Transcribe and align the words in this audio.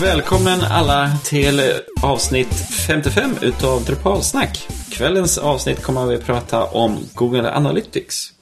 och 0.00 0.06
välkommen 0.06 0.60
alla 0.70 1.10
till 1.24 1.60
avsnitt 2.02 2.54
55 2.86 3.30
utav 3.42 3.84
Drupalsnack. 3.84 4.68
Kvällens 4.92 5.38
avsnitt 5.38 5.82
kommer 5.82 6.06
vi 6.06 6.14
att 6.14 6.26
prata 6.26 6.64
om 6.64 6.98
Google 7.14 7.54
Analytics. 7.54 8.32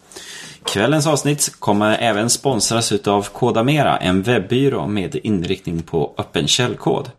Kvällens 0.64 1.06
avsnitt 1.06 1.52
kommer 1.59 1.98
även 2.00 2.30
sponsras 2.30 2.92
utav 2.92 3.29
Kodamera, 3.32 3.96
en 3.96 4.23
webbyrå 4.23 4.86
med 4.86 5.16
inriktning 5.23 5.82
på 5.82 6.14
öppen 6.18 6.48
källkod. 6.48 7.10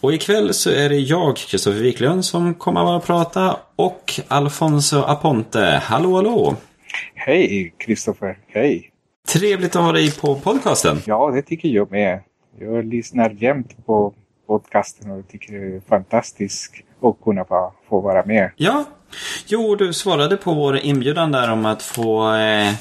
Och 0.00 0.14
ikväll 0.14 0.54
så 0.54 0.70
är 0.70 0.88
det 0.88 0.98
jag, 0.98 1.36
Kristoffer 1.36 1.80
Wiklund, 1.80 2.24
som 2.24 2.54
kommer 2.54 2.96
att 2.96 3.06
prata 3.06 3.56
och 3.76 4.20
Alfonso 4.28 5.02
Aponte. 5.02 5.82
Hallå, 5.84 6.16
hallå! 6.16 6.56
Hej 7.14 7.74
Kristoffer, 7.78 8.38
hej! 8.46 8.90
Trevligt 9.28 9.76
att 9.76 9.82
ha 9.82 9.92
dig 9.92 10.12
på 10.12 10.34
podcasten. 10.34 11.02
Ja, 11.06 11.30
det 11.34 11.42
tycker 11.42 11.68
jag 11.68 11.90
med. 11.90 12.20
Jag 12.58 12.84
lyssnar 12.84 13.30
jämt 13.30 13.86
på 13.86 14.14
podcasten 14.46 15.10
och 15.10 15.28
tycker 15.28 15.52
det 15.52 15.76
är 15.76 15.80
fantastiskt 15.88 16.74
att 17.02 17.20
kunna 17.24 17.44
få 17.88 18.00
vara 18.00 18.24
med. 18.24 18.50
Ja, 18.56 18.84
jo 19.46 19.76
du 19.76 19.92
svarade 19.92 20.36
på 20.36 20.54
vår 20.54 20.76
inbjudan 20.76 21.32
där 21.32 21.50
om 21.50 21.66
att 21.66 21.82
få 21.82 22.34
eh, 22.34 22.72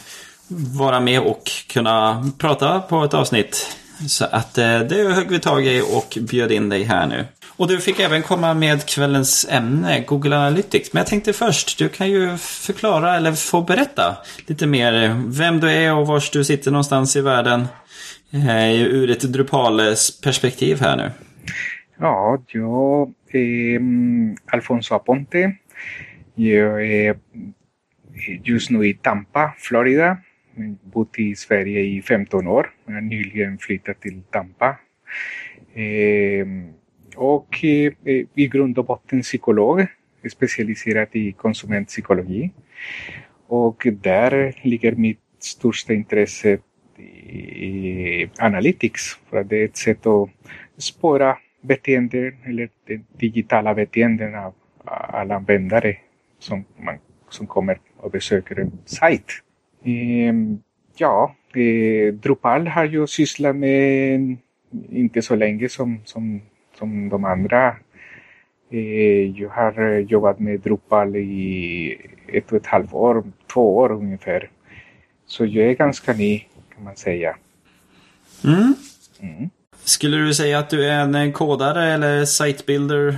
vara 0.80 1.00
med 1.00 1.22
och 1.22 1.52
kunna 1.70 2.26
prata 2.38 2.80
på 2.80 3.04
ett 3.04 3.14
avsnitt. 3.14 3.78
Så 4.08 4.26
att 4.26 4.58
eh, 4.58 4.80
det 4.80 5.14
högg 5.14 5.30
vi 5.30 5.40
tag 5.40 5.66
i 5.66 5.82
och 5.82 6.18
bjöd 6.22 6.52
in 6.52 6.70
dig 6.70 6.84
här 6.84 7.08
nu. 7.08 7.26
Och 7.56 7.68
du 7.68 7.80
fick 7.80 8.00
även 8.00 8.24
komma 8.24 8.54
med 8.54 8.86
kvällens 8.86 9.46
ämne, 9.50 10.04
Google 10.08 10.38
Analytics. 10.38 10.94
Men 10.94 11.00
jag 11.00 11.08
tänkte 11.08 11.34
först, 11.34 11.78
du 11.78 11.90
kan 11.90 12.10
ju 12.10 12.38
förklara 12.38 13.18
eller 13.18 13.34
få 13.34 13.62
berätta 13.62 14.18
lite 14.48 14.66
mer 14.66 15.24
vem 15.28 15.60
du 15.60 15.72
är 15.72 15.96
och 15.96 16.08
var 16.08 16.24
du 16.34 16.44
sitter 16.44 16.72
någonstans 16.72 17.16
i 17.16 17.22
världen. 17.22 17.68
Eh, 18.34 18.82
ur 18.82 19.12
ett 19.12 19.34
Drupales 19.34 20.22
perspektiv 20.22 20.80
här 20.80 20.98
nu. 20.98 21.12
Ja, 21.98 22.44
jag 22.48 23.14
är 23.32 23.76
mm, 23.76 24.36
Alfonso 24.46 24.96
Aponte. 24.96 25.56
Jag 26.36 26.88
är 26.88 27.18
just 28.44 28.70
nu 28.70 28.88
i 28.88 28.94
Tampa, 28.94 29.54
Florida. 29.58 30.18
Jag 30.56 30.64
har 30.64 30.76
bott 30.84 31.20
i 31.20 31.36
Sverige 31.36 31.80
i 31.80 32.02
15 32.02 32.48
år. 32.48 32.70
Jag 32.86 32.94
har 32.94 33.02
nyligen 33.02 33.58
flyttat 33.58 34.02
till 34.02 34.22
Tampa. 34.32 34.78
Ehm, 35.74 36.74
och 37.16 37.64
eh, 37.64 37.94
i 38.36 38.48
grund 38.48 38.78
och 38.78 38.86
botten 38.86 39.22
psykolog, 39.22 39.88
specialiserad 40.32 41.08
i 41.12 41.32
konsumentpsykologi. 41.32 42.52
Och 43.48 43.88
där 44.02 44.56
ligger 44.62 44.92
mitt 44.92 45.20
största 45.40 45.94
intresse 45.94 46.58
i 47.40 48.30
analytics. 48.38 49.20
För 49.30 49.38
att 49.38 49.50
det 49.50 49.62
är 49.62 49.66
ett 49.66 49.78
sätt 49.78 50.06
att 50.06 50.30
spåra 50.78 51.38
beteenden 51.62 52.34
eller 52.46 52.70
digitala 53.18 53.74
beteenden 53.74 54.36
av 54.36 54.54
alla 54.86 55.36
användare 55.36 55.98
som, 56.40 56.66
man, 56.78 56.98
som 57.30 57.48
kommer 57.48 57.80
och 57.98 58.12
besöker 58.12 58.60
en 58.60 58.72
sajt. 58.86 59.26
Ehm, 59.84 60.60
ja, 60.98 61.36
eh, 61.56 62.14
Drupal 62.14 62.68
har 62.68 62.86
jag 62.86 63.10
sysslat 63.10 63.56
med 63.56 64.38
inte 64.90 65.22
så 65.22 65.36
länge 65.36 65.70
som, 65.70 66.00
som, 66.06 66.42
som 66.78 67.10
de 67.10 67.26
andra. 67.26 67.76
Eh, 68.72 69.42
jag 69.42 69.50
har 69.50 69.98
jobbat 69.98 70.40
med 70.40 70.60
Drupal 70.60 71.16
i 71.16 71.98
ett 72.28 72.52
och 72.52 72.58
ett 72.58 72.66
halvt 72.66 72.94
år, 72.94 73.24
två 73.54 73.78
år 73.78 73.92
ungefär. 73.92 74.50
Så 75.26 75.46
jag 75.46 75.66
är 75.66 75.74
ganska 75.74 76.14
ny 76.14 76.44
kan 76.76 76.84
man 76.84 76.96
säga. 76.96 77.36
Mm. 78.44 78.76
Mm. 79.20 79.50
Skulle 79.84 80.18
du 80.18 80.34
säga 80.34 80.60
att 80.60 80.70
du 80.70 80.90
är 80.90 81.16
en 81.16 81.34
kodare 81.34 81.94
eller 81.94 82.26
sitebuilder? 82.26 83.18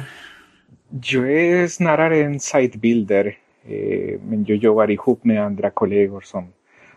Jag 0.90 1.32
är 1.32 1.68
snarare 1.68 2.18
en 2.18 2.40
sitebuilder. 2.40 3.38
Eh, 3.68 4.20
men 4.28 4.46
jag 4.48 4.58
jobbar 4.58 4.92
ihop 4.92 5.24
med 5.24 5.44
andra 5.44 5.70
kollegor 5.70 6.22
som, 6.22 6.48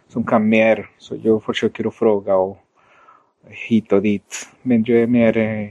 som 0.08 0.24
kan 0.24 0.48
mer. 0.48 0.88
Så 0.98 1.16
jag 1.22 1.44
försöker 1.44 1.88
att 1.88 1.94
fråga 1.94 2.36
och 2.36 2.58
hit 3.48 3.92
och 3.92 4.02
dit. 4.02 4.48
Men 4.62 4.84
jag 4.86 4.98
är 4.98 5.06
mer 5.06 5.36
eh, 5.36 5.68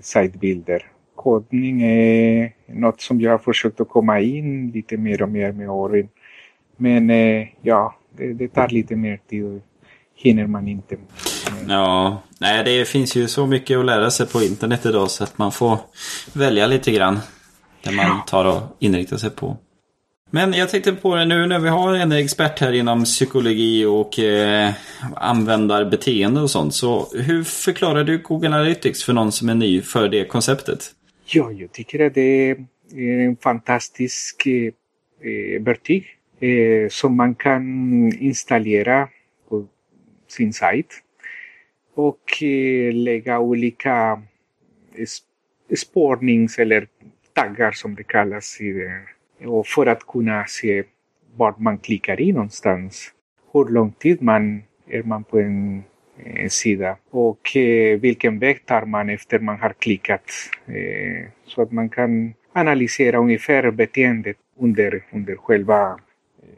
sitebuilder. 0.00 0.86
Kodning 1.14 1.82
är 1.82 2.52
något 2.66 3.00
som 3.00 3.20
jag 3.20 3.30
har 3.30 3.38
försökt 3.38 3.80
att 3.80 3.88
komma 3.88 4.20
in 4.20 4.70
lite 4.70 4.96
mer 4.96 5.22
och 5.22 5.28
mer 5.28 5.52
med 5.52 5.70
åren. 5.70 6.08
Men 6.76 7.10
eh, 7.10 7.48
ja, 7.62 7.94
det, 8.16 8.32
det 8.32 8.48
tar 8.48 8.68
lite 8.68 8.96
mer 8.96 9.20
tid 9.28 9.60
hinner 10.22 10.46
man 10.46 10.68
inte. 10.68 10.96
Ja, 11.68 12.22
nej 12.38 12.64
det 12.64 12.84
finns 12.84 13.16
ju 13.16 13.28
så 13.28 13.46
mycket 13.46 13.78
att 13.78 13.84
lära 13.84 14.10
sig 14.10 14.26
på 14.26 14.42
internet 14.42 14.86
idag 14.86 15.10
så 15.10 15.24
att 15.24 15.38
man 15.38 15.52
får 15.52 15.78
välja 16.32 16.66
lite 16.66 16.92
grann. 16.92 17.18
Det 17.82 17.90
man 17.90 18.24
tar 18.26 18.44
och 18.44 18.76
inriktar 18.78 19.16
sig 19.16 19.30
på. 19.30 19.56
Men 20.30 20.52
jag 20.52 20.68
tänkte 20.68 20.92
på 20.92 21.14
det 21.14 21.24
nu 21.24 21.46
när 21.46 21.58
vi 21.58 21.68
har 21.68 21.94
en 21.94 22.12
expert 22.12 22.60
här 22.60 22.72
inom 22.72 23.04
psykologi 23.04 23.84
och 23.84 24.18
eh, 24.18 24.72
användarbeteende 25.16 26.40
och 26.40 26.50
sånt. 26.50 26.74
Så 26.74 27.08
hur 27.14 27.44
förklarar 27.44 28.04
du 28.04 28.18
Google 28.18 28.48
Analytics 28.48 29.04
för 29.04 29.12
någon 29.12 29.32
som 29.32 29.48
är 29.48 29.54
ny 29.54 29.82
för 29.82 30.08
det 30.08 30.24
konceptet? 30.24 30.84
Ja, 31.26 31.52
jag 31.52 31.72
tycker 31.72 32.06
att 32.06 32.14
det 32.14 32.50
är 32.50 32.56
en 32.98 33.36
fantastisk 33.36 34.46
eh, 34.46 35.62
verktyg 35.62 36.06
eh, 36.40 36.88
som 36.90 37.16
man 37.16 37.34
kan 37.34 37.64
installera 38.12 39.08
sin 40.30 40.52
sajt 40.52 41.02
och 41.94 42.42
eh, 42.42 42.94
lägga 42.94 43.38
olika 43.38 44.22
spårnings 45.76 46.58
eller 46.58 46.86
taggar 47.32 47.72
som 47.72 47.94
det 47.94 48.02
kallas 48.02 48.60
i 48.60 48.72
det. 48.72 49.00
Och 49.46 49.66
för 49.66 49.86
att 49.86 50.06
kunna 50.06 50.44
se 50.46 50.84
vart 51.36 51.58
man 51.58 51.78
klickar 51.78 52.20
in 52.20 52.34
någonstans. 52.34 53.12
Hur 53.52 53.68
lång 53.68 53.92
tid 53.92 54.22
man 54.22 54.62
är 54.88 55.02
man 55.02 55.24
på 55.24 55.38
en 55.38 55.82
eh, 56.24 56.48
sida 56.48 56.96
och 57.10 57.56
eh, 57.56 58.00
vilken 58.00 58.38
väg 58.38 58.66
tar 58.66 58.84
man 58.86 59.10
efter 59.10 59.38
man 59.38 59.58
har 59.58 59.72
klickat. 59.72 60.30
Eh, 60.66 61.28
så 61.46 61.62
att 61.62 61.72
man 61.72 61.88
kan 61.88 62.34
analysera 62.52 63.18
ungefär 63.18 63.70
beteendet 63.70 64.36
under, 64.58 65.04
under 65.12 65.36
själva 65.36 66.00
eh, 66.42 66.48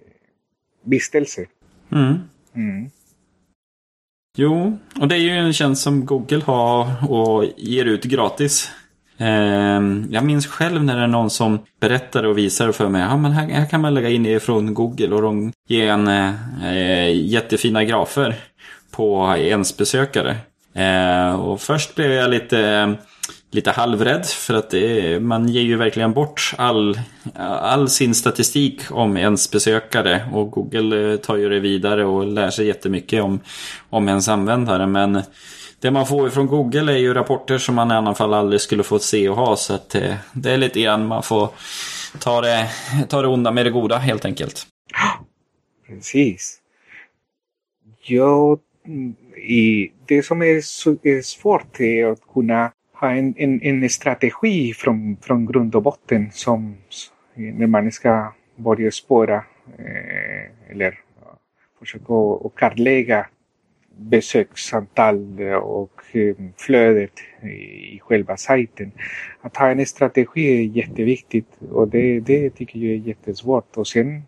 vistelsen. 0.83 1.47
Mm. 1.93 2.15
Mm. 2.55 2.91
Jo, 4.37 4.79
och 5.01 5.09
det 5.09 5.15
är 5.15 5.19
ju 5.19 5.31
en 5.31 5.53
tjänst 5.53 5.83
som 5.83 6.07
Google 6.07 6.43
har 6.45 7.11
och 7.11 7.45
ger 7.57 7.85
ut 7.85 8.05
gratis. 8.05 8.71
Ehm, 9.19 10.09
jag 10.11 10.25
minns 10.25 10.47
själv 10.47 10.85
när 10.85 10.97
det 10.97 11.03
är 11.03 11.07
någon 11.07 11.31
som 11.31 11.59
berättar 11.81 12.25
och 12.25 12.39
visar 12.39 12.73
för 12.73 12.89
mig. 12.89 13.03
Ja, 13.03 13.17
men 13.17 13.33
här, 13.33 13.49
här 13.49 13.67
kan 13.67 13.81
man 13.81 13.95
lägga 13.95 14.09
in 14.09 14.23
det 14.23 14.41
från 14.41 14.75
Google 14.75 15.15
och 15.15 15.23
de 15.23 15.53
ger 15.69 15.89
en 15.89 16.09
äh, 16.09 17.11
jättefina 17.15 17.85
grafer 17.85 18.35
på 18.91 19.37
ens 19.37 19.77
besökare. 19.77 20.37
Äh, 20.75 21.41
och 21.41 21.61
först 21.61 21.95
blev 21.95 22.13
jag 22.13 22.31
lite 22.31 22.95
lite 23.55 23.71
halvrädd 23.71 24.27
för 24.27 24.55
att 24.55 24.75
är, 24.75 25.21
man 25.21 25.49
ger 25.49 25.63
ju 25.63 25.77
verkligen 25.77 26.13
bort 26.13 26.55
all, 26.59 27.01
all 27.35 27.89
sin 27.89 28.15
statistik 28.15 28.83
om 28.91 29.17
ens 29.17 29.51
besökare 29.51 30.29
och 30.33 30.51
Google 30.51 31.13
eh, 31.13 31.17
tar 31.17 31.37
ju 31.37 31.49
det 31.49 31.61
vidare 31.61 32.05
och 32.05 32.27
lär 32.27 32.51
sig 32.51 32.67
jättemycket 32.67 33.23
om, 33.23 33.41
om 33.91 34.09
ens 34.09 34.29
användare. 34.29 34.87
Men 34.87 35.23
det 35.81 35.91
man 35.91 36.07
får 36.07 36.31
från 36.31 36.47
Google 36.47 36.93
är 36.93 36.97
ju 36.97 37.15
rapporter 37.15 37.59
som 37.59 37.75
man 37.75 37.91
i 37.91 37.95
alla 37.95 38.15
fall 38.15 38.35
aldrig 38.35 38.61
skulle 38.61 38.83
få 38.83 38.99
se 38.99 39.29
och 39.29 39.37
ha 39.37 39.57
så 39.57 39.75
att 39.75 39.95
eh, 39.95 40.15
det, 40.33 40.51
är 40.51 40.57
lite 40.57 40.81
grann 40.81 41.07
man 41.07 41.23
får 41.23 41.49
ta 42.19 42.41
det, 42.41 42.71
ta 43.09 43.23
det 43.23 43.29
onda 43.29 43.51
med 43.51 43.67
det 43.67 43.71
goda 43.71 43.99
helt 43.99 44.25
enkelt. 44.25 44.67
Precis. 45.89 46.59
Ja, 48.05 48.59
i 49.49 49.93
det 50.07 50.23
som 50.23 50.43
är, 50.43 50.57
är 51.07 51.23
svårt 51.23 51.81
är 51.81 52.07
att 52.07 52.21
kunna 52.35 52.73
ha 53.03 53.11
en, 53.11 53.35
en, 53.37 53.63
en 53.63 53.89
strategi 53.91 54.73
från, 54.75 55.17
från 55.23 55.47
grund 55.47 55.75
och 55.75 55.83
botten 55.83 56.31
som 56.33 56.77
när 57.35 57.67
man 57.67 57.93
ska 57.93 58.33
börja 58.57 58.91
spåra 58.91 59.37
eh, 59.79 60.71
eller 60.71 60.87
eh, 60.87 61.35
försöka 61.79 62.13
och 62.13 62.59
kartlägga 62.59 63.27
besöksantal 63.97 65.41
eh, 65.41 65.55
och 65.55 66.03
eh, 66.13 66.35
flödet 66.57 67.21
i 67.93 68.01
själva 68.01 68.37
sajten. 68.37 68.93
Att 69.41 69.57
ha 69.57 69.71
en 69.71 69.87
strategi 69.87 70.59
är 70.59 70.63
jätteviktigt 70.63 71.49
och 71.71 71.89
det, 71.89 72.21
det 72.21 72.51
tycker 72.51 72.79
jag 72.79 72.93
är 72.93 73.09
jättesvårt. 73.09 73.77
Och 73.77 73.87
sen 73.87 74.23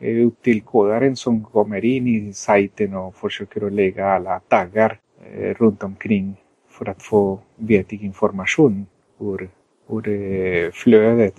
är 0.00 0.14
det 0.14 0.24
upp 0.24 0.42
till 0.42 0.60
kodaren 0.62 1.16
som 1.16 1.44
kommer 1.44 1.84
in 1.84 2.06
i 2.06 2.32
sajten 2.32 2.94
och 2.94 3.16
försöker 3.16 3.66
att 3.66 3.72
lägga 3.72 4.06
alla 4.06 4.40
taggar 4.40 4.98
runt 5.58 5.82
omkring 5.82 6.36
för 6.80 6.90
att 6.90 7.02
få 7.02 7.40
vettig 7.56 8.04
information 8.04 8.86
ur, 9.20 9.50
ur 9.90 10.08
eh, 10.08 10.70
flödet. 10.72 11.34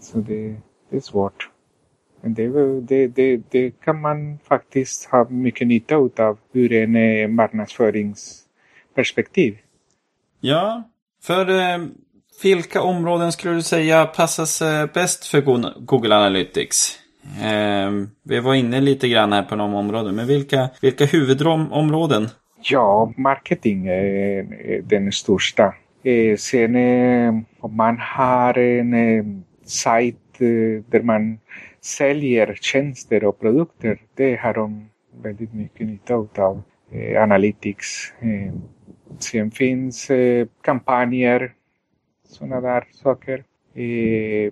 Så 0.00 0.18
det, 0.18 0.56
det 0.90 0.96
är 0.96 1.00
svårt. 1.00 1.50
Men 2.20 2.34
det, 2.34 2.48
det, 2.80 3.06
det, 3.06 3.40
det, 3.50 3.70
kan 3.70 4.00
man 4.00 4.38
faktiskt 4.48 5.04
ha 5.04 5.28
mycket 5.28 5.66
nytta 5.66 5.96
av 5.96 6.38
ur 6.52 6.72
en 6.72 6.96
eh, 6.96 7.28
marknadsföringsperspektiv. 7.28 9.58
Ja, 10.40 10.90
för 11.22 11.50
eh, 11.50 11.78
vilka 12.42 12.82
områden 12.82 13.32
skulle 13.32 13.54
du 13.54 13.62
säga 13.62 14.06
passas 14.06 14.62
eh, 14.62 14.86
bäst 14.94 15.26
för 15.26 15.40
Google 15.80 16.16
Analytics? 16.16 16.98
Eh, 17.42 17.90
vi 18.22 18.40
var 18.40 18.54
inne 18.54 18.80
lite 18.80 19.08
grann 19.08 19.32
här 19.32 19.42
på 19.42 19.56
de 19.56 19.74
områden, 19.74 20.14
men 20.14 20.26
vilka, 20.26 20.70
vilka 20.80 21.04
huvudområden? 21.04 22.28
Ja, 22.60 23.12
marketing 23.16 23.86
är 23.86 24.82
den 24.82 25.12
största. 25.12 25.74
Eh, 26.02 26.36
sen 26.36 26.76
eh, 26.76 27.34
om 27.60 27.76
man 27.76 27.98
har 27.98 28.58
en 28.58 28.94
eh, 28.94 29.24
sajt 29.64 30.16
där 30.86 31.02
man 31.02 31.38
säljer 31.80 32.58
tjänster 32.60 33.24
och 33.24 33.40
produkter, 33.40 33.98
det 34.14 34.36
har 34.36 34.54
de 34.54 34.88
väldigt 35.22 35.54
mycket 35.54 35.86
nytta 35.86 36.14
av. 36.14 36.62
Analytics. 37.16 38.12
Sen 39.18 39.50
finns 39.50 40.10
kampanjer, 40.62 41.52
sådana 42.28 42.60
där 42.60 42.84
saker. 42.92 43.44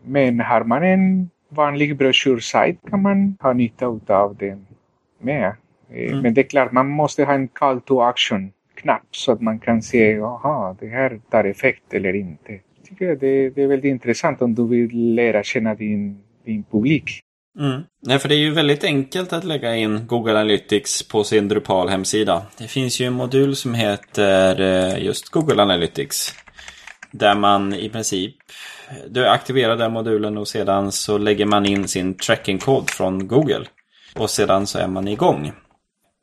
Men 0.03 0.41
har 0.41 0.65
man 0.65 0.83
en 0.83 1.31
vanlig 1.49 1.97
broschyrsajt 1.97 2.79
kan 2.91 3.03
man 3.03 3.37
ha 3.41 3.53
nytta 3.53 3.87
av 4.09 4.37
den 4.37 4.67
med. 5.19 5.53
Eh, 5.91 6.13
mm. 6.13 6.21
Men 6.21 6.35
det 6.35 6.41
är 6.41 6.49
klart, 6.49 6.73
man 6.73 6.89
måste 6.89 7.25
ha 7.25 7.35
en 7.35 7.49
call 7.49 7.81
to 7.81 8.01
action 8.01 8.53
knapp 8.75 9.07
så 9.11 9.33
att 9.33 9.41
man 9.41 9.59
kan 9.59 9.83
se, 9.83 10.11
jaha, 10.11 10.77
det 10.81 10.87
här 10.89 11.21
tar 11.31 11.45
effekt 11.45 11.95
eller 11.95 12.15
inte. 12.15 12.53
Jag 12.53 12.85
tycker 12.89 13.17
det, 13.17 13.51
det 13.51 13.63
är 13.63 13.67
väldigt 13.67 13.91
intressant 13.91 14.43
om 14.43 14.55
du 14.55 14.67
vill 14.67 15.15
lära 15.15 15.43
känna 15.43 15.75
din, 15.75 16.19
din 16.45 16.65
publik. 16.65 17.21
Mm. 17.59 17.83
Nej, 18.03 18.19
för 18.19 18.29
det 18.29 18.35
är 18.35 18.39
ju 18.39 18.51
väldigt 18.51 18.85
enkelt 18.85 19.33
att 19.33 19.45
lägga 19.45 19.77
in 19.77 20.07
Google 20.07 20.33
Analytics 20.33 21.09
på 21.09 21.25
sin 21.25 21.49
Drupal 21.49 21.89
hemsida. 21.89 22.43
Det 22.59 22.69
finns 22.69 23.01
ju 23.01 23.07
en 23.07 23.13
modul 23.13 23.57
som 23.57 23.75
heter 23.75 24.61
eh, 24.61 25.05
just 25.05 25.29
Google 25.29 25.63
Analytics. 25.63 26.35
Där 27.11 27.35
man 27.35 27.75
i 27.75 27.89
princip 27.89 28.35
du 29.09 29.29
aktiverar 29.29 29.77
den 29.77 29.93
modulen 29.93 30.39
och 30.39 30.49
sedan 30.49 30.93
så 30.93 31.19
lägger 31.19 31.47
man 31.47 31.67
in 31.67 31.89
sin 31.89 32.15
tracking-kod 32.15 32.91
från 32.91 33.29
Google. 33.29 33.65
Och 34.15 34.31
sedan 34.31 34.67
så 34.67 34.79
är 34.79 34.89
man 34.89 35.09
igång. 35.09 35.53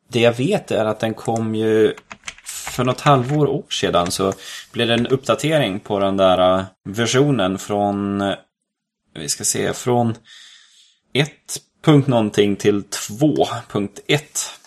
Det 0.08 0.20
jag 0.20 0.32
vet 0.32 0.70
är 0.70 0.84
att 0.84 1.00
den 1.00 1.14
kom 1.14 1.54
ju 1.54 1.94
för 2.74 2.84
något 2.84 3.00
halvår 3.00 3.46
år 3.46 3.64
sedan 3.70 4.10
så 4.10 4.32
blev 4.72 4.88
det 4.88 4.94
en 4.94 5.06
uppdatering 5.06 5.80
på 5.80 5.98
den 5.98 6.16
där 6.16 6.58
äh, 6.58 6.64
versionen 6.84 7.58
från 7.58 8.20
äh, 8.20 8.34
vi 9.14 9.28
ska 9.28 9.44
se, 9.44 9.72
från 9.72 10.14
1. 11.12 11.30
någonting 12.06 12.56
till 12.56 12.82
2.1 12.82 14.20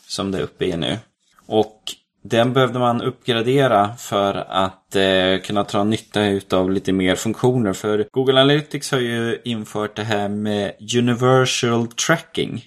som 0.07 0.31
det 0.31 0.38
är 0.38 0.42
uppe 0.42 0.66
i 0.66 0.78
nu. 0.78 0.98
Och 1.45 1.81
den 2.24 2.54
behövde 2.54 2.80
man 2.80 3.01
uppgradera 3.01 3.95
för 3.98 4.34
att 4.50 4.95
eh, 4.95 5.38
kunna 5.44 5.63
dra 5.63 5.84
nytta 5.84 6.57
av 6.57 6.72
lite 6.72 6.94
mer 6.94 7.16
funktioner. 7.16 7.74
För 7.74 8.07
Google 8.12 8.42
Analytics 8.42 8.92
har 8.92 9.00
ju 9.00 9.42
infört 9.44 9.95
det 9.95 10.04
här 10.04 10.30
med 10.30 10.74
Universal 10.98 11.88
Tracking. 11.88 12.63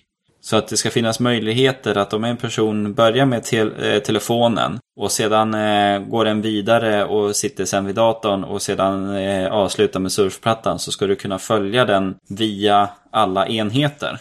Så 0.50 0.56
att 0.56 0.68
det 0.68 0.76
ska 0.76 0.90
finnas 0.90 1.20
möjligheter 1.20 1.98
att 1.98 2.12
om 2.12 2.24
en 2.24 2.36
person 2.36 2.94
börjar 2.94 3.26
med 3.26 3.44
te 3.44 3.58
eh, 3.58 4.02
telefonen 4.02 4.78
och 4.96 5.12
sedan 5.12 5.54
eh, 5.54 5.98
går 5.98 6.24
den 6.24 6.42
vidare 6.42 7.04
och 7.04 7.36
sitter 7.36 7.64
sen 7.64 7.86
vid 7.86 7.94
datorn 7.94 8.44
och 8.44 8.62
sedan 8.62 9.16
eh, 9.16 9.52
avslutar 9.52 10.00
med 10.00 10.12
surfplattan 10.12 10.78
så 10.78 10.92
ska 10.92 11.06
du 11.06 11.16
kunna 11.16 11.38
följa 11.38 11.84
den 11.84 12.16
via 12.28 12.88
alla 13.10 13.46
enheter. 13.46 14.20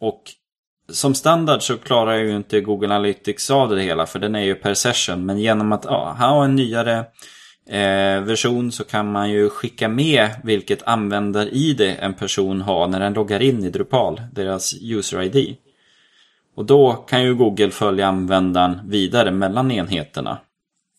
Och 0.00 0.22
som 0.92 1.14
standard 1.14 1.62
så 1.62 1.78
klarar 1.78 2.14
ju 2.16 2.36
inte 2.36 2.60
Google 2.60 2.94
Analytics 2.94 3.50
av 3.50 3.68
det 3.70 3.82
hela 3.82 4.06
för 4.06 4.18
den 4.18 4.34
är 4.34 4.44
ju 4.44 4.54
per 4.54 4.74
session. 4.74 5.26
Men 5.26 5.38
genom 5.38 5.72
att 5.72 5.84
ja, 5.84 6.16
ha 6.18 6.44
en 6.44 6.54
nyare 6.54 6.98
eh, 6.98 7.04
Eh, 7.68 8.20
version 8.20 8.72
så 8.72 8.84
kan 8.84 9.12
man 9.12 9.30
ju 9.30 9.48
skicka 9.48 9.88
med 9.88 10.30
vilket 10.44 10.82
användar-id 10.82 11.80
en 12.00 12.14
person 12.14 12.60
har 12.60 12.88
när 12.88 13.00
den 13.00 13.12
loggar 13.12 13.42
in 13.42 13.64
i 13.64 13.70
Drupal, 13.70 14.20
deras 14.32 14.74
user-ID. 14.82 15.56
Och 16.54 16.64
då 16.64 16.92
kan 16.92 17.24
ju 17.24 17.34
Google 17.34 17.70
följa 17.70 18.06
användaren 18.06 18.80
vidare 18.88 19.30
mellan 19.30 19.70
enheterna. 19.70 20.38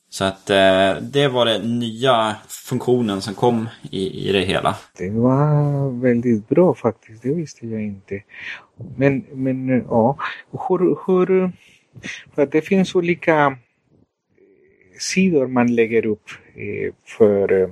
Så 0.10 0.24
att 0.24 0.50
eh, 0.50 0.96
det 1.02 1.28
var 1.28 1.46
den 1.46 1.80
nya 1.80 2.36
funktionen 2.48 3.22
som 3.22 3.34
kom 3.34 3.70
i, 3.92 4.30
i 4.30 4.32
det 4.32 4.42
hela. 4.42 4.76
Det 4.98 5.10
var 5.10 6.02
väldigt 6.02 6.50
bra 6.50 6.74
faktiskt, 6.74 7.24
det 7.24 7.34
visste 7.34 7.68
jag 7.68 7.82
inte. 7.82 8.24
Men, 8.96 9.26
men 9.32 9.70
eh, 9.70 9.84
ja, 9.90 10.18
hur, 10.52 10.98
hur, 11.08 11.52
för 12.36 12.46
det 12.46 12.62
finns 12.62 12.96
olika 12.96 13.58
sidor 15.00 15.48
man 15.48 15.76
lägger 15.76 16.06
upp 16.06 16.30
Eh, 16.58 16.92
för, 17.06 17.62
eh, 17.62 17.70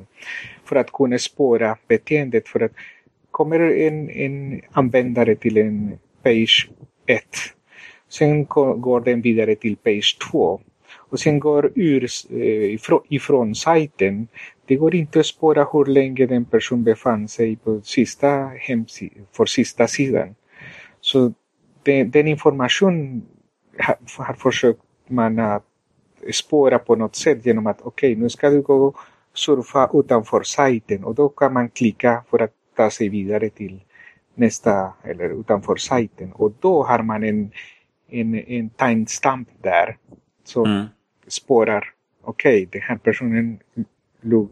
för 0.63 0.75
att 0.75 0.91
kunna 0.91 1.17
spåra 1.17 1.77
beteendet. 1.87 2.47
För 2.47 2.59
att 2.59 2.71
kommer 3.31 3.59
en, 3.59 4.09
en 4.09 4.61
användare 4.71 5.35
till 5.35 5.57
en 5.57 5.97
page 6.23 6.69
1, 7.05 7.23
sen 8.09 8.45
går 8.45 9.01
den 9.01 9.21
vidare 9.21 9.55
till 9.55 9.75
page 9.75 10.17
2 10.31 10.61
och 10.95 11.19
sen 11.19 11.39
går 11.39 11.71
ur 11.75 12.07
eh, 12.29 12.73
ifrån, 12.73 13.01
ifrån 13.09 13.55
sajten. 13.55 14.27
Det 14.65 14.75
går 14.75 14.95
inte 14.95 15.19
att 15.19 15.25
spåra 15.25 15.67
hur 15.73 15.85
länge 15.85 16.25
den 16.25 16.45
person 16.45 16.83
befann 16.83 17.27
sig 17.27 17.55
på 17.55 17.81
sista 17.81 18.51
hemsidan, 18.59 19.25
för 19.31 19.45
sista 19.45 19.87
sidan. 19.87 20.35
Så 21.01 21.33
den, 21.83 22.11
den 22.11 22.27
information 22.27 23.21
har, 23.77 23.97
har 24.17 24.33
försökt 24.33 24.81
man 25.07 25.39
att 25.39 25.63
spåra 26.33 26.79
på 26.79 26.95
något 26.95 27.15
sätt 27.15 27.45
genom 27.45 27.67
att 27.67 27.81
okej, 27.81 28.11
okay, 28.11 28.23
nu 28.23 28.29
ska 28.29 28.49
du 28.49 28.61
gå 28.61 28.85
och 28.85 28.97
surfa 29.33 29.89
utanför 29.93 30.43
sajten 30.43 31.03
och 31.03 31.15
då 31.15 31.29
kan 31.29 31.53
man 31.53 31.69
klicka 31.69 32.23
för 32.29 32.41
att 32.41 32.51
ta 32.75 32.89
sig 32.89 33.09
vidare 33.09 33.49
till 33.49 33.81
nästa 34.35 34.93
eller 35.03 35.39
utanför 35.39 35.75
sajten 35.75 36.31
och 36.31 36.53
då 36.59 36.83
har 36.83 37.03
man 37.03 37.23
en, 37.23 37.51
en, 38.09 38.35
en 38.35 38.69
timestamp 38.69 39.49
där 39.61 39.97
som 40.43 40.65
mm. 40.65 40.85
spårar 41.27 41.93
okej, 42.21 42.63
okay, 42.63 42.65
den 42.71 42.81
här 42.81 42.97
personen 42.97 43.59
låg 44.21 44.49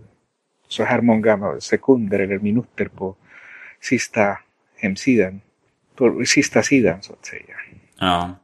så 0.68 0.84
här 0.84 1.02
många 1.02 1.60
sekunder 1.60 2.20
eller 2.20 2.40
minuter 2.40 2.86
på 2.86 3.16
sista 3.82 4.38
hemsidan, 4.76 5.42
på 5.96 6.24
sista 6.26 6.64
sidan 6.64 7.02
så 7.02 7.14
att 7.14 7.26
säga. 7.26 7.56
Ja. 8.00 8.36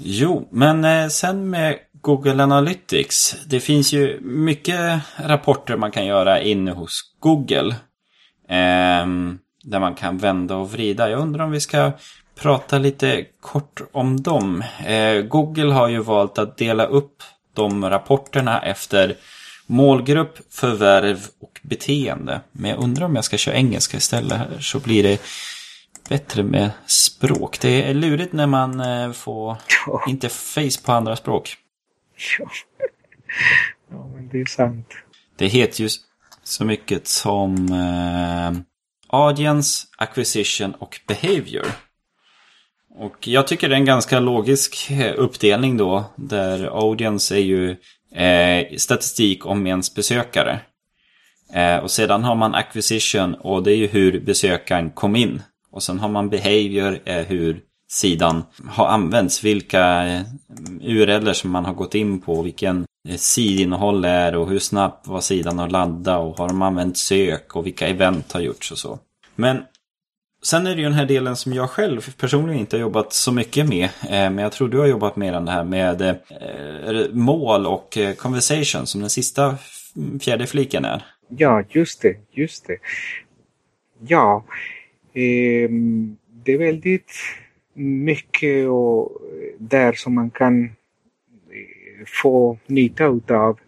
Jo, 0.00 0.48
men 0.50 0.84
eh, 0.84 1.08
sen 1.08 1.50
med 1.50 1.78
Google 2.00 2.42
Analytics. 2.42 3.36
Det 3.46 3.60
finns 3.60 3.92
ju 3.92 4.20
mycket 4.20 5.00
rapporter 5.16 5.76
man 5.76 5.90
kan 5.90 6.06
göra 6.06 6.40
inne 6.42 6.70
hos 6.70 7.00
Google. 7.20 7.74
Eh, 8.48 9.06
där 9.64 9.80
man 9.80 9.94
kan 9.94 10.18
vända 10.18 10.56
och 10.56 10.72
vrida. 10.72 11.10
Jag 11.10 11.20
undrar 11.20 11.44
om 11.44 11.50
vi 11.50 11.60
ska 11.60 11.92
prata 12.40 12.78
lite 12.78 13.24
kort 13.40 13.80
om 13.92 14.22
dem. 14.22 14.64
Eh, 14.86 15.22
Google 15.22 15.72
har 15.72 15.88
ju 15.88 15.98
valt 15.98 16.38
att 16.38 16.56
dela 16.56 16.86
upp 16.86 17.22
de 17.54 17.90
rapporterna 17.90 18.62
efter 18.62 19.16
målgrupp, 19.66 20.38
förvärv 20.50 21.18
och 21.40 21.60
beteende. 21.62 22.40
Men 22.52 22.70
jag 22.70 22.78
undrar 22.82 23.06
om 23.06 23.14
jag 23.14 23.24
ska 23.24 23.36
köra 23.36 23.54
engelska 23.54 23.96
istället 23.96 24.38
här 24.38 24.58
så 24.60 24.78
blir 24.78 25.02
det 25.02 25.20
bättre 26.08 26.42
med 26.42 26.70
språk. 26.86 27.60
Det 27.60 27.82
är 27.82 27.94
lurigt 27.94 28.32
när 28.32 28.46
man 28.46 28.80
eh, 28.80 29.12
får 29.12 29.56
interface 30.08 30.82
på 30.84 30.92
andra 30.92 31.16
språk. 31.16 31.56
Ja. 32.38 32.50
ja, 33.90 34.06
men 34.14 34.28
det 34.28 34.40
är 34.40 34.46
sant. 34.46 34.86
Det 35.36 35.46
heter 35.46 35.82
ju 35.82 35.88
så 36.42 36.64
mycket 36.64 37.08
som 37.08 37.72
eh, 37.72 38.60
Audience, 39.08 39.86
Acquisition 39.98 40.74
och 40.74 41.00
Behavior. 41.06 41.66
Och 42.98 43.28
jag 43.28 43.46
tycker 43.46 43.68
det 43.68 43.74
är 43.74 43.78
en 43.78 43.84
ganska 43.84 44.20
logisk 44.20 44.90
eh, 44.90 45.14
uppdelning 45.16 45.76
då. 45.76 46.04
Där 46.16 46.64
Audience 46.88 47.36
är 47.36 47.40
ju 47.40 47.76
eh, 48.14 48.76
statistik 48.76 49.46
om 49.46 49.66
ens 49.66 49.94
besökare. 49.94 50.60
Eh, 51.54 51.76
och 51.76 51.90
sedan 51.90 52.24
har 52.24 52.34
man 52.34 52.54
Acquisition 52.54 53.34
och 53.34 53.62
det 53.62 53.72
är 53.72 53.76
ju 53.76 53.86
hur 53.86 54.20
besökaren 54.20 54.90
kom 54.90 55.16
in. 55.16 55.42
Och 55.78 55.82
sen 55.82 55.98
har 55.98 56.08
man 56.08 56.28
Behavior, 56.28 56.98
är 57.04 57.24
hur 57.24 57.60
sidan 57.90 58.42
har 58.68 58.86
använts. 58.86 59.44
Vilka 59.44 60.06
eh, 60.06 60.22
URLer 60.82 61.32
som 61.32 61.50
man 61.50 61.64
har 61.64 61.74
gått 61.74 61.94
in 61.94 62.20
på, 62.20 62.42
vilken 62.42 62.86
eh, 63.08 63.16
sidinnehåll 63.16 64.04
är 64.04 64.36
och 64.36 64.48
hur 64.48 64.58
snabbt 64.58 65.06
var 65.06 65.20
sidan 65.20 65.58
att 65.58 65.72
ladda 65.72 66.18
och 66.18 66.38
har 66.38 66.48
de 66.48 66.62
använt 66.62 66.98
sök 66.98 67.56
och 67.56 67.66
vilka 67.66 67.86
event 67.86 68.32
har 68.32 68.40
gjorts 68.40 68.72
och 68.72 68.78
så. 68.78 68.98
Men 69.34 69.62
sen 70.42 70.66
är 70.66 70.70
det 70.70 70.80
ju 70.80 70.84
den 70.84 70.92
här 70.92 71.06
delen 71.06 71.36
som 71.36 71.52
jag 71.52 71.70
själv 71.70 72.14
personligen 72.16 72.60
inte 72.60 72.76
har 72.76 72.80
jobbat 72.80 73.12
så 73.12 73.32
mycket 73.32 73.68
med. 73.68 73.84
Eh, 73.84 73.90
men 74.10 74.38
jag 74.38 74.52
tror 74.52 74.68
du 74.68 74.78
har 74.78 74.86
jobbat 74.86 75.16
mer 75.16 75.32
än 75.32 75.44
det 75.44 75.52
här 75.52 75.64
med 75.64 76.18
mål 77.12 77.66
och 77.66 77.98
conversation 78.16 78.86
som 78.86 79.00
den 79.00 79.10
sista 79.10 79.56
fjärde 80.20 80.46
fliken 80.46 80.84
är. 80.84 81.04
Ja, 81.28 81.62
just 81.68 82.02
det, 82.02 82.16
just 82.32 82.66
det. 82.66 82.78
Ja, 84.00 84.44
eh, 85.18 85.70
det 86.44 86.52
är 86.52 86.58
väldigt 86.58 87.12
mycket 87.74 88.68
och 88.68 89.22
där 89.58 89.92
som 89.92 90.14
man 90.14 90.30
kan 90.30 90.64
eh, 90.64 92.04
få 92.06 92.58
nytta 92.66 93.06
utav. 93.06 93.58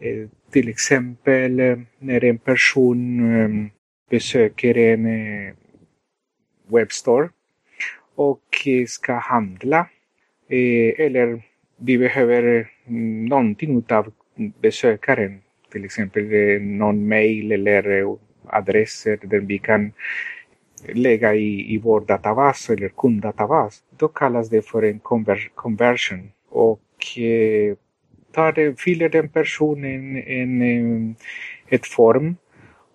Eh, 0.00 0.28
till 0.54 0.68
exempel 0.68 1.60
eh, 1.60 1.78
när 1.98 2.24
en 2.24 2.38
person 2.38 3.00
eh, 3.40 3.70
besöker 4.10 4.78
en 4.78 5.06
eh, 5.06 5.54
webbstore 6.68 7.28
och 8.14 8.68
ska 8.88 9.14
handla 9.14 9.86
eller 10.48 11.42
vi 11.76 11.98
behöver 11.98 12.70
mm, 12.86 13.24
någonting 13.24 13.84
av 13.88 14.12
besökaren. 14.62 15.40
Till 15.72 15.84
exempel 15.84 16.24
någon 16.62 17.08
mail 17.08 17.52
eller 17.52 18.16
adresser 18.46 19.18
där 19.22 19.40
vi 19.40 19.58
kan 19.58 19.92
lägga 20.92 21.34
i, 21.34 21.74
i 21.74 21.78
vår 21.78 22.00
databas 22.00 22.70
eller 22.70 22.88
kunddatabas. 22.88 23.82
Då 23.96 24.08
kallas 24.08 24.48
det 24.48 24.62
för 24.62 24.82
en 24.82 24.98
conver 24.98 25.50
conversion. 25.54 26.30
Och 26.50 27.18
eh, 27.18 27.76
tar 28.32 28.52
det, 28.52 28.80
fyller 28.80 29.08
den 29.08 29.28
personen 29.28 30.16
en, 30.16 30.62
en, 30.62 31.16
ett 31.68 31.86
form 31.86 32.36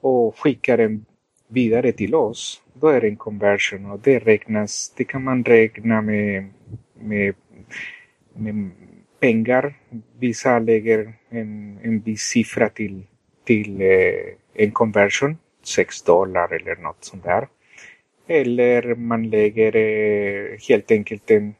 och 0.01 0.39
skickar 0.39 0.77
den 0.77 1.05
vidare 1.47 1.91
till 1.91 2.15
oss. 2.15 2.61
Då 2.73 2.87
är 2.87 3.01
det 3.01 3.07
en 3.07 3.15
conversion 3.15 3.91
och 3.91 3.99
det 3.99 4.19
räknas, 4.19 4.93
det 4.97 5.03
kan 5.03 5.23
man 5.23 5.43
räkna 5.43 6.01
med, 6.01 6.49
med, 6.99 7.35
med 8.33 8.69
pengar. 9.19 9.73
Vissa 10.19 10.59
lägger 10.59 11.13
en, 11.29 11.79
en 11.83 11.99
viss 11.99 12.21
siffra 12.21 12.69
till, 12.69 13.03
till 13.45 13.81
eh, 13.81 14.33
en 14.53 14.71
conversion, 14.71 15.37
6 15.63 16.01
dollar 16.01 16.53
eller 16.53 16.75
något 16.75 17.03
sånt 17.03 17.23
där. 17.23 17.47
Eller 18.29 18.95
man 18.95 19.29
lägger 19.29 19.75
eh, 19.75 20.57
helt 20.69 20.91
enkelt 20.91 21.31
en, 21.31 21.55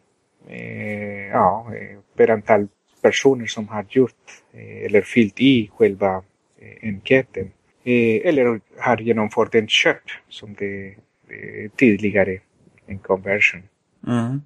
eh, 0.48 1.28
ja, 1.28 1.72
eh, 1.76 1.98
per 2.18 2.30
antal 2.30 2.68
personer 3.02 3.46
som 3.46 3.68
har 3.68 3.86
gjort 3.90 4.44
eh, 4.54 4.86
eller 4.86 5.02
fyllt 5.02 5.42
i 5.42 5.70
själva 5.74 6.24
eh, 6.62 6.90
enkäten. 6.90 7.52
Eh, 7.84 8.28
eller 8.28 8.60
har 8.78 8.98
genomfört 8.98 9.56
en 9.56 9.68
köp 9.68 10.04
som 10.30 10.54
det 10.54 10.88
eh, 11.30 11.72
tidigare, 11.76 12.40
en 12.86 13.00
conversion. 13.00 13.64
Mm. 14.08 14.42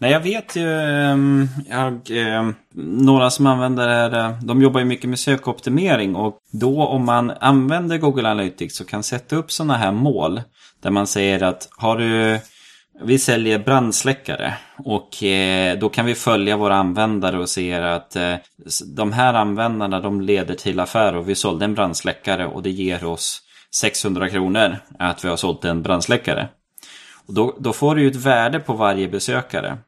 Nej, 0.00 0.12
jag 0.12 0.20
vet 0.20 0.56
ju, 0.56 0.80
ehm, 0.80 1.48
jag, 1.68 2.10
ehm, 2.10 2.54
några 2.74 3.30
som 3.30 3.46
använder 3.46 3.88
det 3.88 3.94
här, 3.94 4.30
eh, 4.30 4.38
de 4.42 4.62
jobbar 4.62 4.80
ju 4.80 4.86
mycket 4.86 5.10
med 5.10 5.18
sökoptimering 5.18 6.16
och 6.16 6.38
då 6.52 6.86
om 6.86 7.04
man 7.04 7.30
använder 7.30 7.98
Google 7.98 8.30
Analytics 8.30 8.76
så 8.76 8.84
kan 8.84 9.02
sätta 9.02 9.36
upp 9.36 9.52
sådana 9.52 9.76
här 9.76 9.92
mål 9.92 10.42
där 10.82 10.90
man 10.90 11.06
säger 11.06 11.42
att 11.42 11.68
har 11.76 11.98
du, 11.98 12.38
vi 13.02 13.18
säljer 13.18 13.58
brandsläckare 13.58 14.54
och 14.84 15.22
eh, 15.22 15.78
då 15.78 15.88
kan 15.88 16.06
vi 16.06 16.14
följa 16.14 16.56
våra 16.56 16.76
användare 16.76 17.38
och 17.38 17.48
se 17.48 17.74
att 17.74 18.16
eh, 18.16 18.34
de 18.96 19.12
här 19.12 19.34
användarna 19.34 20.00
de 20.00 20.20
leder 20.20 20.54
till 20.54 20.80
affär 20.80 21.16
och 21.16 21.28
vi 21.28 21.34
sålde 21.34 21.64
en 21.64 21.74
brandsläckare 21.74 22.46
och 22.46 22.62
det 22.62 22.70
ger 22.70 23.04
oss 23.04 23.42
600 23.74 24.28
kronor 24.28 24.76
att 24.98 25.24
vi 25.24 25.28
har 25.28 25.36
sålt 25.36 25.64
en 25.64 25.82
brandsläckare. 25.82 26.48
Och 27.26 27.34
då, 27.34 27.56
då 27.58 27.72
får 27.72 27.94
du 27.94 28.02
ju 28.02 28.10
ett 28.10 28.16
värde 28.16 28.60
på 28.60 28.72
varje 28.72 29.08
besökare. 29.08 29.78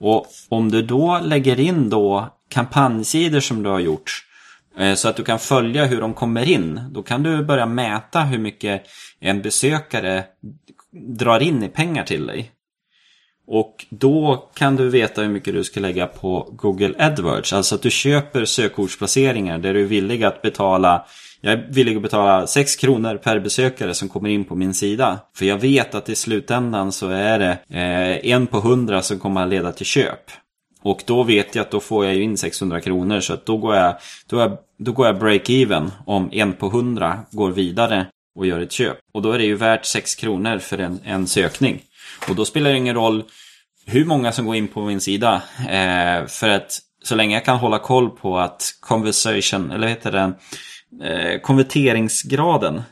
Och 0.00 0.26
om 0.48 0.70
du 0.70 0.82
då 0.82 1.18
lägger 1.18 1.60
in 1.60 1.90
då 1.90 2.28
kampanjsidor 2.48 3.40
som 3.40 3.62
du 3.62 3.70
har 3.70 3.80
gjort 3.80 4.24
eh, 4.78 4.94
så 4.94 5.08
att 5.08 5.16
du 5.16 5.24
kan 5.24 5.38
följa 5.38 5.84
hur 5.84 6.00
de 6.00 6.14
kommer 6.14 6.48
in. 6.48 6.80
Då 6.90 7.02
kan 7.02 7.22
du 7.22 7.44
börja 7.44 7.66
mäta 7.66 8.20
hur 8.20 8.38
mycket 8.38 8.82
en 9.20 9.42
besökare 9.42 10.24
drar 10.92 11.40
in 11.40 11.62
i 11.62 11.68
pengar 11.68 12.04
till 12.04 12.26
dig. 12.26 12.50
Och 13.46 13.86
då 13.90 14.50
kan 14.54 14.76
du 14.76 14.88
veta 14.88 15.22
hur 15.22 15.28
mycket 15.28 15.54
du 15.54 15.64
ska 15.64 15.80
lägga 15.80 16.06
på 16.06 16.48
Google 16.52 16.94
AdWords. 16.98 17.52
Alltså 17.52 17.74
att 17.74 17.82
du 17.82 17.90
köper 17.90 18.44
sökordsplaceringar 18.44 19.58
där 19.58 19.74
du 19.74 19.80
är 19.80 19.86
villig 19.86 20.24
att 20.24 20.42
betala 20.42 21.06
jag 21.40 21.52
är 21.52 21.66
villig 21.70 21.96
att 21.96 22.02
betala 22.02 22.46
6 22.46 22.76
kronor 22.76 23.16
per 23.16 23.40
besökare 23.40 23.94
som 23.94 24.08
kommer 24.08 24.28
in 24.28 24.44
på 24.44 24.54
min 24.54 24.74
sida. 24.74 25.18
För 25.36 25.46
jag 25.46 25.58
vet 25.58 25.94
att 25.94 26.08
i 26.08 26.16
slutändan 26.16 26.92
så 26.92 27.08
är 27.08 27.38
det 27.38 27.58
eh, 27.68 28.32
en 28.32 28.46
på 28.46 28.60
hundra 28.60 29.02
som 29.02 29.18
kommer 29.18 29.42
att 29.42 29.48
leda 29.48 29.72
till 29.72 29.86
köp. 29.86 30.30
Och 30.82 31.02
då 31.06 31.22
vet 31.22 31.54
jag 31.54 31.62
att 31.62 31.70
då 31.70 31.80
får 31.80 32.04
jag 32.04 32.14
ju 32.14 32.22
in 32.22 32.36
600 32.36 32.80
kronor 32.80 33.20
så 33.20 33.32
att 33.32 33.46
då 33.46 33.56
går 33.56 33.76
jag, 33.76 33.94
då, 34.26 34.38
är, 34.38 34.56
då 34.78 34.92
går 34.92 35.06
jag 35.06 35.22
break-even 35.22 35.90
om 36.06 36.28
en 36.32 36.52
på 36.52 36.68
hundra 36.68 37.18
går 37.30 37.50
vidare 37.50 38.06
och 38.34 38.46
gör 38.46 38.60
ett 38.60 38.72
köp. 38.72 38.98
Och 39.12 39.22
då 39.22 39.32
är 39.32 39.38
det 39.38 39.44
ju 39.44 39.54
värt 39.54 39.84
6 39.84 40.14
kronor 40.14 40.58
för 40.58 40.78
en, 40.78 41.00
en 41.04 41.26
sökning. 41.26 41.82
Och 42.28 42.34
då 42.34 42.44
spelar 42.44 42.70
det 42.70 42.76
ingen 42.76 42.94
roll 42.94 43.24
hur 43.86 44.04
många 44.04 44.32
som 44.32 44.46
går 44.46 44.56
in 44.56 44.68
på 44.68 44.80
min 44.80 45.00
sida. 45.00 45.42
Eh, 45.58 46.26
för 46.26 46.48
att 46.48 46.80
så 47.02 47.14
länge 47.14 47.36
jag 47.36 47.44
kan 47.44 47.56
hålla 47.56 47.78
koll 47.78 48.10
på 48.10 48.38
att 48.38 48.76
conversation, 48.80 49.70
eller 49.70 49.88
heter 49.88 50.12
det, 50.12 50.32
eh, 51.02 51.40
konverteringsgraden 51.40 52.82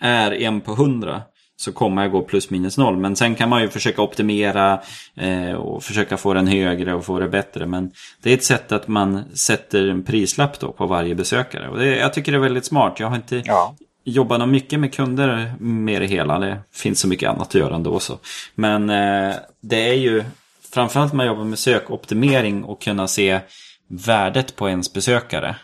är 0.00 0.32
en 0.32 0.60
på 0.60 0.74
hundra 0.74 1.22
så 1.60 1.72
kommer 1.72 2.02
jag 2.02 2.10
gå 2.10 2.22
plus 2.22 2.50
minus 2.50 2.78
noll. 2.78 2.96
Men 2.96 3.16
sen 3.16 3.34
kan 3.34 3.48
man 3.48 3.62
ju 3.62 3.68
försöka 3.68 4.02
optimera 4.02 4.80
eh, 5.16 5.52
och 5.52 5.84
försöka 5.84 6.16
få 6.16 6.34
den 6.34 6.46
högre 6.46 6.94
och 6.94 7.04
få 7.04 7.18
det 7.18 7.28
bättre. 7.28 7.66
Men 7.66 7.90
det 8.22 8.30
är 8.30 8.34
ett 8.34 8.44
sätt 8.44 8.72
att 8.72 8.88
man 8.88 9.24
sätter 9.34 9.88
en 9.88 10.02
prislapp 10.02 10.60
då 10.60 10.72
på 10.72 10.86
varje 10.86 11.14
besökare. 11.14 11.68
Och 11.68 11.78
det, 11.78 11.96
jag 11.96 12.14
tycker 12.14 12.32
det 12.32 12.38
är 12.38 12.42
väldigt 12.42 12.64
smart. 12.64 13.00
Jag 13.00 13.08
har 13.08 13.16
inte 13.16 13.42
ja. 13.44 13.74
jobbat 14.04 14.48
mycket 14.48 14.80
med 14.80 14.94
kunder 14.94 15.52
med 15.58 16.02
det 16.02 16.06
hela. 16.06 16.38
Det 16.38 16.60
finns 16.72 17.00
så 17.00 17.08
mycket 17.08 17.30
annat 17.30 17.48
att 17.48 17.54
göra 17.54 17.74
ändå 17.74 18.00
så. 18.00 18.18
Men 18.54 18.90
eh, 18.90 19.34
det 19.60 19.88
är 19.88 19.94
ju 19.94 20.24
framförallt 20.72 21.12
när 21.12 21.16
man 21.16 21.26
jobbar 21.26 21.44
med 21.44 21.58
sökoptimering 21.58 22.64
och 22.64 22.82
kunna 22.82 23.08
se 23.08 23.40
värdet 23.88 24.56
på 24.56 24.68
ens 24.68 24.92
besökare. 24.92 25.56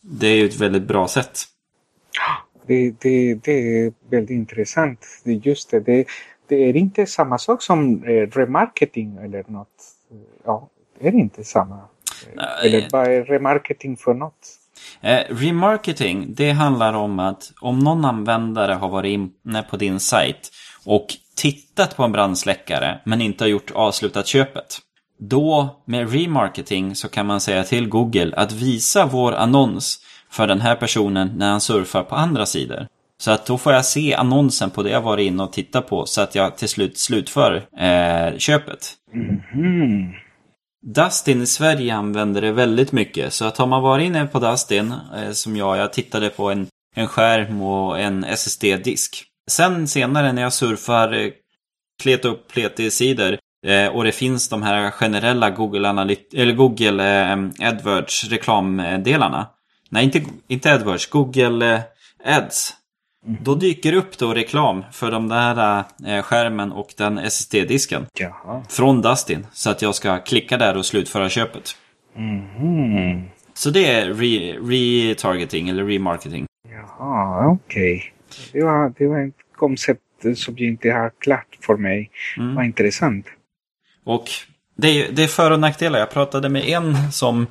Det 0.00 0.26
är 0.26 0.36
ju 0.36 0.44
ett 0.44 0.60
väldigt 0.60 0.82
bra 0.82 1.08
sätt. 1.08 1.38
Det, 2.66 2.94
det, 3.00 3.34
det 3.34 3.84
är 3.84 3.92
väldigt 4.10 4.30
intressant. 4.30 5.06
Just 5.24 5.70
det, 5.70 5.80
det, 5.80 6.04
det 6.46 6.56
är 6.56 6.76
inte 6.76 7.06
samma 7.06 7.38
sak 7.38 7.62
som 7.62 8.04
eh, 8.04 8.26
remarketing 8.26 9.16
eller 9.16 9.44
något. 9.48 9.68
Ja, 10.44 10.68
det 11.00 11.08
är 11.08 11.12
inte 11.12 11.44
samma. 11.44 11.78
Nej. 12.34 12.46
Eller 12.64 12.88
vad 12.92 13.06
är 13.06 13.24
remarketing 13.24 13.96
för 13.96 14.14
något? 14.14 14.56
Eh, 15.00 15.20
remarketing, 15.28 16.34
det 16.34 16.50
handlar 16.50 16.92
om 16.92 17.18
att 17.18 17.52
om 17.60 17.78
någon 17.78 18.04
användare 18.04 18.72
har 18.72 18.88
varit 18.88 19.10
inne 19.44 19.62
på 19.62 19.76
din 19.76 20.00
sajt 20.00 20.50
och 20.86 21.06
tittat 21.36 21.96
på 21.96 22.02
en 22.02 22.12
brandsläckare 22.12 23.00
men 23.04 23.20
inte 23.20 23.44
har 23.44 23.48
gjort 23.48 23.70
avslutat 23.70 24.26
köpet. 24.26 24.78
Då 25.20 25.80
med 25.84 26.12
remarketing 26.12 26.94
så 26.94 27.08
kan 27.08 27.26
man 27.26 27.40
säga 27.40 27.64
till 27.64 27.88
Google 27.88 28.32
att 28.36 28.52
visa 28.52 29.06
vår 29.06 29.32
annons 29.32 30.00
för 30.30 30.46
den 30.46 30.60
här 30.60 30.76
personen 30.76 31.32
när 31.36 31.50
han 31.50 31.60
surfar 31.60 32.02
på 32.02 32.14
andra 32.14 32.46
sidor. 32.46 32.86
Så 33.18 33.30
att 33.30 33.46
då 33.46 33.58
får 33.58 33.72
jag 33.72 33.84
se 33.84 34.14
annonsen 34.14 34.70
på 34.70 34.82
det 34.82 34.90
jag 34.90 35.00
varit 35.00 35.26
inne 35.26 35.42
och 35.42 35.52
tittat 35.52 35.88
på 35.88 36.06
så 36.06 36.20
att 36.20 36.34
jag 36.34 36.56
till 36.56 36.68
slut 36.68 36.98
slutför 36.98 37.66
eh, 37.78 38.38
köpet. 38.38 38.92
Mm 39.14 39.40
-hmm. 39.54 40.12
Dustin 40.82 41.42
i 41.42 41.46
Sverige 41.46 41.94
använder 41.94 42.40
det 42.40 42.52
väldigt 42.52 42.92
mycket. 42.92 43.32
Så 43.32 43.44
att 43.44 43.58
har 43.58 43.66
man 43.66 43.82
varit 43.82 44.06
inne 44.06 44.26
på 44.26 44.38
Dustin, 44.38 44.94
eh, 45.16 45.30
som 45.30 45.56
jag, 45.56 45.76
jag 45.76 45.92
tittade 45.92 46.28
på 46.28 46.50
en, 46.50 46.66
en 46.96 47.06
skärm 47.06 47.62
och 47.62 48.00
en 48.00 48.24
SSD-disk. 48.24 49.24
Sen 49.50 49.88
senare 49.88 50.32
när 50.32 50.42
jag 50.42 50.52
surfar 50.52 51.12
eh, 51.12 51.30
klet 52.02 52.24
upp 52.24 52.52
pleti-sidor 52.52 53.32
Eh, 53.32 53.49
och 53.92 54.04
det 54.04 54.12
finns 54.12 54.48
de 54.48 54.62
här 54.62 54.90
generella 54.90 55.50
Google, 55.50 55.88
Analyt 55.88 56.34
eller 56.34 56.52
Google 56.52 57.22
eh, 57.22 57.68
AdWords 57.68 58.24
reklamdelarna. 58.24 59.46
Nej, 59.88 60.04
inte, 60.04 60.22
inte 60.48 60.74
AdWords, 60.74 61.06
Google 61.06 61.74
eh, 61.74 61.80
Ads. 62.36 62.76
Mm. 63.26 63.38
Då 63.42 63.54
dyker 63.54 63.92
upp 63.92 64.18
då 64.18 64.34
reklam 64.34 64.84
för 64.92 65.10
de 65.10 65.28
där 65.28 65.84
eh, 66.06 66.22
skärmen 66.22 66.72
och 66.72 66.94
den 66.96 67.18
SSD-disken. 67.18 68.06
Från 68.68 69.02
Dustin. 69.02 69.46
Så 69.52 69.70
att 69.70 69.82
jag 69.82 69.94
ska 69.94 70.18
klicka 70.18 70.56
där 70.56 70.76
och 70.76 70.86
slutföra 70.86 71.28
köpet. 71.28 71.76
Mm. 72.16 73.22
Så 73.54 73.70
det 73.70 73.86
är 73.86 74.14
retargeting 74.68 75.66
re 75.66 75.70
eller 75.70 75.84
remarketing. 75.84 76.46
Jaha, 76.68 77.46
okej. 77.46 77.96
Okay. 77.96 78.10
Det, 78.52 78.64
var, 78.64 78.92
det 78.98 79.06
var 79.06 79.26
ett 79.26 79.34
koncept 79.56 80.00
som 80.36 80.58
inte 80.58 80.90
har 80.90 81.10
klart 81.18 81.58
för 81.60 81.76
mig. 81.76 82.10
Mm. 82.36 82.54
Vad 82.54 82.64
intressant. 82.64 83.26
Och 84.04 84.30
det 84.76 84.88
är, 84.88 85.12
det 85.12 85.22
är 85.22 85.28
för 85.28 85.50
och 85.50 85.60
nackdelar. 85.60 85.98
Jag 85.98 86.10
pratade 86.10 86.48
med 86.48 86.64
en 86.64 87.12
som 87.12 87.46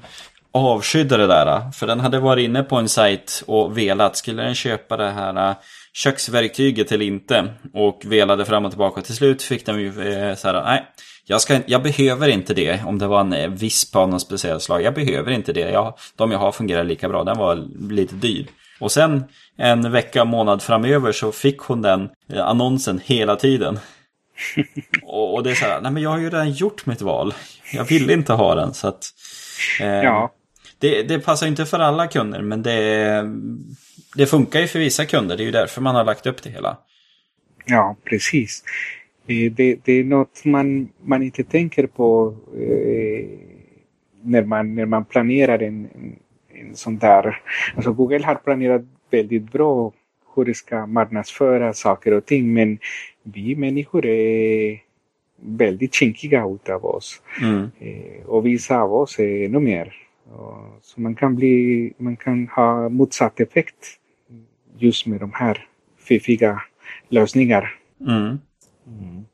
avskydde 0.51 1.17
det 1.17 1.27
där. 1.27 1.71
För 1.71 1.87
den 1.87 1.99
hade 1.99 2.19
varit 2.19 2.43
inne 2.43 2.63
på 2.63 2.75
en 2.75 2.89
sajt 2.89 3.43
och 3.47 3.77
velat. 3.77 4.17
Skulle 4.17 4.43
den 4.43 4.55
köpa 4.55 4.97
det 4.97 5.09
här 5.09 5.49
äh, 5.49 5.55
köksverktyget 5.93 6.91
eller 6.91 7.05
inte? 7.05 7.53
Och 7.73 8.01
velade 8.05 8.45
fram 8.45 8.65
och 8.65 8.71
tillbaka. 8.71 9.01
Till 9.01 9.15
slut 9.15 9.41
fick 9.41 9.65
den 9.65 9.79
ju 9.79 9.87
eh, 9.87 10.35
så 10.35 10.47
här, 10.47 10.63
nej. 10.63 10.85
Jag, 11.25 11.41
ska, 11.41 11.59
jag 11.65 11.83
behöver 11.83 12.27
inte 12.27 12.53
det 12.53 12.83
om 12.83 12.97
det 12.97 13.07
var 13.07 13.21
en 13.21 13.33
eh, 13.33 13.49
visp 13.49 13.95
av 13.95 14.09
något 14.09 14.21
speciellt 14.21 14.63
slag. 14.63 14.81
Jag 14.81 14.93
behöver 14.93 15.31
inte 15.31 15.53
det. 15.53 15.71
Jag, 15.71 15.93
de 16.15 16.31
jag 16.31 16.39
har 16.39 16.51
fungerar 16.51 16.83
lika 16.83 17.09
bra. 17.09 17.23
Den 17.23 17.37
var 17.37 17.67
lite 17.89 18.15
dyr. 18.15 18.47
Och 18.79 18.91
sen 18.91 19.23
en 19.57 19.91
vecka, 19.91 20.25
månad 20.25 20.61
framöver 20.61 21.11
så 21.11 21.31
fick 21.31 21.59
hon 21.59 21.81
den 21.81 22.09
eh, 22.33 22.47
annonsen 22.47 23.01
hela 23.05 23.35
tiden 23.35 23.79
och, 25.03 25.33
och, 25.33 25.43
det 25.43 25.51
är 25.51 25.55
så 25.55 25.65
här, 25.65 25.81
nej 25.81 25.91
men 25.91 26.03
jag 26.03 26.09
har 26.09 26.17
ju 26.17 26.25
redan 26.25 26.51
gjort 26.51 26.85
mitt 26.85 27.01
val. 27.01 27.33
Jag 27.73 27.83
vill 27.83 28.09
inte 28.09 28.33
ha 28.33 28.55
den 28.55 28.73
så 28.73 28.87
att... 28.87 29.05
Eh, 29.81 29.87
ja. 29.87 30.33
det, 30.79 31.03
det 31.03 31.19
passar 31.19 31.47
inte 31.47 31.65
för 31.65 31.79
alla 31.79 32.07
kunder 32.07 32.41
men 32.41 32.63
det, 32.63 33.23
det 34.15 34.25
funkar 34.25 34.59
ju 34.59 34.67
för 34.67 34.79
vissa 34.79 35.05
kunder. 35.05 35.37
Det 35.37 35.43
är 35.43 35.45
ju 35.45 35.51
därför 35.51 35.81
man 35.81 35.95
har 35.95 36.03
lagt 36.03 36.25
upp 36.25 36.43
det 36.43 36.49
hela. 36.49 36.77
Ja, 37.65 37.97
precis. 38.03 38.63
Eh, 39.27 39.51
det, 39.51 39.79
det 39.83 39.93
är 39.93 40.03
något 40.03 40.45
man, 40.45 40.89
man 41.03 41.23
inte 41.23 41.43
tänker 41.43 41.87
på 41.87 42.35
eh, 42.53 43.25
när, 44.23 44.43
man, 44.43 44.75
när 44.75 44.85
man 44.85 45.05
planerar 45.05 45.59
en, 45.59 45.85
en, 45.95 46.15
en 46.53 46.75
sån 46.75 46.97
där. 46.97 47.41
Alltså 47.75 47.93
Google 47.93 48.25
har 48.25 48.35
planerat 48.35 48.81
väldigt 49.11 49.51
bra 49.51 49.91
hur 50.35 50.45
det 50.45 50.53
ska 50.53 50.85
marknadsföra 50.85 51.73
saker 51.73 52.13
och 52.13 52.25
ting 52.25 52.53
men 52.53 52.79
vi 53.31 53.55
människor 53.55 54.05
är 54.05 54.79
väldigt 55.41 55.93
kinkiga 55.93 56.45
utav 56.47 56.85
oss. 56.85 57.21
Mm. 57.41 57.71
Eh, 57.79 58.25
och 58.25 58.45
vissa 58.45 58.81
av 58.81 58.93
oss 58.93 59.19
är 59.19 59.45
ännu 59.45 59.59
mer. 59.59 59.93
Och, 60.31 60.79
så 60.81 61.01
man 61.01 61.15
kan, 61.15 61.35
bli, 61.35 61.93
man 61.97 62.17
kan 62.17 62.47
ha 62.47 62.89
motsatt 62.89 63.39
effekt 63.39 63.99
just 64.77 65.05
med 65.05 65.19
de 65.19 65.31
här 65.33 65.65
fiffiga 65.97 66.61
lösningar. 67.09 67.75
Mm. 68.01 68.39
Mm. 68.87 69.25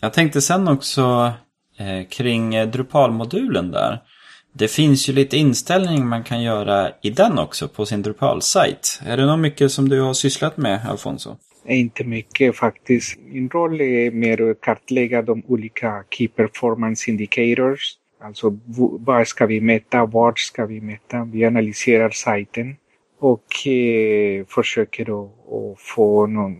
Jag 0.00 0.12
tänkte 0.12 0.40
sen 0.40 0.68
också 0.68 1.32
eh, 1.78 2.08
kring 2.08 2.54
eh, 2.54 2.68
Drupal-modulen 2.68 3.70
där. 3.70 4.02
Det 4.52 4.68
finns 4.68 5.08
ju 5.08 5.12
lite 5.12 5.36
inställningar 5.36 6.04
man 6.04 6.24
kan 6.24 6.42
göra 6.42 6.90
i 7.02 7.10
den 7.10 7.38
också 7.38 7.68
på 7.68 7.86
sin 7.86 8.02
Drupal-sajt. 8.02 9.00
Är 9.06 9.16
det 9.16 9.26
något 9.26 9.38
mycket 9.38 9.72
som 9.72 9.88
du 9.88 10.00
har 10.00 10.14
sysslat 10.14 10.56
med, 10.56 10.86
Alfonso? 10.88 11.36
Inte 11.68 12.04
mycket 12.04 12.56
faktiskt. 12.56 13.18
Min 13.18 13.48
roll 13.48 13.80
är 13.80 14.10
mer 14.10 14.50
att 14.50 14.60
kartlägga 14.60 15.22
de 15.22 15.42
olika 15.46 16.04
Key 16.10 16.28
Performance 16.28 17.10
Indicators. 17.10 17.98
Alltså 18.20 18.58
vad 19.00 19.28
ska 19.28 19.46
vi 19.46 19.60
mäta, 19.60 20.06
vart 20.06 20.38
ska 20.38 20.66
vi 20.66 20.80
mäta? 20.80 21.28
Vi 21.32 21.44
analyserar 21.44 22.10
sajten 22.10 22.76
och 23.18 23.66
eh, 23.66 24.44
försöker 24.48 25.02
att 25.02 25.80
få 25.80 26.26
någon, 26.26 26.56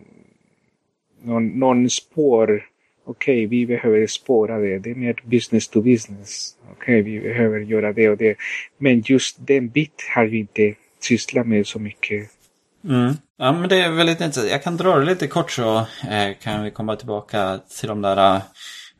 någon, 1.22 1.48
någon 1.48 1.90
spår 1.90 2.62
okej, 3.06 3.46
okay, 3.46 3.46
vi 3.46 3.66
behöver 3.66 4.06
spåra 4.06 4.58
det. 4.58 4.78
Det 4.78 4.90
är 4.90 4.94
mer 4.94 5.22
business 5.24 5.68
to 5.68 5.80
business. 5.80 6.56
Okej, 6.70 7.00
okay, 7.00 7.12
vi 7.12 7.20
behöver 7.20 7.60
göra 7.60 7.92
det 7.92 8.08
och 8.08 8.16
det. 8.16 8.36
Men 8.78 9.02
just 9.06 9.46
den 9.46 9.68
bit 9.68 10.02
har 10.14 10.26
vi 10.26 10.38
inte 10.38 10.74
sysslat 11.00 11.46
med 11.46 11.66
så 11.66 11.78
mycket. 11.78 12.30
Mm. 12.84 13.14
Ja, 13.38 13.52
men 13.52 13.68
det 13.68 13.80
är 13.80 13.90
väldigt 13.90 14.20
intressant. 14.20 14.50
Jag 14.50 14.62
kan 14.62 14.76
dra 14.76 14.98
det 14.98 15.04
lite 15.04 15.26
kort 15.26 15.50
så 15.50 15.76
eh, 16.10 16.36
kan 16.42 16.64
vi 16.64 16.70
komma 16.70 16.96
tillbaka 16.96 17.60
till 17.80 17.88
de 17.88 18.02
där 18.02 18.40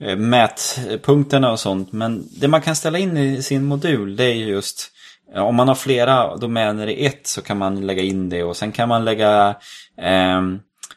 eh, 0.01 0.17
mätpunkterna 0.17 1.53
och 1.53 1.61
sånt. 1.61 1.93
Men 1.93 2.29
det 2.41 2.49
man 2.49 2.63
kan 2.63 2.77
ställa 2.77 2.99
in 2.99 3.17
i 3.17 3.43
sin 3.43 3.65
modul 3.65 4.17
det 4.17 4.25
är 4.25 4.35
just 4.35 4.93
eh, 5.35 5.43
om 5.43 5.55
man 5.55 5.69
har 5.69 5.75
flera 5.75 6.37
domäner 6.37 6.87
i 6.87 7.07
ett 7.07 7.27
så 7.27 7.43
kan 7.43 7.59
man 7.59 7.87
lägga 7.87 8.03
in 8.03 8.29
det 8.29 8.43
och 8.43 8.57
sen 8.57 8.73
kan 8.73 8.89
man 8.89 9.05
lägga 9.05 9.57
eh, 9.99 10.43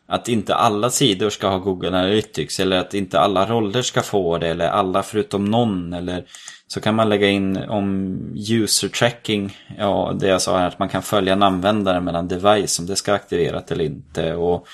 att 0.10 0.28
inte 0.28 0.56
alla 0.56 0.90
sidor 0.90 1.30
ska 1.30 1.48
ha 1.48 1.58
Google 1.58 1.88
Analytics 1.88 2.60
eller 2.60 2.78
att 2.78 2.94
inte 2.94 3.20
alla 3.20 3.46
roller 3.46 3.82
ska 3.82 4.02
få 4.02 4.38
det 4.38 4.48
eller 4.48 4.68
alla 4.68 5.04
förutom 5.04 5.46
någon 5.46 5.94
eller 5.94 6.26
så 6.68 6.82
kan 6.82 6.96
man 6.96 7.10
lägga 7.10 7.28
in 7.30 7.58
om 7.58 8.18
user 8.50 8.88
tracking, 8.88 9.58
ja 9.78 10.16
det 10.20 10.28
jag 10.28 10.42
sa 10.42 10.58
här 10.58 10.68
att 10.68 10.80
man 10.80 10.90
kan 10.90 11.02
följa 11.02 11.34
en 11.34 11.44
användare 11.44 12.02
mellan 12.02 12.28
device 12.28 12.80
om 12.80 12.86
det 12.86 12.96
ska 12.96 13.14
aktiverat 13.14 13.72
eller 13.72 13.86
inte. 13.86 14.34
Och 14.34 14.68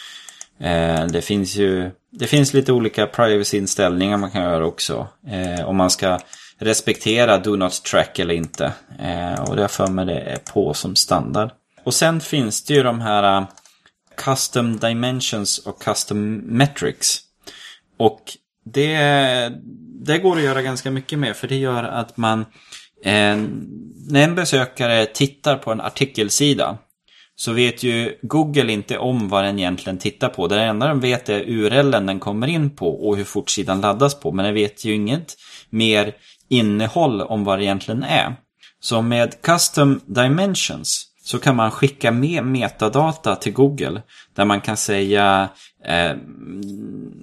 eh, 0.60 1.06
det 1.06 1.22
finns 1.22 1.56
ju 1.56 1.92
det 2.12 2.28
finns 2.28 2.54
lite 2.54 2.74
olika 2.74 3.08
privacy-inställningar 3.08 4.18
man 4.18 4.32
kan 4.32 4.44
göra 4.44 4.66
också. 4.66 5.08
Eh, 5.28 5.70
om 5.70 5.76
man 5.76 5.90
ska 5.90 6.20
respektera 6.60 7.38
do 7.38 7.56
not 7.56 7.84
track 7.84 8.20
eller 8.20 8.34
inte. 8.34 8.74
Eh, 9.00 9.42
och 9.42 9.56
det 9.56 9.62
har 9.62 9.68
för 9.68 9.88
mig 9.88 10.06
det 10.06 10.20
är 10.20 10.38
på 10.54 10.74
som 10.74 10.96
standard. 10.96 11.50
Och 11.84 11.94
sen 11.94 12.22
finns 12.22 12.64
det 12.64 12.74
ju 12.74 12.84
de 12.84 13.02
här 13.02 13.46
Custom 14.18 14.78
Dimensions 14.78 15.58
och 15.58 15.82
Custom 15.82 16.36
Metrics. 16.36 17.20
Och 17.98 18.22
det, 18.66 18.98
det 20.06 20.18
går 20.18 20.38
att 20.38 20.44
göra 20.44 20.62
ganska 20.62 20.92
mycket 20.92 21.20
med 21.20 21.36
för 21.36 21.48
det 21.48 21.56
gör 21.56 21.84
att 21.84 22.18
man 22.18 22.40
eh, 23.04 23.38
när 24.08 24.24
en 24.24 24.36
besökare 24.36 25.06
tittar 25.06 25.58
på 25.58 25.72
en 25.72 25.82
artikelsida 25.82 26.78
så 27.36 27.52
vet 27.52 27.84
ju 27.84 28.18
Google 28.22 28.74
inte 28.74 28.98
om 28.98 29.30
vad 29.30 29.44
den 29.44 29.60
egentligen 29.60 29.98
tittar 29.98 30.30
på. 30.30 30.48
Det 30.48 30.62
enda 30.62 30.88
den 30.88 31.00
vet 31.00 31.30
är 31.30 31.50
URLen 31.50 32.06
den 32.06 32.20
kommer 32.20 32.48
in 32.48 32.76
på 32.76 33.08
och 33.08 33.18
hur 33.18 33.24
fort 33.24 33.50
sidan 33.50 33.82
laddas 33.82 34.20
på. 34.20 34.32
Men 34.32 34.46
den 34.46 34.54
vet 34.54 34.86
ju 34.86 34.94
inget 34.94 35.36
mer 35.70 36.14
innehåll 36.50 37.22
om 37.22 37.44
vad 37.44 37.60
det 37.60 37.64
egentligen 37.64 38.04
är. 38.04 38.36
Så 38.80 39.02
med 39.02 39.42
Custom 39.42 40.02
Dimensions 40.06 41.08
så 41.26 41.40
kan 41.40 41.56
man 41.56 41.72
skicka 41.72 42.12
med 42.12 42.44
metadata 42.44 43.36
till 43.36 43.54
Google. 43.54 44.02
Där 44.34 44.46
man 44.46 44.62
kan 44.62 44.78
säga 44.78 45.50
eh, 45.86 46.12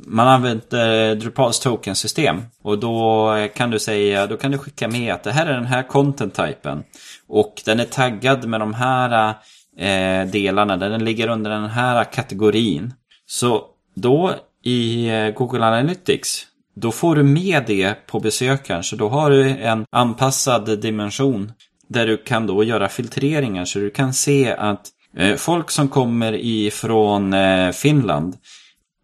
man 0.06 0.28
använder 0.28 1.14
Drupals 1.14 1.60
tokensystem. 1.60 2.42
Och 2.62 2.78
då 2.78 3.30
kan 3.54 3.70
du 3.70 3.78
säga, 3.78 4.26
då 4.26 4.36
kan 4.36 4.50
du 4.50 4.58
skicka 4.58 4.88
med 4.88 5.14
att 5.14 5.22
det 5.22 5.32
här 5.32 5.46
är 5.46 5.54
den 5.54 5.66
här 5.66 5.82
content-typen. 5.82 6.84
Och 7.28 7.62
den 7.64 7.80
är 7.80 7.84
taggad 7.84 8.48
med 8.48 8.60
de 8.60 8.74
här 8.74 9.34
eh, 9.78 10.26
delarna, 10.26 10.76
den 10.76 11.04
ligger 11.04 11.28
under 11.28 11.50
den 11.50 11.68
här 11.68 12.04
kategorin. 12.04 12.94
Så 13.26 13.64
då 13.94 14.34
i 14.62 15.08
eh, 15.08 15.30
Google 15.30 15.66
Analytics 15.66 16.46
då 16.74 16.92
får 16.92 17.16
du 17.16 17.22
med 17.22 17.64
det 17.66 18.06
på 18.06 18.20
besökaren 18.20 18.82
så 18.82 18.96
då 18.96 19.08
har 19.08 19.30
du 19.30 19.48
en 19.50 19.84
anpassad 19.90 20.80
dimension 20.80 21.52
där 21.92 22.06
du 22.06 22.16
kan 22.16 22.46
då 22.46 22.64
göra 22.64 22.88
filtreringar 22.88 23.64
så 23.64 23.78
du 23.78 23.90
kan 23.90 24.14
se 24.14 24.52
att 24.52 24.88
eh, 25.16 25.34
folk 25.34 25.70
som 25.70 25.88
kommer 25.88 26.32
ifrån 26.32 27.32
eh, 27.32 27.70
Finland, 27.70 28.36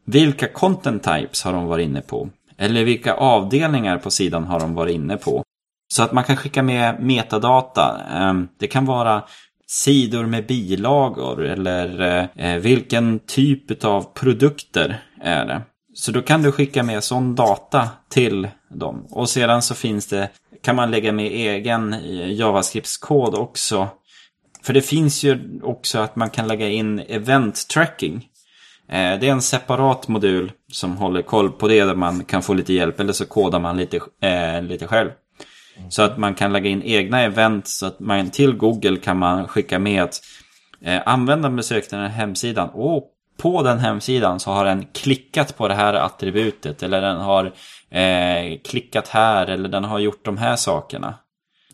vilka 0.07 0.48
content 0.48 1.05
types 1.05 1.42
har 1.42 1.53
de 1.53 1.66
varit 1.66 1.85
inne 1.85 2.01
på? 2.01 2.29
Eller 2.59 2.85
vilka 2.85 3.14
avdelningar 3.14 3.98
på 3.98 4.11
sidan 4.11 4.44
har 4.44 4.61
de 4.61 4.74
varit 4.74 4.94
inne 4.94 5.16
på? 5.16 5.44
Så 5.92 6.03
att 6.03 6.12
man 6.12 6.24
kan 6.24 6.37
skicka 6.37 6.62
med 6.62 7.03
metadata. 7.03 8.01
Eh, 8.12 8.35
det 8.59 8.66
kan 8.66 8.87
vara 8.87 9.22
sidor 9.66 10.27
med 10.27 10.46
bilagor 10.46 11.44
eller 11.44 12.01
eh, 12.01 12.53
eh, 12.53 12.59
vilken 12.59 13.18
typ 13.18 13.85
av 13.85 14.03
produkter 14.14 15.03
är 15.20 15.46
det. 15.46 15.62
Så 15.94 16.12
då 16.12 16.22
kan 16.22 16.42
du 16.42 16.53
skicka 16.53 16.83
med 16.83 17.05
sån 17.05 17.35
data 17.35 17.88
till 18.09 18.48
dem. 18.70 19.07
Och 19.11 19.29
sedan 19.29 19.62
så 19.62 19.74
finns 19.74 20.07
det, 20.07 20.29
kan 20.62 20.77
man 20.77 20.90
lägga 20.90 21.12
med 21.12 21.27
egen 21.27 21.97
JavaScript-kod 22.37 23.35
också. 23.35 23.88
För 24.62 24.73
det 24.73 24.83
finns 24.83 25.25
ju 25.25 25.61
också 25.62 25.99
att 25.99 26.16
man 26.16 26.31
kan 26.31 26.49
lägga 26.49 26.68
in 26.68 26.99
event 26.99 27.68
tracking. 27.68 28.27
Eh, 28.88 29.21
det 29.21 29.29
är 29.29 29.33
en 29.33 29.42
separat 29.42 30.09
modul 30.09 30.53
som 30.73 30.97
håller 30.97 31.23
koll 31.23 31.51
på 31.53 31.68
det 31.68 31.85
där 31.85 31.94
man 31.94 32.25
kan 32.25 32.42
få 32.42 32.55
lite 32.55 32.73
hjälp 32.73 33.01
eller 33.01 33.12
så 33.12 33.27
kodar 33.27 33.61
man 33.61 33.77
lite, 33.77 34.01
eh, 34.23 34.62
lite 34.62 34.87
själv. 34.87 35.11
Så 35.88 36.03
att 36.03 36.18
man 36.18 36.35
kan 36.35 36.53
lägga 36.53 36.71
in 36.71 36.83
egna 36.83 37.21
event 37.21 37.68
så 37.68 37.87
att 37.87 38.01
man 38.01 38.31
till 38.31 38.53
Google 38.53 38.97
kan 38.97 39.18
man 39.18 39.49
skicka 39.49 39.79
med 39.79 40.03
att 40.03 40.21
eh, 40.85 41.03
användaren 41.07 41.57
besökte 41.57 41.97
den 41.97 42.11
här 42.11 42.18
hemsidan. 42.18 42.68
Och 42.68 43.11
på 43.38 43.62
den 43.62 43.79
hemsidan 43.79 44.40
så 44.40 44.51
har 44.51 44.64
den 44.64 44.87
klickat 44.94 45.57
på 45.57 45.68
det 45.68 45.74
här 45.74 45.94
attributet 45.94 46.83
eller 46.83 47.01
den 47.01 47.16
har 47.16 47.44
eh, 47.90 48.59
klickat 48.64 49.09
här 49.09 49.46
eller 49.46 49.68
den 49.68 49.85
har 49.85 49.98
gjort 49.98 50.24
de 50.24 50.38
här 50.38 50.57
sakerna. 50.57 51.14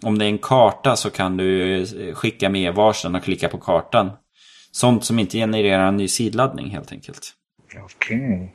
Om 0.02 0.18
det 0.18 0.24
är 0.24 0.28
en 0.28 0.38
karta 0.38 0.96
så 0.96 1.10
kan 1.10 1.36
du 1.36 1.80
eh, 1.82 2.14
skicka 2.14 2.48
med 2.48 2.74
varsin 2.74 3.14
och 3.14 3.24
klicka 3.24 3.48
på 3.48 3.58
kartan. 3.58 4.10
Sånt 4.70 5.04
som 5.04 5.18
inte 5.18 5.38
genererar 5.38 5.88
en 5.88 5.96
ny 5.96 6.08
sidladdning 6.08 6.70
helt 6.70 6.92
enkelt. 6.92 7.32
Okej. 7.84 8.24
Okay. 8.24 8.48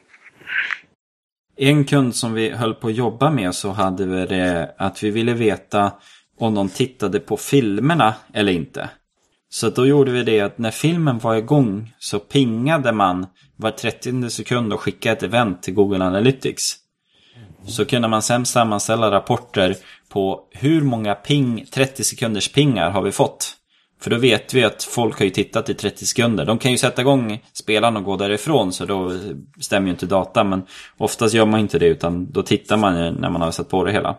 En 1.61 1.85
kund 1.85 2.15
som 2.15 2.33
vi 2.33 2.49
höll 2.49 2.75
på 2.75 2.87
att 2.87 2.95
jobba 2.95 3.31
med 3.31 3.55
så 3.55 3.69
hade 3.69 4.05
vi 4.05 4.25
det 4.25 4.75
att 4.77 5.03
vi 5.03 5.09
ville 5.09 5.33
veta 5.33 5.91
om 6.37 6.55
de 6.55 6.69
tittade 6.69 7.19
på 7.19 7.37
filmerna 7.37 8.15
eller 8.33 8.51
inte. 8.51 8.89
Så 9.49 9.69
då 9.69 9.87
gjorde 9.87 10.11
vi 10.11 10.23
det 10.23 10.39
att 10.39 10.57
när 10.57 10.71
filmen 10.71 11.19
var 11.19 11.35
igång 11.35 11.93
så 11.99 12.19
pingade 12.19 12.91
man 12.91 13.27
var 13.55 13.71
30 13.71 14.29
sekund 14.29 14.73
och 14.73 14.81
skickade 14.81 15.15
ett 15.15 15.23
event 15.23 15.63
till 15.63 15.73
Google 15.73 16.05
Analytics. 16.05 16.75
Så 17.67 17.85
kunde 17.85 18.07
man 18.07 18.21
sen 18.21 18.45
sammanställa 18.45 19.11
rapporter 19.11 19.75
på 20.09 20.47
hur 20.51 20.81
många 20.81 21.15
ping, 21.15 21.65
30 21.71 22.03
sekunders 22.03 22.51
pingar 22.51 22.89
har 22.89 23.01
vi 23.01 23.11
fått. 23.11 23.55
För 24.01 24.09
då 24.09 24.17
vet 24.17 24.53
vi 24.53 24.63
att 24.63 24.83
folk 24.83 25.17
har 25.17 25.25
ju 25.25 25.31
tittat 25.31 25.69
i 25.69 25.73
30 25.73 26.05
sekunder. 26.05 26.45
De 26.45 26.57
kan 26.57 26.71
ju 26.71 26.77
sätta 26.77 27.01
igång 27.01 27.43
spelaren 27.53 27.97
och 27.97 28.03
gå 28.03 28.17
därifrån 28.17 28.73
så 28.73 28.85
då 28.85 29.11
stämmer 29.59 29.87
ju 29.87 29.91
inte 29.91 30.05
data. 30.05 30.43
Men 30.43 30.63
oftast 30.97 31.33
gör 31.33 31.45
man 31.45 31.59
inte 31.59 31.79
det 31.79 31.87
utan 31.87 32.31
då 32.31 32.43
tittar 32.43 32.77
man 32.77 33.13
när 33.13 33.29
man 33.29 33.41
har 33.41 33.51
satt 33.51 33.69
på 33.69 33.83
det 33.83 33.91
hela. 33.91 34.17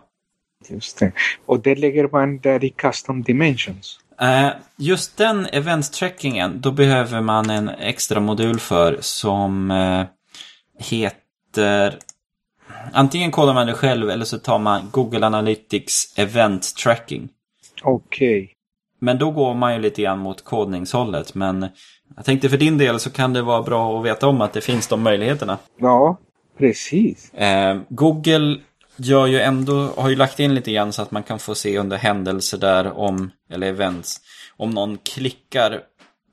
Just 0.69 0.99
det. 0.99 1.11
Och 1.45 1.59
det 1.59 1.75
lägger 1.75 2.07
man 2.07 2.39
där 2.39 2.63
i 2.63 2.69
custom 2.69 3.23
dimensions? 3.23 3.99
Eh, 4.21 4.49
just 4.77 5.17
den 5.17 5.45
event-trackingen, 5.45 6.61
då 6.61 6.71
behöver 6.71 7.21
man 7.21 7.49
en 7.49 7.69
extra 7.69 8.19
modul 8.19 8.59
för 8.59 8.97
som 9.01 9.71
eh, 9.71 10.05
heter... 10.79 11.97
Antingen 12.93 13.31
kodar 13.31 13.53
man 13.53 13.67
det 13.67 13.73
själv 13.73 14.09
eller 14.09 14.25
så 14.25 14.37
tar 14.37 14.59
man 14.59 14.89
Google 14.91 15.25
Analytics 15.25 16.13
Event 16.17 16.75
Tracking. 16.75 17.29
Okej. 17.83 18.43
Okay. 18.43 18.49
Men 18.99 19.17
då 19.17 19.31
går 19.31 19.53
man 19.53 19.73
ju 19.73 19.81
lite 19.81 20.01
grann 20.01 20.19
mot 20.19 20.43
kodningshållet. 20.43 21.35
Men 21.35 21.67
jag 22.15 22.25
tänkte 22.25 22.49
för 22.49 22.57
din 22.57 22.77
del 22.77 22.99
så 22.99 23.09
kan 23.09 23.33
det 23.33 23.41
vara 23.41 23.61
bra 23.61 23.99
att 23.99 24.05
veta 24.05 24.27
om 24.27 24.41
att 24.41 24.53
det 24.53 24.61
finns 24.61 24.87
de 24.87 25.01
möjligheterna. 25.01 25.57
Ja, 25.79 26.17
precis. 26.57 27.33
Eh, 27.33 27.81
Google 27.89 28.57
gör 28.95 29.27
ju 29.27 29.39
ändå, 29.39 29.93
har 29.97 30.09
ju 30.09 30.15
lagt 30.15 30.39
in 30.39 30.55
lite 30.55 30.71
grann 30.71 30.93
så 30.93 31.01
att 31.01 31.11
man 31.11 31.23
kan 31.23 31.39
få 31.39 31.55
se 31.55 31.77
under 31.77 31.97
händelser 31.97 32.57
där 32.57 32.97
om, 32.97 33.31
eller 33.49 33.67
events, 33.67 34.21
om 34.57 34.69
någon 34.69 34.97
klickar 34.97 35.81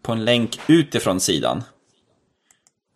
på 0.02 0.12
en 0.12 0.24
länk 0.24 0.60
utifrån 0.66 1.20
sidan. 1.20 1.62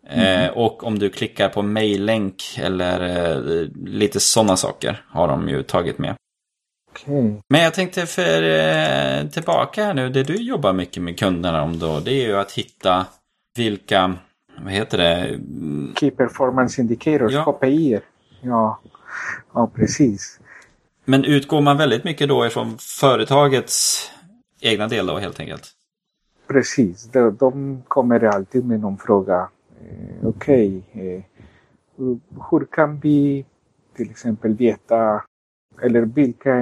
Mm. 0.09 0.45
Eh, 0.45 0.51
och 0.51 0.83
om 0.83 0.99
du 0.99 1.09
klickar 1.09 1.49
på 1.49 1.61
mail-länk 1.61 2.43
eller 2.57 3.01
eh, 3.01 3.67
lite 3.85 4.19
sådana 4.19 4.57
saker 4.57 5.05
har 5.09 5.27
de 5.27 5.49
ju 5.49 5.63
tagit 5.63 5.97
med. 5.97 6.15
Okay. 6.91 7.33
Men 7.49 7.61
jag 7.61 7.73
tänkte 7.73 8.05
för 8.05 8.43
eh, 8.43 9.29
tillbaka 9.29 9.83
här 9.83 9.93
nu, 9.93 10.09
det 10.09 10.23
du 10.23 10.35
jobbar 10.35 10.73
mycket 10.73 11.03
med 11.03 11.19
kunderna 11.19 11.63
om 11.63 11.79
då, 11.79 11.99
det 11.99 12.11
är 12.11 12.27
ju 12.27 12.37
att 12.37 12.51
hitta 12.51 13.05
vilka, 13.55 14.13
vad 14.57 14.73
heter 14.73 14.97
det? 14.97 15.39
Key 15.99 16.11
Performance 16.11 16.81
Indicators, 16.81 17.33
ja. 17.33 17.43
KPI. 17.43 17.99
Ja. 18.41 18.79
Ja, 19.53 19.71
precis. 19.75 20.39
Men 21.05 21.25
utgår 21.25 21.61
man 21.61 21.77
väldigt 21.77 22.03
mycket 22.03 22.29
då 22.29 22.45
ifrån 22.45 22.77
företagets 22.79 24.09
egna 24.61 24.87
del 24.87 25.07
då 25.07 25.17
helt 25.17 25.39
enkelt? 25.39 25.71
Precis, 26.47 27.03
de, 27.03 27.37
de 27.37 27.81
kommer 27.87 28.23
alltid 28.23 28.65
med 28.65 28.79
någon 28.79 28.97
fråga. 28.97 29.49
Eh, 29.81 30.27
Okej, 30.27 30.83
okay, 30.93 31.15
eh, 31.15 31.23
hur 32.51 32.65
kan 32.65 32.99
vi 32.99 33.45
till 33.95 34.09
exempel 34.09 34.55
veta 34.55 35.23
eller 35.81 36.01
vilka 36.01 36.53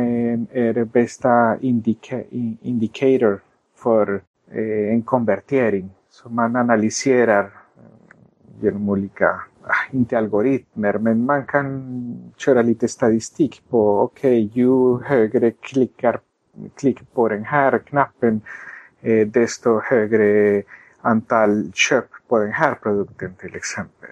är 0.52 0.74
det 0.74 0.86
bästa 0.86 1.58
indika, 1.62 2.24
indikator 2.62 3.40
för 3.76 4.22
eh, 4.52 4.94
en 4.94 5.02
konvertering? 5.02 5.90
Så 6.10 6.30
man 6.30 6.56
analyserar 6.56 7.44
eh, 7.44 7.52
genom 8.62 8.90
olika, 8.90 9.42
inte 9.91 10.17
algoritmer, 10.17 10.97
men 10.97 11.26
man 11.26 11.45
kan 11.45 11.93
köra 12.38 12.62
lite 12.62 12.88
statistik 12.88 13.63
på 13.69 14.00
okej, 14.00 14.45
okay, 14.45 14.62
ju 14.62 15.02
högre 15.04 15.52
klickar, 15.52 16.19
klick 16.76 17.13
på 17.13 17.30
den 17.30 17.43
här 17.43 17.80
knappen, 17.80 18.41
eh, 19.02 19.28
desto 19.28 19.80
högre 19.80 20.63
antal 21.02 21.71
köp 21.74 22.06
på 22.28 22.39
den 22.39 22.52
här 22.52 22.74
produkten 22.74 23.34
till 23.39 23.56
exempel. 23.56 24.10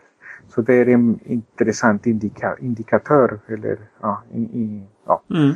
Så 0.47 0.61
det 0.61 0.73
är 0.73 0.87
en 0.87 1.19
intressant 1.23 2.05
indika, 2.05 2.55
indikatör 2.59 3.39
eller, 3.47 3.77
ja, 4.01 4.23
i, 4.33 4.41
i, 4.41 4.83
ja, 5.05 5.23
mm. 5.29 5.55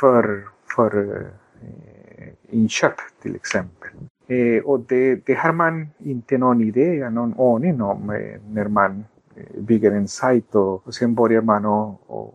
för, 0.00 0.44
för 0.76 1.22
eh, 1.62 2.28
inköp 2.50 2.94
till 3.22 3.34
exempel. 3.36 3.90
Eh, 4.26 4.62
och 4.64 4.80
det, 4.80 5.26
det 5.26 5.34
har 5.34 5.52
man 5.52 5.88
inte 5.98 6.38
någon 6.38 6.60
idé, 6.60 7.10
någon 7.10 7.40
aning 7.40 7.82
om 7.82 8.10
eh, 8.10 8.40
när 8.48 8.68
man 8.68 9.04
eh, 9.36 9.62
bygger 9.62 9.92
en 9.92 10.08
sajt 10.08 10.54
och, 10.54 10.86
och 10.86 10.94
sen 10.94 11.14
börjar 11.14 11.42
man 11.42 11.64
och, 11.64 12.00
och 12.06 12.34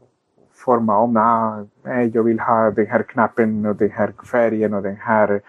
forma 0.53 0.97
om, 0.97 1.17
ah, 1.17 1.65
nej, 1.83 2.11
jag 2.13 2.23
vill 2.23 2.39
ha 2.39 2.71
den 2.71 2.87
här 2.87 3.03
knappen 3.03 3.65
och 3.65 3.75
den 3.75 3.89
här 3.89 4.13
färgen 4.31 4.73
och 4.73 4.83
den 4.83 4.95
här 4.95 5.41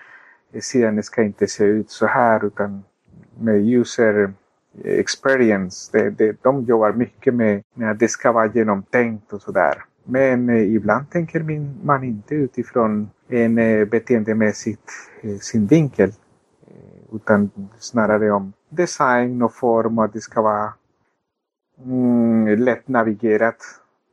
sidan 0.61 1.03
ska 1.03 1.22
inte 1.22 1.46
se 1.46 1.64
ut 1.64 1.90
så 1.90 2.07
här 2.07 2.44
utan 2.44 2.85
med 3.38 3.68
user 3.68 4.33
experience. 4.85 5.90
Det, 5.92 6.11
det, 6.11 6.37
de 6.42 6.64
jobbar 6.64 6.92
mycket 6.92 7.35
med, 7.35 7.62
med 7.74 7.90
att 7.90 7.98
det 7.98 8.09
ska 8.09 8.33
vara 8.33 8.46
genomtänkt 8.46 9.33
och 9.33 9.42
sådär. 9.42 9.74
Men 10.05 10.48
eh, 10.48 10.74
ibland 10.74 11.11
tänker 11.11 11.61
man 11.85 12.05
inte 12.05 12.35
utifrån 12.35 13.11
en 13.29 13.59
eh, 13.59 13.85
beteendemässigt 13.85 14.90
eh, 15.22 15.37
synvinkel. 15.40 16.12
Utan 17.12 17.51
snarare 17.79 18.31
om 18.31 18.53
design 18.68 19.42
och 19.42 19.55
form 19.55 19.99
och 19.99 20.05
att 20.05 20.12
det 20.12 20.20
ska 20.20 20.42
vara 20.42 20.75
mm, 21.85 22.59
lätt 22.59 22.88
navigerat. 22.88 23.57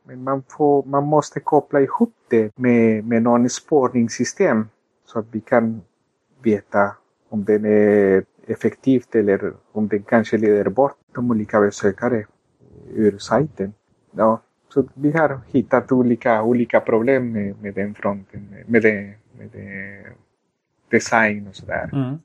Men 0.04 0.24
man, 0.24 0.42
får, 0.48 0.84
man 0.84 1.04
måste 1.04 1.40
koppla 1.40 1.80
ihop 1.80 2.14
det 2.28 2.58
med, 2.58 3.04
med 3.04 3.22
någon 3.22 3.48
spårningssystem 3.48 4.68
så 5.04 5.18
att 5.18 5.26
vi 5.30 5.40
kan 5.40 5.80
veta 6.42 6.96
om 7.28 7.44
den 7.44 7.64
är 7.64 8.24
effektivt 8.46 9.14
eller 9.14 9.52
om 9.72 9.88
den 9.88 10.02
kanske 10.02 10.38
leder 10.38 10.70
bort 10.70 10.96
de 11.14 11.30
olika 11.30 11.60
besökare 11.60 12.26
ur 12.94 13.18
sajten. 13.18 13.72
Ja, 14.10 14.40
så 14.68 14.84
vi 14.94 15.12
har 15.12 15.40
hittat 15.46 15.92
olika, 15.92 16.42
olika 16.42 16.80
problem 16.80 17.32
med, 17.32 17.62
med 17.62 17.74
den 17.74 17.94
fronten, 17.94 18.48
med, 18.66 18.82
det, 18.82 19.14
med 19.38 19.48
det 19.52 20.04
design 20.90 21.46
och 21.48 21.56
sådär. 21.56 21.90
Mm. 21.92 22.18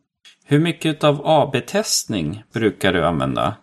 Hur 0.45 0.59
mycket 0.59 1.03
av 1.03 1.21
AB-testning 1.23 2.43
brukar 2.53 2.93
du 2.93 3.05
använda? 3.05 3.55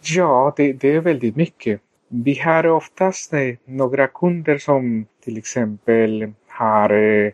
Ja, 0.00 0.54
det, 0.56 0.72
det 0.72 0.88
är 0.88 1.00
väldigt 1.00 1.36
mycket. 1.36 1.80
Vi 2.08 2.34
har 2.34 2.66
oftast 2.66 3.32
eh, 3.32 3.54
några 3.64 4.06
kunder 4.06 4.58
som 4.58 5.06
till 5.24 5.38
exempel 5.38 6.32
har 6.48 6.90
eh, 6.90 7.32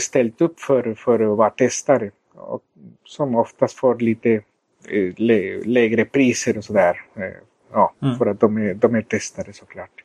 ställt 0.00 0.40
upp 0.40 0.60
för, 0.60 0.94
för 0.94 1.32
att 1.32 1.38
vara 1.38 1.50
testare. 1.50 2.10
Och 2.34 2.62
som 3.04 3.34
oftast 3.34 3.78
får 3.78 3.98
lite 3.98 4.30
eh, 4.88 5.14
lägre 5.64 6.04
priser 6.04 6.58
och 6.58 6.64
sådär. 6.64 7.00
Ja, 7.72 7.94
mm. 8.02 8.18
för 8.18 8.26
att 8.26 8.40
de 8.40 8.56
är, 8.56 8.74
de 8.74 8.94
är 8.94 9.02
testade 9.02 9.52
såklart. 9.52 10.02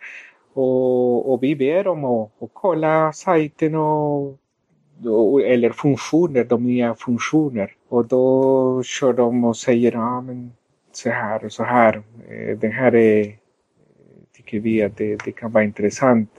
Och, 0.54 1.34
och 1.34 1.44
vi 1.44 1.56
ber 1.56 1.84
dem 1.84 2.06
att, 2.06 2.44
att 2.44 2.50
kolla 2.54 3.14
sajten 3.14 3.76
och, 3.76 4.38
eller 5.46 5.70
funktioner, 5.70 6.44
de 6.44 6.64
nya 6.64 6.96
funktioner. 6.96 7.72
Och 7.90 8.06
då 8.06 8.84
kör 8.84 9.14
de 9.14 9.44
och 9.44 9.58
säger 9.58 9.92
ja 9.92 10.22
men 10.22 10.52
så 10.92 11.10
här 11.10 11.46
och 11.46 11.52
så 11.52 11.64
här. 11.64 11.96
Eh, 12.30 12.48
det 12.48 12.56
den 12.56 12.72
här 12.72 12.96
är, 12.96 13.36
tycker 14.36 14.60
vi 14.60 14.84
att 14.84 14.98
det, 14.98 15.16
det 15.26 15.32
kan 15.32 15.52
vara 15.52 15.64
intressant. 15.64 16.30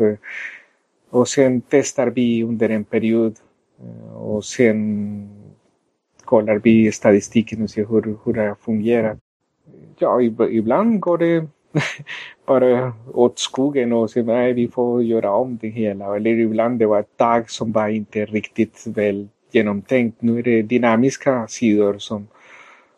Och 1.11 1.29
sen 1.29 1.62
testar 1.68 2.07
vi 2.07 2.44
under 2.44 2.68
en 2.68 2.85
period. 2.85 3.37
Eh, 3.81 4.16
och 4.16 4.44
sen 4.44 5.29
kollar 6.25 6.59
vi 6.59 6.92
statistiken 6.92 7.62
och 7.62 7.70
ser 7.70 7.87
hur, 7.87 8.18
hur 8.25 8.33
det 8.33 8.49
har 8.49 8.55
fungerat. 8.55 9.18
Ja, 9.99 10.23
ibland 10.51 11.01
går 11.01 11.18
det 11.18 11.46
bara 12.46 12.92
åt 13.14 13.38
skogen 13.38 13.92
och 13.92 14.11
sen 14.11 14.26
nej, 14.26 14.52
vi 14.52 14.68
får 14.68 15.02
göra 15.02 15.35
om 15.35 15.59
det 15.61 15.68
hela. 15.68 16.16
Eller 16.16 16.30
ibland 16.30 16.78
det 16.78 16.87
var 16.87 17.00
ett 17.00 17.16
tag 17.16 17.50
som 17.50 17.72
var 17.72 17.88
inte 17.88 18.24
riktigt 18.24 18.87
väl 18.87 19.28
genomtänkt. 19.52 20.22
Nu 20.22 20.38
är 20.38 20.42
det 20.42 20.62
dynamiska 20.62 21.46
sidor 21.48 21.98
som, 21.98 22.28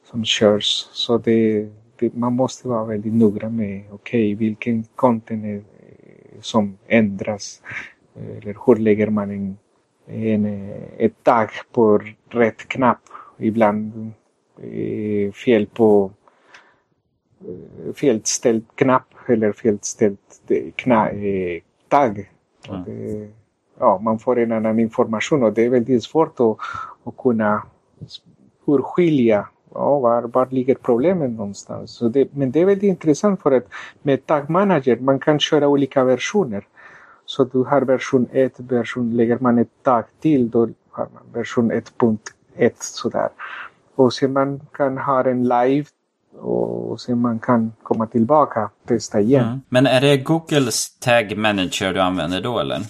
som 0.04 0.24
körs. 0.24 0.88
Så 0.92 1.18
det, 1.18 1.68
det 1.96 2.14
man 2.14 2.32
måste 2.32 2.68
vara 2.68 2.84
väldigt 2.84 3.14
noggrann 3.14 3.56
med 3.56 3.82
okej, 3.90 4.34
okay, 4.34 4.34
vilken 4.34 4.84
content 4.94 5.44
är, 5.44 5.62
som 6.40 6.78
ändras. 6.86 7.62
Eller 8.16 8.56
hur 8.66 8.76
lägger 8.76 9.10
man 9.10 9.30
en, 9.30 9.56
en, 10.06 10.72
ett 10.98 11.24
tag 11.24 11.48
på 11.72 12.00
rätt 12.28 12.68
knapp 12.68 13.00
ibland 13.38 14.12
eh, 14.62 15.32
fel 15.32 15.66
på 15.66 16.10
felställd 17.94 18.64
knapp 18.74 19.14
eller 19.26 19.52
felställt 19.52 20.42
kna, 20.76 21.10
eh, 21.10 21.62
tagg. 21.88 22.30
Mm. 22.68 22.84
Det, 22.84 23.28
ja, 23.78 23.98
man 23.98 24.18
får 24.18 24.38
en 24.38 24.52
annan 24.52 24.78
information 24.78 25.42
och 25.42 25.52
det 25.52 25.64
är 25.64 25.70
väldigt 25.70 26.04
svårt 26.04 26.40
att, 26.40 26.56
att 27.04 27.16
kunna 27.16 27.62
urskilja 28.66 29.48
ja, 29.74 29.98
var, 29.98 30.22
var 30.22 30.46
ligger 30.50 30.74
problemet 30.74 31.30
någonstans. 31.30 31.90
Så 31.90 32.08
det, 32.08 32.34
men 32.34 32.50
det 32.50 32.60
är 32.60 32.66
väldigt 32.66 32.88
intressant 32.88 33.42
för 33.42 33.52
att 33.52 33.64
med 34.02 34.26
Tag 34.26 34.50
Manager 34.50 34.96
man 34.96 35.18
kan 35.18 35.38
köra 35.38 35.68
olika 35.68 36.04
versioner. 36.04 36.66
Så 37.24 37.44
du 37.44 37.58
har 37.58 37.80
version 37.80 38.26
1, 38.32 38.60
version, 38.60 39.16
lägger 39.16 39.38
man 39.38 39.58
ett 39.58 39.82
tag 39.82 40.04
till 40.20 40.50
då 40.50 40.68
har 40.90 41.08
man 41.14 41.22
version 41.32 41.72
1.1 41.72 42.18
ett 42.56 42.82
sådär. 42.82 43.28
Och 43.94 44.12
sen 44.12 44.32
man 44.32 44.60
kan 44.72 44.98
ha 44.98 45.24
en 45.24 45.42
live 45.48 45.86
och 46.38 47.00
sen 47.00 47.18
man 47.18 47.38
kan 47.38 47.72
komma 47.82 48.06
tillbaka 48.06 48.64
och 48.64 48.88
testa 48.88 49.20
igen. 49.20 49.46
Mm. 49.46 49.60
Men 49.68 49.86
är 49.86 50.00
det 50.00 50.16
Googles 50.16 50.98
Tag 50.98 51.36
Manager 51.36 51.94
du 51.94 52.00
använder 52.00 52.40
då 52.40 52.58
eller? 52.58 52.80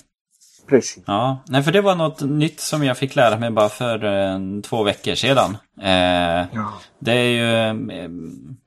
Precis. 0.69 1.03
Ja, 1.07 1.43
nej 1.47 1.63
för 1.63 1.73
det 1.73 1.81
var 1.81 1.95
något 1.95 2.21
nytt 2.21 2.61
som 2.61 2.85
jag 2.85 2.99
fick 2.99 3.17
lära 3.17 3.39
mig 3.39 3.51
bara 3.51 3.69
för 3.69 4.05
eh, 4.05 4.39
två 4.63 4.83
veckor 4.83 5.15
sedan. 5.15 5.57
Eh, 5.83 6.47
ja. 6.53 6.73
Det 6.99 7.13
är 7.13 7.29
ju... 7.29 7.55
Eh, 7.55 8.11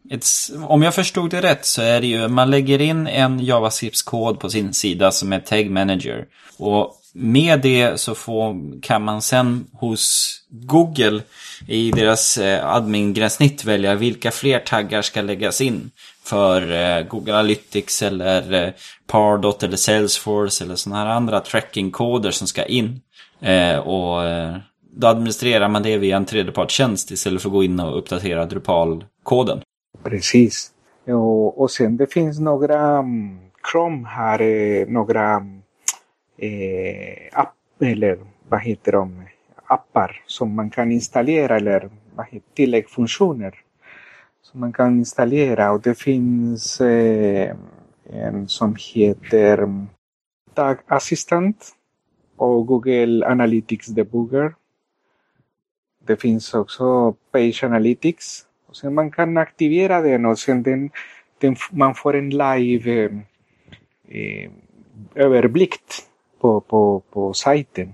ett, 0.10 0.25
om 0.67 0.84
jag 0.84 0.95
förstod 0.95 1.31
det 1.31 1.41
rätt 1.41 1.65
så 1.65 1.81
är 1.81 2.01
det 2.01 2.08
ju, 2.08 2.27
man 2.27 2.49
lägger 2.49 2.81
in 2.81 3.08
en 3.08 3.39
JavaScript-kod 3.39 4.39
på 4.39 4.49
sin 4.49 4.73
sida 4.73 5.12
som 5.12 5.34
är 5.34 5.39
Tag 5.39 5.69
Manager. 5.69 6.25
Och 6.58 7.01
med 7.13 7.62
det 7.62 7.99
så 7.99 8.15
får, 8.15 8.81
kan 8.81 9.03
man 9.03 9.21
sen 9.21 9.67
hos 9.73 10.36
Google 10.49 11.21
i 11.67 11.91
deras 11.91 12.38
eh, 12.38 12.65
admin-gränssnitt 12.65 13.65
välja 13.65 13.95
vilka 13.95 14.31
fler 14.31 14.60
taggar 14.60 15.01
ska 15.01 15.21
läggas 15.21 15.62
in 15.62 15.91
för 16.26 16.72
eh, 16.72 17.08
Google 17.08 17.34
Analytics 17.34 18.02
eller 18.02 18.54
eh, 18.54 18.74
Pardot 19.08 19.64
eller 19.64 19.78
Salesforce 19.78 20.64
eller 20.64 20.76
sådana 20.76 21.04
här 21.04 21.10
andra 21.10 21.40
tracking-koder 21.40 22.32
som 22.32 22.48
ska 22.48 22.66
in 22.66 23.02
eh, 23.40 23.78
och 23.78 24.22
då 24.98 25.08
administrerar 25.08 25.70
man 25.70 25.84
det 25.84 25.98
via 25.98 26.18
en 26.18 26.26
tredjepartstjänst 26.26 27.12
istället 27.12 27.42
för 27.42 27.50
att 27.50 27.54
gå 27.54 27.64
in 27.64 27.80
och 27.80 27.98
uppdatera 27.98 28.46
Drupal-koden. 28.46 29.62
Precis. 30.04 30.72
Och, 31.08 31.62
och 31.62 31.72
sen 31.72 31.98
det 31.98 32.14
finns 32.14 32.40
några 32.40 32.98
mm, 32.98 33.40
Chrome 33.72 34.08
har 34.08 34.92
några 34.92 35.36
eh, 36.38 37.40
app, 37.40 37.54
eller 37.82 38.18
vad 38.50 38.62
heter 38.62 38.92
de, 38.92 39.24
appar 39.66 40.22
som 40.26 40.56
man 40.56 40.70
kan 40.70 40.92
installera 40.92 41.56
eller 41.56 41.90
vad 42.16 42.26
heter, 42.26 42.48
tilläggsfunktioner 42.54 43.54
man 44.56 44.74
kan 44.74 44.98
installera 44.98 45.72
och 45.72 45.82
det 45.82 45.96
finns 45.96 46.82
eh, 46.82 47.56
en 48.10 48.48
som 48.48 48.76
heter 48.80 49.86
Tag 50.54 50.78
Assistant 50.88 51.76
och 52.38 52.65
Google 52.68 53.28
Analytics 53.28 53.88
Debugger. 53.88 54.56
Det 56.06 56.22
finns 56.22 56.54
också 56.54 57.15
Page 57.32 57.63
Analytics. 57.63 58.46
Och 58.68 58.76
sen 58.76 58.94
man 58.94 59.12
kan 59.12 59.38
aktivera 59.38 60.02
den 60.02 60.26
och 60.26 60.39
sen 60.39 60.63
den, 60.63 60.89
den 61.38 61.56
man 61.72 61.96
får 61.96 62.15
en 62.15 62.30
live 62.30 63.24
eh, 64.08 64.52
överblick 65.15 65.80
på, 66.39 66.62
på, 66.62 67.00
på 67.00 67.34
sajten. 67.34 67.94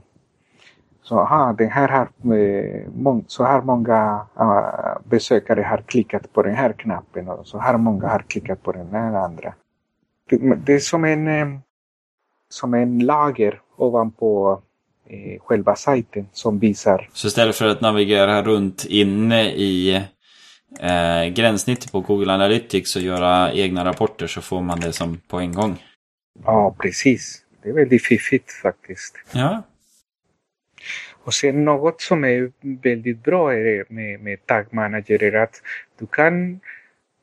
Så 1.11 1.19
aha, 1.19 1.53
den 1.57 1.69
här 1.69 1.87
har, 1.87 2.35
eh, 2.35 3.19
så 3.27 3.43
här 3.43 3.61
många 3.61 4.27
uh, 4.39 5.09
besökare 5.09 5.61
har 5.61 5.77
klickat 5.77 6.33
på 6.33 6.43
den 6.43 6.55
här 6.55 6.73
knappen 6.73 7.29
och 7.29 7.47
så 7.47 7.59
här 7.59 7.77
många 7.77 8.07
har 8.07 8.19
klickat 8.19 8.63
på 8.63 8.71
den 8.71 8.89
här 8.91 9.13
andra. 9.13 9.53
Det, 10.29 10.55
det 10.55 10.73
är 10.73 10.79
som 10.79 11.05
en, 11.05 11.27
eh, 11.27 11.59
som 12.49 12.73
en 12.73 12.99
lager 12.99 13.61
ovanpå 13.77 14.61
eh, 15.09 15.41
själva 15.41 15.75
sajten 15.75 16.27
som 16.31 16.59
visar. 16.59 17.09
Så 17.13 17.27
istället 17.27 17.55
för 17.55 17.67
att 17.67 17.81
navigera 17.81 18.43
runt 18.43 18.85
inne 18.85 19.51
i 19.51 19.95
eh, 20.79 21.33
gränssnittet 21.33 21.91
på 21.91 21.99
Google 21.99 22.33
Analytics 22.33 22.95
och 22.95 23.01
göra 23.01 23.53
egna 23.53 23.85
rapporter 23.85 24.27
så 24.27 24.41
får 24.41 24.61
man 24.61 24.79
det 24.79 24.93
som 24.93 25.17
på 25.27 25.39
en 25.39 25.53
gång? 25.53 25.83
Ja, 26.45 26.75
precis. 26.79 27.41
Det 27.63 27.69
är 27.69 27.73
väldigt 27.73 28.05
fiffigt 28.05 28.51
faktiskt. 28.51 29.15
Ja. 29.31 29.63
Och 31.23 31.33
sen 31.33 31.65
något 31.65 32.01
som 32.01 32.23
är 32.23 32.51
väldigt 32.61 33.23
bra 33.23 33.53
är 33.53 33.85
med, 33.89 34.19
med 34.19 34.45
Tag 34.45 34.65
Manager 34.71 35.23
är 35.23 35.33
att 35.33 35.61
du 35.99 36.05
kan 36.07 36.59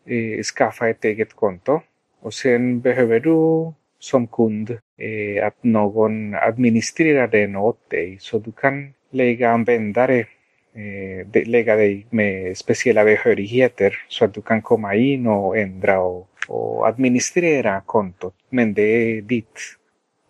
eh, 0.06 0.42
skaffa 0.42 0.88
ett 0.88 1.04
eget 1.04 1.34
konto 1.34 1.80
och 2.20 2.34
sen 2.34 2.80
behöver 2.80 3.20
du 3.20 3.72
som 3.98 4.26
kund 4.26 4.78
eh, 4.98 5.46
att 5.46 5.64
någon 5.64 6.34
administrerar 6.34 7.28
den 7.28 7.56
åt 7.56 7.90
dig. 7.90 8.16
Så 8.20 8.38
du 8.38 8.52
kan 8.52 8.94
lägga 9.10 9.50
användare, 9.50 10.18
eh, 10.74 11.46
lägga 11.46 11.76
dig 11.76 12.06
med 12.10 12.56
speciella 12.56 13.04
behörigheter 13.04 14.04
så 14.08 14.24
att 14.24 14.34
du 14.34 14.42
kan 14.42 14.62
komma 14.62 14.94
in 14.94 15.26
och 15.26 15.58
ändra 15.58 16.00
och, 16.00 16.28
och 16.48 16.88
administrera 16.88 17.80
kontot. 17.80 18.34
Men 18.50 18.74
det 18.74 18.82
är 18.82 19.22
ditt, 19.22 19.58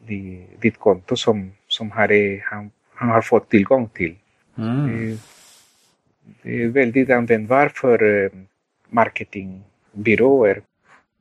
ditt, 0.07 0.61
ditt 0.61 0.78
konto 0.78 1.16
som, 1.16 1.52
som 1.68 1.90
har, 1.90 2.40
han, 2.50 2.70
han 2.98 3.08
har 3.08 3.22
fått 3.22 3.48
tillgång 3.48 3.88
till. 3.88 4.14
Mm. 4.58 4.87
Det, 4.87 5.18
det 6.42 6.62
är 6.62 6.68
väldigt 6.68 7.11
användbart 7.11 7.78
för 7.78 8.24
eh, 8.24 8.30
marketingbyråer. 8.88 10.62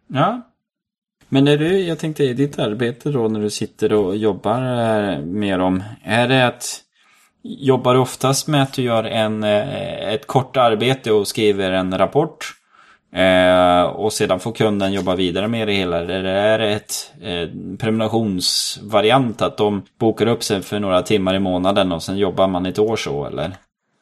Ja, 0.07 0.41
men 1.29 1.45
när 1.45 1.57
du, 1.57 1.79
jag 1.79 1.99
tänkte 1.99 2.23
i 2.23 2.33
ditt 2.33 2.59
arbete 2.59 3.09
då 3.09 3.27
när 3.27 3.41
du 3.41 3.49
sitter 3.49 3.93
och 3.93 4.17
jobbar 4.17 4.61
eh, 4.61 5.19
med 5.19 5.59
dem. 5.59 5.83
Är 6.03 6.27
det 6.27 6.47
att 6.47 6.83
Jobbar 7.49 7.93
du 7.93 7.99
oftast 7.99 8.47
med 8.47 8.63
att 8.63 8.73
du 8.73 8.81
gör 8.81 9.03
en, 9.03 9.43
eh, 9.43 10.13
ett 10.13 10.27
kort 10.27 10.57
arbete 10.57 11.11
och 11.11 11.27
skriver 11.27 11.71
en 11.71 11.97
rapport? 11.97 12.56
Eh, 13.17 13.83
och 13.83 14.13
sedan 14.13 14.39
får 14.39 14.51
kunden 14.51 14.93
jobba 14.93 15.15
vidare 15.15 15.47
med 15.47 15.67
det 15.67 15.73
hela? 15.73 15.99
Eller 15.99 16.23
är 16.23 16.59
det 16.59 16.69
ett 16.69 17.13
eh, 17.21 17.77
prenumerationsvariant 17.77 19.41
att 19.41 19.57
de 19.57 19.81
bokar 19.99 20.27
upp 20.27 20.43
sig 20.43 20.61
för 20.61 20.79
några 20.79 21.01
timmar 21.01 21.35
i 21.35 21.39
månaden 21.39 21.91
och 21.91 22.03
sen 22.03 22.17
jobbar 22.17 22.47
man 22.47 22.65
ett 22.65 22.79
år 22.79 22.95
så 22.95 23.25
eller? 23.25 23.51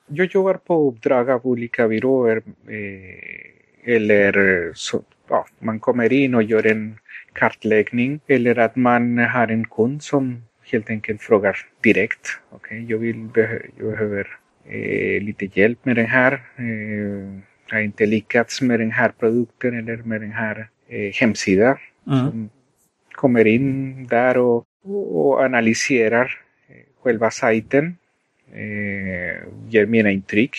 Jag 0.08 0.28
jobbar 0.34 0.54
på 0.54 0.90
uppdrag 0.90 1.30
av 1.30 1.42
olika 1.44 1.88
byråer. 1.88 2.42
Eh, 2.68 3.94
eller 3.96 4.38
eh, 4.38 4.72
så, 4.74 5.02
ja, 5.30 5.46
man 5.60 5.80
kommer 5.80 6.14
in 6.14 6.36
och 6.36 6.44
gör 6.44 6.68
en 6.68 6.98
kartläggning 7.34 8.20
eller 8.28 8.60
att 8.60 8.76
man 8.76 9.18
har 9.18 9.48
en 9.48 9.66
kund 9.66 10.04
som 10.04 10.44
helt 10.72 10.90
enkelt 10.90 11.22
frågar 11.22 11.58
direkt. 11.84 12.40
Okej, 12.52 12.78
okay, 12.78 12.92
jag, 12.92 12.98
vill, 12.98 13.30
jag 13.78 13.90
behöver 13.92 14.28
eh, 14.66 15.24
lite 15.24 15.60
hjälp 15.60 15.86
med 15.86 15.96
det 15.96 16.04
här. 16.04 16.34
Eh, 16.34 17.40
har 17.72 17.80
inte 17.80 18.06
lyckats 18.06 18.62
med 18.62 18.80
den 18.80 18.92
här 18.92 19.10
produkten 19.10 19.80
eller 19.80 19.98
med 19.98 20.22
den 20.22 20.32
här 20.32 20.68
eh, 20.88 21.14
hemsidan. 21.14 21.78
Mm. 22.08 22.20
Som 22.20 22.50
kommer 23.12 23.48
in 23.48 24.08
där 24.08 24.38
och, 24.38 24.66
och 24.84 25.40
analyserar 25.40 26.42
själva 27.04 27.32
sajten. 27.32 27.98
Eh, 28.54 29.38
ger 29.70 29.86
mina 29.86 30.12
intryck. 30.12 30.58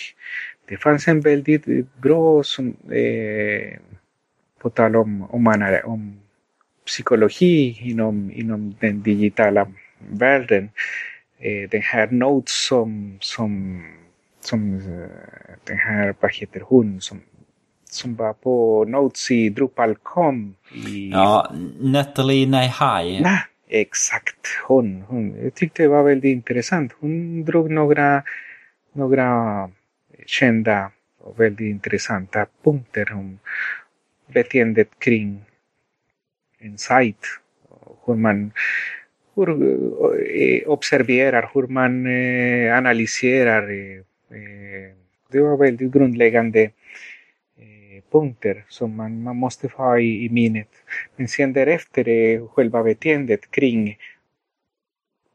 Det 0.69 0.77
fanns 0.77 1.07
en 1.07 1.21
väldigt 1.21 1.65
bra, 1.97 2.43
som, 2.43 2.75
eh, 2.91 3.79
på 4.59 4.69
tal 4.69 4.95
om, 4.95 5.23
om, 5.23 5.47
om 5.83 6.19
psykologi 6.85 7.77
inom, 7.81 8.31
inom 8.31 8.75
den 8.79 9.01
digitala 9.01 9.71
världen. 10.09 10.69
Eh, 11.39 11.69
den 11.69 11.81
här 11.81 12.07
Notes 12.11 12.67
som, 12.67 13.17
som, 13.19 13.83
som 14.47 14.75
eh, 14.75 15.55
den 15.63 15.77
här, 15.77 16.15
vad 16.19 16.33
heter 16.33 16.61
hon, 16.65 17.01
som, 17.01 17.21
som 17.89 18.15
var 18.15 18.33
på 18.33 18.85
Notes 18.85 19.31
i 19.31 19.49
Drupal.com. 19.49 20.55
I... 20.87 21.09
Ja, 21.09 21.53
Natalie 21.79 22.47
Naihai. 22.47 23.21
Nej, 23.21 23.39
exakt 23.67 24.47
hon, 24.67 25.01
hon. 25.07 25.43
Jag 25.43 25.53
tyckte 25.53 25.83
det 25.83 25.89
var 25.89 26.03
väldigt 26.03 26.29
intressant. 26.29 26.93
Hon 26.99 27.45
drog 27.45 27.71
några, 27.71 28.23
några 28.93 29.29
kända 30.25 30.91
och 31.21 31.39
väldigt 31.39 31.69
intressanta 31.69 32.45
punkter 32.63 33.13
om 33.13 33.39
beteendet 34.33 34.89
kring 34.99 35.45
en 36.59 36.77
sajt. 36.77 37.25
Hur 38.05 38.15
man 38.15 38.51
hur, 39.35 39.49
eh, 39.49 40.69
observerar, 40.69 41.49
hur 41.53 41.67
man 41.67 42.05
eh, 42.05 42.77
analyserar. 42.77 43.69
Eh, 44.31 44.95
det 45.31 45.41
var 45.41 45.57
väldigt 45.57 45.91
grundläggande 45.91 46.61
eh, 47.57 48.03
punkter 48.11 48.65
som 48.69 48.95
man, 48.95 49.23
man 49.23 49.35
måste 49.35 49.67
ha 49.67 49.99
i, 49.99 50.25
i 50.25 50.29
minnet. 50.29 50.69
Men 51.15 51.27
sen 51.27 51.53
därefter 51.53 52.07
är 52.07 52.47
själva 52.47 52.83
beteendet 52.83 53.51
kring 53.51 53.97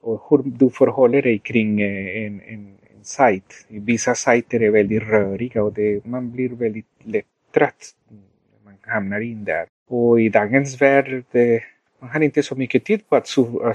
och 0.01 0.27
hur 0.31 0.43
du 0.45 0.71
förhåller 0.71 1.23
dig 1.23 1.39
kring 1.39 1.81
en, 1.81 2.41
en, 2.41 2.41
en 2.47 2.77
sajt. 3.03 3.67
Vissa 3.69 4.15
sajter 4.15 4.63
är 4.63 4.71
väldigt 4.71 5.03
röriga 5.03 5.63
och 5.63 5.73
det, 5.73 6.07
man 6.07 6.33
blir 6.33 6.49
väldigt 6.49 6.87
lätt 7.03 7.25
trött 7.55 7.95
när 8.09 8.65
man 8.65 8.79
hamnar 8.81 9.21
in 9.21 9.45
där. 9.45 9.67
Och 9.89 10.21
i 10.21 10.29
dagens 10.29 10.81
värld, 10.81 11.25
det, 11.31 11.63
man 12.01 12.11
har 12.11 12.21
inte 12.21 12.43
så 12.43 12.55
mycket 12.55 12.85
tid 12.85 13.09
på 13.09 13.17
att 13.17 13.27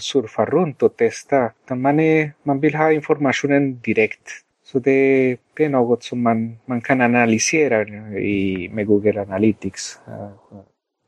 surfa 0.02 0.46
runt 0.46 0.84
och 0.84 0.98
testa. 0.98 1.52
Man, 1.70 2.00
är, 2.00 2.32
man 2.44 2.60
vill 2.60 2.76
ha 2.76 2.92
informationen 2.92 3.80
direkt. 3.84 4.44
Så 4.72 4.80
det, 4.80 5.38
det 5.54 5.66
är 5.66 5.70
något 5.70 6.04
som 6.04 6.22
man, 6.22 6.60
man 6.66 6.82
kan 6.82 7.02
analysera 7.02 7.82
i, 8.20 8.70
med 8.74 8.88
Google 8.88 9.22
Analytics. 9.22 10.00
Uh, 10.08 10.60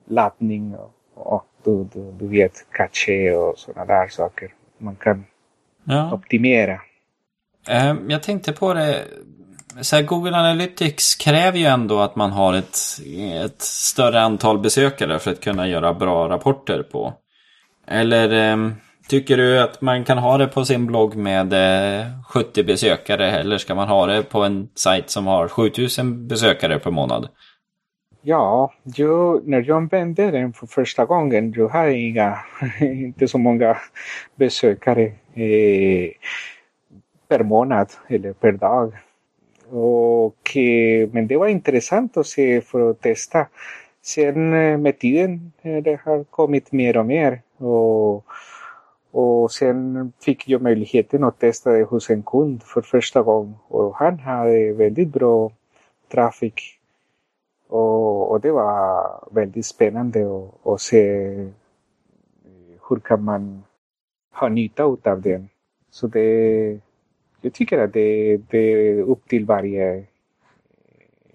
laddning 0.10 0.76
och, 0.76 0.94
och 1.14 1.46
du, 1.64 1.84
du, 1.94 2.12
du 2.12 2.28
vet, 2.28 2.72
caché 2.72 3.32
och 3.32 3.58
sådana 3.58 3.86
där 3.86 4.08
saker. 4.08 4.54
Man 4.78 4.96
kan 4.96 5.26
ja. 5.84 6.14
optimera. 6.14 6.80
Um, 7.92 8.10
jag 8.10 8.24
tänkte 8.24 8.54
på 8.54 8.74
det 8.74 9.04
så 9.82 9.96
här, 9.96 10.04
Google 10.04 10.38
Analytics 10.38 11.16
kräver 11.16 11.58
ju 11.58 11.66
ändå 11.66 12.00
att 12.00 12.16
man 12.16 12.32
har 12.32 12.54
ett, 12.54 12.78
ett 13.46 13.62
större 13.62 14.22
antal 14.22 14.60
besökare 14.60 15.20
för 15.20 15.32
att 15.32 15.42
kunna 15.42 15.68
göra 15.68 15.94
bra 15.94 16.30
rapporter 16.30 16.84
på. 16.84 17.14
Eller 17.88 18.52
eh, 18.52 18.72
tycker 19.10 19.38
du 19.38 19.60
att 19.60 19.82
man 19.82 20.06
kan 20.06 20.18
ha 20.18 20.38
det 20.38 20.48
på 20.48 20.66
sin 20.66 20.86
blogg 20.86 21.16
med 21.16 21.54
eh, 21.54 22.06
70 22.30 22.64
besökare 22.64 23.32
eller 23.32 23.58
ska 23.58 23.76
man 23.76 23.88
ha 23.88 24.06
det 24.06 24.24
på 24.24 24.44
en 24.44 24.70
sajt 24.76 25.10
som 25.10 25.28
har 25.28 25.48
7000 25.48 26.28
besökare 26.28 26.80
per 26.80 26.92
månad? 26.92 27.30
Ja, 28.22 28.74
jag, 28.84 29.48
när 29.48 29.64
jag 29.68 29.78
använde 29.78 30.32
den 30.32 30.54
för 30.54 30.68
första 30.68 31.06
gången, 31.06 31.54
jag 31.56 31.68
har 31.68 31.88
inga, 31.88 32.38
inte 32.82 33.28
så 33.28 33.38
många 33.38 33.78
besökare 34.36 35.04
eh, 35.34 36.12
per 37.28 37.44
månad 37.44 37.88
eller 38.08 38.34
per 38.34 38.52
dag. 38.52 38.94
Och, 39.70 40.58
eh, 40.58 41.10
men 41.12 41.28
det 41.28 41.38
var 41.38 41.48
intressant 41.48 42.18
att 42.18 42.28
se 42.28 42.62
för 42.62 42.90
att 42.90 43.02
testa. 43.02 43.48
Sen 44.02 44.54
eh, 44.54 44.78
med 44.78 45.00
tiden 45.00 45.52
eh, 45.62 45.78
det 45.78 46.00
har 46.06 46.24
kommit 46.24 46.72
mer 46.72 46.98
och 46.98 47.06
mer. 47.06 47.42
Och, 47.58 48.26
och 49.12 49.52
sen 49.52 50.14
fick 50.20 50.50
jag 50.50 50.62
möjligheten 50.62 51.24
att 51.24 51.40
testa 51.40 51.72
det 51.72 51.84
hos 51.84 52.10
en 52.10 52.24
kund 52.24 52.64
för 52.64 52.82
första 52.82 53.22
gången. 53.22 53.56
Och 53.68 53.96
han 53.96 54.20
hade 54.20 54.74
väldigt 54.74 55.10
bra 55.10 55.52
trafik. 56.12 56.62
Och, 57.68 58.32
och 58.32 58.42
det 58.42 58.52
var 58.52 59.30
väldigt 59.32 59.66
spännande 59.66 60.50
att, 60.64 60.82
se 60.82 61.30
hur 62.90 63.00
kan 63.00 63.24
man 63.24 63.64
ha 64.34 64.50
nytta 64.50 64.84
av 64.84 65.22
den. 65.22 65.50
Så 65.92 66.08
det, 66.08 66.80
jag 67.42 67.54
tycker 67.54 67.80
att 67.80 67.94
det, 67.94 68.38
det 68.38 68.58
är 68.58 69.02
upp 69.02 69.28
till 69.28 69.46
varje 69.46 70.04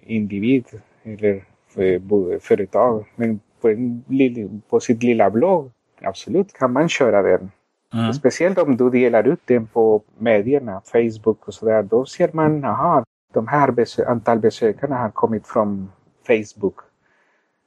individ 0.02 0.64
eller 1.02 1.44
eh, 1.76 2.38
företag. 2.40 3.04
Men 3.16 3.40
på, 3.60 3.68
en, 3.68 4.62
på 4.68 4.80
sitt 4.80 5.02
lilla 5.02 5.30
blogg, 5.30 5.70
absolut 6.02 6.52
kan 6.52 6.72
man 6.72 6.88
köra 6.88 7.22
den. 7.22 7.50
Mm. 7.94 8.12
Speciellt 8.12 8.58
om 8.58 8.76
du 8.76 8.90
delar 8.90 9.28
ut 9.28 9.40
den 9.44 9.66
på 9.66 10.02
medierna, 10.18 10.82
Facebook 10.84 11.48
och 11.48 11.54
sådär. 11.54 11.82
Då 11.82 12.04
ser 12.04 12.30
man, 12.32 12.64
aha, 12.64 13.04
de 13.32 13.48
här 13.48 13.70
besö 13.70 14.06
antal 14.06 14.38
besökarna 14.38 14.96
har 14.96 15.10
kommit 15.10 15.46
från 15.46 15.92
Facebook. 16.26 16.74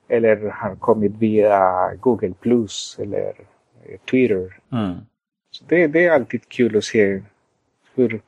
Eller 0.10 0.50
har 0.50 0.76
kommit 0.76 1.16
via 1.20 1.92
Google 1.96 2.34
Plus 2.40 2.98
eller 3.00 3.34
Twitter. 4.12 4.60
Mm. 4.72 4.96
Så 5.52 5.64
det, 5.68 5.88
det 5.88 6.06
är 6.06 6.12
alltid 6.12 6.50
kul 6.50 6.78
att 6.78 6.84
se 6.84 7.22
hur 7.96 8.22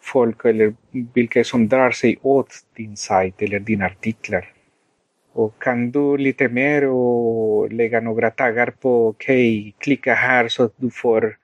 folk 0.00 0.44
eller 0.44 0.74
vilka 1.14 1.44
som 1.44 1.68
drar 1.68 1.90
sig 1.90 2.18
åt 2.22 2.54
din 2.76 2.96
sajt 2.96 3.42
eller 3.42 3.60
dina 3.60 3.86
artiklar. 3.86 4.52
Och 5.32 5.62
kan 5.62 5.90
du 5.90 6.16
lite 6.16 6.48
mer 6.48 6.88
och 6.88 7.72
lägga 7.72 8.00
några 8.00 8.30
taggar 8.30 8.70
på 8.80 9.08
okej, 9.08 9.60
okay, 9.60 9.72
klicka 9.78 10.14
här 10.14 10.48
så 10.48 10.64
att 10.64 10.74
du 10.76 10.90
får 10.90 11.36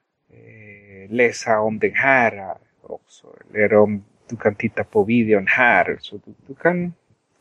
läsa 1.11 1.61
om 1.61 1.79
den 1.79 1.95
här 1.95 2.55
också. 2.83 3.27
Eller 3.55 3.75
om 3.75 4.05
du 4.29 4.37
kan 4.37 4.55
titta 4.55 4.85
på 4.85 5.05
videon 5.05 5.45
här. 5.47 5.97
Så 6.01 6.16
du, 6.16 6.35
du 6.47 6.55
kan 6.55 6.92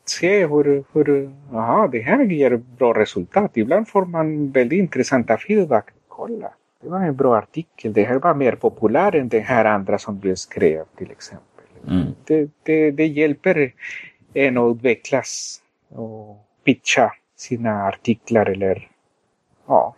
se 0.04 0.46
hur, 0.46 0.84
hur 0.92 1.32
aha, 1.52 1.86
det 1.86 2.00
här 2.00 2.24
ger 2.24 2.56
bra 2.56 2.92
resultat. 2.92 3.56
Ibland 3.56 3.88
får 3.88 4.04
man 4.04 4.50
väldigt 4.50 4.78
intressanta 4.78 5.36
feedback. 5.36 5.86
Kolla, 6.08 6.50
det 6.82 6.88
var 6.88 7.00
en 7.00 7.16
bra 7.16 7.36
artikel. 7.36 7.92
Det 7.92 8.04
här 8.04 8.18
var 8.18 8.34
mer 8.34 8.52
populär 8.52 9.16
än 9.16 9.28
den 9.28 9.42
här 9.42 9.64
andra 9.64 9.98
som 9.98 10.20
du 10.20 10.36
skrev 10.36 10.84
till 10.96 11.10
exempel. 11.10 11.64
Mm. 11.88 12.06
Det, 12.24 12.50
det, 12.62 12.90
det 12.90 13.06
hjälper 13.06 13.72
en 14.34 14.58
att 14.58 14.76
utvecklas 14.76 15.62
och 15.88 16.36
pitcha 16.64 17.12
sina 17.36 17.86
artiklar 17.86 18.46
eller 18.46 18.88
ja. 19.66 19.94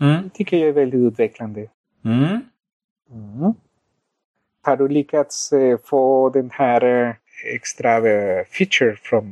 Mm. 0.00 0.22
Det 0.22 0.30
tycker 0.30 0.56
jag 0.56 0.68
är 0.68 0.72
väldigt 0.72 1.12
utvecklande. 1.12 1.66
Mm. 2.04 2.40
Mm. 3.12 3.54
Har 4.64 4.76
du 4.76 4.88
lyckats 4.88 5.52
eh, 5.52 5.78
få 5.84 6.30
den 6.30 6.50
här 6.52 6.84
eh, 6.84 7.14
extra 7.54 7.96
eh, 7.96 8.44
feature 8.50 8.96
från 9.02 9.24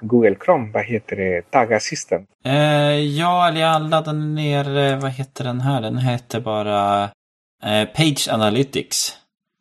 Google 0.00 0.36
Chrome? 0.44 0.70
Vad 0.72 0.84
heter 0.84 1.16
det? 1.16 1.50
Tag 1.50 1.72
Assistant? 1.72 2.28
Eh, 2.44 2.98
ja, 2.98 3.48
eller 3.48 3.60
jag 3.60 3.82
laddade 3.82 4.18
ner, 4.18 4.96
vad 4.96 5.10
heter 5.10 5.44
den 5.44 5.60
här? 5.60 5.80
Den 5.80 5.98
heter 5.98 6.40
bara 6.40 7.04
eh, 7.64 7.88
Page 7.94 8.28
Analytics. 8.30 9.16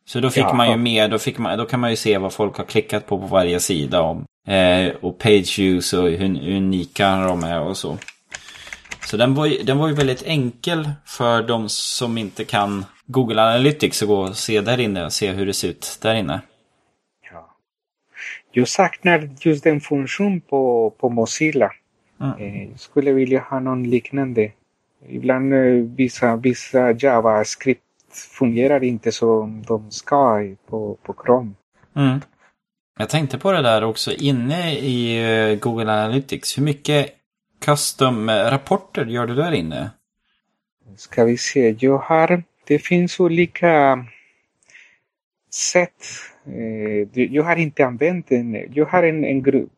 Så 0.05 0.19
då 0.19 0.29
fick 0.29 0.43
Jaha. 0.43 0.53
man 0.53 0.71
ju 0.71 0.77
med, 0.77 1.11
då, 1.11 1.19
fick 1.19 1.37
man, 1.37 1.57
då 1.57 1.65
kan 1.65 1.79
man 1.79 1.89
ju 1.89 1.95
se 1.95 2.17
vad 2.17 2.33
folk 2.33 2.57
har 2.57 2.65
klickat 2.65 3.05
på 3.05 3.19
på 3.19 3.25
varje 3.25 3.59
sida 3.59 4.01
om. 4.01 4.25
Eh, 4.47 4.93
och 5.01 5.17
page 5.17 5.59
views 5.59 5.93
och 5.93 6.09
hur 6.09 6.55
unika 6.55 7.17
de 7.17 7.43
är 7.43 7.61
och 7.61 7.77
så. 7.77 7.97
Så 9.05 9.17
den 9.17 9.35
var, 9.35 9.45
ju, 9.45 9.63
den 9.63 9.77
var 9.77 9.87
ju 9.87 9.93
väldigt 9.93 10.23
enkel 10.23 10.89
för 11.05 11.43
de 11.43 11.69
som 11.69 12.17
inte 12.17 12.45
kan 12.45 12.85
Google 13.11 13.41
Analytics 13.41 14.01
att 14.01 14.07
gå 14.07 14.19
och 14.19 14.37
se 14.37 14.61
där 14.61 14.79
inne 14.79 15.05
och 15.05 15.13
se 15.13 15.31
hur 15.31 15.45
det 15.45 15.53
ser 15.53 15.69
ut 15.69 15.99
där 16.01 16.15
inne. 16.15 16.41
Ja. 17.31 17.55
Jag 18.51 18.67
saknar 18.67 19.29
just 19.41 19.63
den 19.63 19.81
funktion 19.81 20.41
på, 20.41 20.89
på 20.97 21.09
Mozilla. 21.09 21.71
Mm. 22.21 22.33
Eh, 22.39 22.75
skulle 22.75 23.11
vilja 23.11 23.39
ha 23.39 23.59
någon 23.59 23.89
liknande. 23.89 24.51
Ibland 25.07 25.53
eh, 25.53 25.59
vissa, 25.95 26.35
vissa 26.35 26.91
JavaScript 26.91 27.81
fungerar 28.13 28.83
inte 28.83 29.11
som 29.11 29.63
de 29.67 29.91
ska 29.91 30.43
på, 30.69 30.97
på 31.03 31.15
Chrome. 31.25 31.51
Mm. 31.95 32.19
Jag 32.97 33.09
tänkte 33.09 33.37
på 33.37 33.51
det 33.51 33.61
där 33.61 33.83
också 33.83 34.11
inne 34.11 34.75
i 34.75 35.23
eh, 35.51 35.59
Google 35.59 35.91
Analytics. 35.91 36.57
Hur 36.57 36.63
mycket 36.63 37.09
custom-rapporter 37.65 39.05
gör 39.05 39.27
du 39.27 39.35
där 39.35 39.51
inne? 39.51 39.89
Ska 40.97 41.23
vi 41.23 41.37
se. 41.37 41.75
Jag 41.79 41.97
har, 41.97 42.43
det 42.69 42.79
finns 42.79 43.19
olika 43.19 44.05
sätt. 45.53 46.03
Eh, 46.45 47.21
jag 47.21 47.43
har 47.43 47.55
inte 47.55 47.85
använt 47.85 48.29
den. 48.29 48.65
Jag 48.73 48.85
har 48.85 49.03
en, 49.03 49.25
en, 49.25 49.69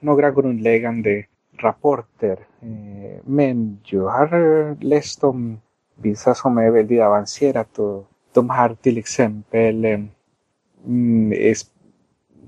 några 0.00 0.30
grundläggande 0.30 1.24
rapporter. 1.56 2.38
Eh, 2.62 3.20
men 3.24 3.80
jag 3.84 4.08
har 4.08 4.84
läst 4.84 5.24
om 5.24 5.60
vissa 6.02 6.34
som 6.34 6.58
är 6.58 6.70
väldigt 6.70 7.00
avancerade. 7.00 7.82
Och 7.82 8.06
de 8.32 8.50
har 8.50 8.74
till 8.74 8.98
exempel 8.98 9.84
eh, 9.84 10.00
mm, 10.86 11.54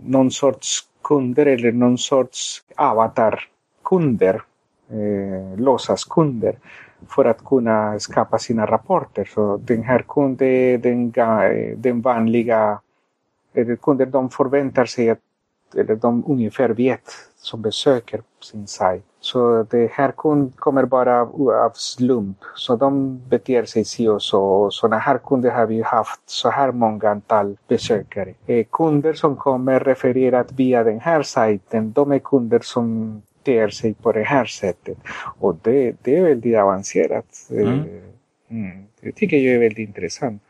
någon 0.04 0.30
sorts 0.30 0.88
kunder 1.04 1.46
eller 1.46 1.72
någon 1.72 1.98
sorts 1.98 2.62
avatarkunder, 2.76 4.42
eh, 4.90 5.58
låtsaskunder 5.60 6.56
för 7.08 7.24
att 7.24 7.44
kunna 7.44 8.00
skapa 8.00 8.38
sina 8.38 8.66
rapporter. 8.66 9.24
Så 9.34 9.56
den 9.56 9.82
här 9.82 10.04
kunden, 10.08 10.80
den, 10.80 11.12
den 11.76 12.00
vanliga, 12.00 12.80
eller 13.54 13.76
kunder 13.76 14.06
de 14.06 14.30
förväntar 14.30 14.84
sig 14.84 15.10
att, 15.10 15.18
eller 15.76 15.96
de 15.96 16.24
ungefär 16.26 16.68
vet 16.68 17.10
som 17.36 17.62
besöker 17.62 18.22
sin 18.40 18.66
sajt. 18.66 19.04
Så 19.20 19.66
det 19.70 19.90
här 19.92 20.12
kund 20.12 20.56
kommer 20.56 20.84
bara 20.84 21.20
av 21.64 21.72
slump. 21.74 22.36
Så 22.54 22.76
de 22.76 23.20
beter 23.28 23.64
sig 23.64 23.84
si 23.84 24.08
och 24.08 24.22
så. 24.22 24.70
Sådana 24.70 24.98
här 24.98 25.18
kunder 25.18 25.50
har 25.50 25.66
vi 25.66 25.82
haft 25.82 26.20
så 26.26 26.50
här 26.50 26.72
många 26.72 27.10
antal 27.10 27.56
besökare. 27.68 28.34
Eh, 28.46 28.66
kunder 28.72 29.12
som 29.12 29.36
kommer 29.36 29.80
refererat 29.80 30.52
via 30.52 30.84
den 30.84 31.00
här 31.00 31.22
sajten, 31.22 31.92
de 31.92 32.12
är 32.12 32.18
kunder 32.18 32.60
som 32.62 33.22
beter 33.44 33.68
sig 33.68 33.94
på 33.94 34.12
det 34.12 34.22
här 34.22 34.44
sättet. 34.44 34.98
Och 35.38 35.56
det, 35.62 35.96
det 36.02 36.16
är 36.16 36.22
väldigt 36.22 36.56
avancerat. 36.56 37.48
Eh, 37.50 37.72
mm. 37.72 37.84
Mm, 38.50 38.84
det 39.00 39.12
tycker 39.12 39.36
jag 39.36 39.54
är 39.54 39.58
väldigt 39.58 39.88
intressant. 39.88 40.42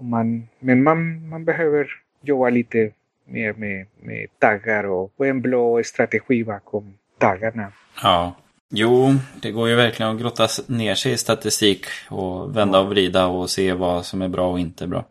Man, 0.00 0.48
men 0.58 0.82
man, 0.82 1.28
man 1.28 1.44
behöver 1.44 1.90
jobba 2.22 2.50
lite 2.50 2.90
mer 3.24 3.52
med, 3.52 3.86
med 4.00 4.26
taggar 4.38 4.84
och, 4.84 5.12
och 5.16 5.26
en 5.26 5.40
blå 5.40 5.82
strategi 5.84 6.44
bakom 6.44 6.94
taggarna. 7.18 7.72
Ja. 8.02 8.34
Jo, 8.74 9.14
det 9.42 9.50
går 9.50 9.68
ju 9.68 9.74
verkligen 9.74 10.12
att 10.12 10.20
grotta 10.20 10.48
ner 10.66 10.94
sig 10.94 11.12
i 11.12 11.16
statistik 11.16 11.86
och 12.10 12.56
vända 12.56 12.80
och 12.80 12.88
vrida 12.88 13.26
och 13.26 13.50
se 13.50 13.72
vad 13.72 14.06
som 14.06 14.22
är 14.22 14.28
bra 14.28 14.50
och 14.50 14.60
inte 14.60 14.86
bra. 14.86 15.04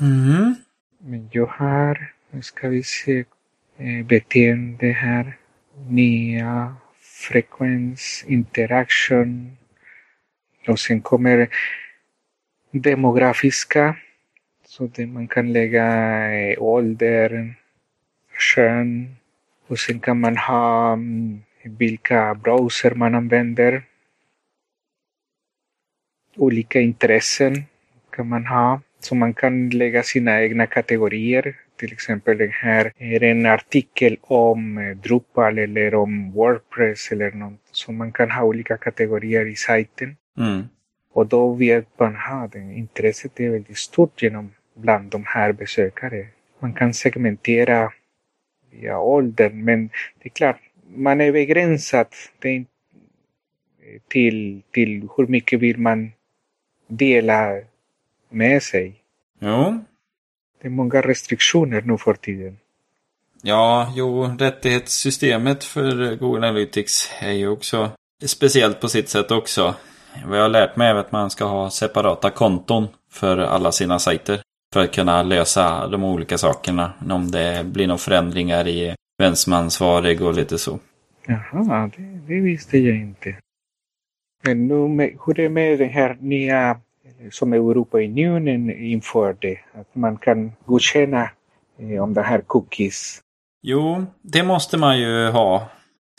Mm. 0.00 0.54
Men 0.98 1.28
jag 1.32 1.46
har, 1.46 2.12
nu 2.30 2.42
ska 2.42 2.68
vi 2.68 2.82
se, 2.82 3.24
eh, 3.78 4.06
beteende 4.06 4.86
här. 4.86 5.36
Nya, 5.86 6.76
frekvens, 7.00 8.24
interaktion. 8.26 9.56
Och 10.68 10.80
sen 10.80 11.00
kommer 11.00 11.48
demografiska. 12.70 13.96
Så 14.64 14.86
det 14.86 15.06
man 15.06 15.28
kan 15.28 15.52
lägga 15.52 15.86
eh, 16.34 16.62
ålder, 16.62 17.54
kön. 18.38 19.16
Och 19.66 19.78
sen 19.78 20.00
kan 20.00 20.20
man 20.20 20.36
ha 20.36 20.98
vilka 21.62 22.34
browser 22.34 22.94
man 22.94 23.14
använder. 23.14 23.82
Olika 26.36 26.80
intressen 26.80 27.64
kan 28.10 28.28
man 28.28 28.46
ha. 28.46 28.80
Så 29.00 29.14
man 29.14 29.34
kan 29.34 29.70
sina 30.02 30.42
egna 30.42 30.66
kategorier. 30.66 31.56
Till 31.78 31.92
exempel 31.92 32.38
den 32.38 32.50
här 32.52 32.92
är 32.98 33.22
en 33.22 33.46
artikel 33.46 34.16
om 34.20 34.78
eh, 34.78 34.96
Drupal 34.96 35.58
eller 35.58 35.94
om 35.94 36.32
Wordpress 36.32 37.12
eller 37.12 37.30
något. 37.30 37.60
Så 37.72 37.92
man 37.92 38.12
kan 38.12 38.30
ha 38.30 38.42
olika 38.42 38.76
kategorier 38.76 39.46
i 39.46 39.56
sajten. 39.56 40.16
Mm. 40.38 40.68
Och 41.12 41.26
då 41.26 41.52
vet 41.52 41.98
man 41.98 42.16
att 42.16 42.54
intresset 42.54 43.40
är 43.40 43.50
väldigt 43.50 43.78
stort 43.78 44.22
genom 44.22 44.50
bland 44.74 45.10
de 45.10 45.24
här 45.26 45.52
besökare. 45.52 46.26
Man 46.58 46.72
kan 46.72 46.94
segmentera 46.94 47.92
via 48.70 48.98
åldern 48.98 49.64
men 49.64 49.90
det 50.18 50.28
är 50.28 50.30
klart, 50.30 50.60
man 50.94 51.20
är 51.20 51.32
begränsad 51.32 52.06
till, 54.08 54.62
till 54.72 55.08
hur 55.16 55.26
mycket 55.26 55.60
vill 55.60 55.78
man 55.78 56.12
dela 56.86 57.60
med 58.28 58.62
sig. 58.62 58.94
Jo. 59.38 59.84
Det 60.60 60.68
är 60.68 60.70
många 60.70 61.00
restriktioner 61.00 61.80
nu 61.80 61.98
för 61.98 62.14
tiden. 62.14 62.58
Ja, 63.42 63.92
jo, 63.96 64.36
rättighetssystemet 64.38 65.64
för 65.64 66.16
Google 66.16 66.46
Analytics 66.46 67.10
är 67.20 67.32
ju 67.32 67.48
också 67.48 67.90
speciellt 68.26 68.80
på 68.80 68.88
sitt 68.88 69.08
sätt 69.08 69.30
också. 69.30 69.74
Vad 70.26 70.38
jag 70.38 70.42
har 70.42 70.48
lärt 70.48 70.76
mig 70.76 70.88
är 70.88 70.94
att 70.94 71.12
man 71.12 71.30
ska 71.30 71.44
ha 71.44 71.70
separata 71.70 72.30
konton 72.30 72.88
för 73.10 73.38
alla 73.38 73.72
sina 73.72 73.98
sajter. 73.98 74.40
För 74.74 74.80
att 74.80 74.94
kunna 74.94 75.22
lösa 75.22 75.86
de 75.86 76.04
olika 76.04 76.38
sakerna. 76.38 76.92
Om 77.10 77.30
det 77.30 77.66
blir 77.66 77.86
några 77.86 77.98
förändringar 77.98 78.68
i 78.68 78.94
vem 79.18 79.36
som 79.36 79.52
är 79.52 79.56
ansvarig 79.56 80.22
och 80.22 80.34
lite 80.34 80.58
så. 80.58 80.78
Jaha, 81.26 81.90
det, 81.96 82.02
det 82.26 82.40
visste 82.40 82.78
jag 82.78 82.96
inte. 82.96 83.36
Men 84.44 84.68
nu 84.68 84.88
med, 84.88 85.18
hur 85.26 85.40
är 85.40 85.42
det 85.42 85.48
med 85.48 85.78
den 85.78 85.88
här 85.88 86.16
nya 86.20 86.80
som 87.30 87.52
Europa 87.52 87.98
Unionen 87.98 88.70
införde? 88.70 89.58
Att 89.74 89.94
man 89.94 90.16
kan 90.16 90.52
godkänna 90.66 91.30
eh, 91.78 92.02
om 92.02 92.14
det 92.14 92.22
här 92.22 92.40
cookies. 92.40 93.20
Jo, 93.62 94.06
det 94.22 94.42
måste 94.42 94.76
man 94.76 94.98
ju 94.98 95.28
ha. 95.28 95.68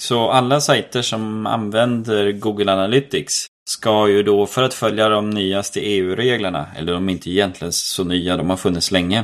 Så 0.02 0.30
alla 0.30 0.62
sajter 0.62 1.02
som 1.02 1.47
använder 1.47 2.32
Google 2.32 2.74
Analytics 2.74 3.47
ska 3.70 4.10
ju 4.10 4.24
då 4.24 4.45
för 4.45 4.64
att 4.64 4.74
följa 4.74 5.10
de 5.10 5.30
nyaste 5.30 5.80
EU-reglerna, 5.80 6.68
eller 6.78 6.93
de 6.93 7.10
är 7.10 7.14
inte 7.14 7.30
egentligen 7.30 7.72
så 7.72 8.04
nya, 8.04 8.38
de 8.38 8.50
har 8.50 8.58
funnits 8.58 8.91
länge, 8.91 9.24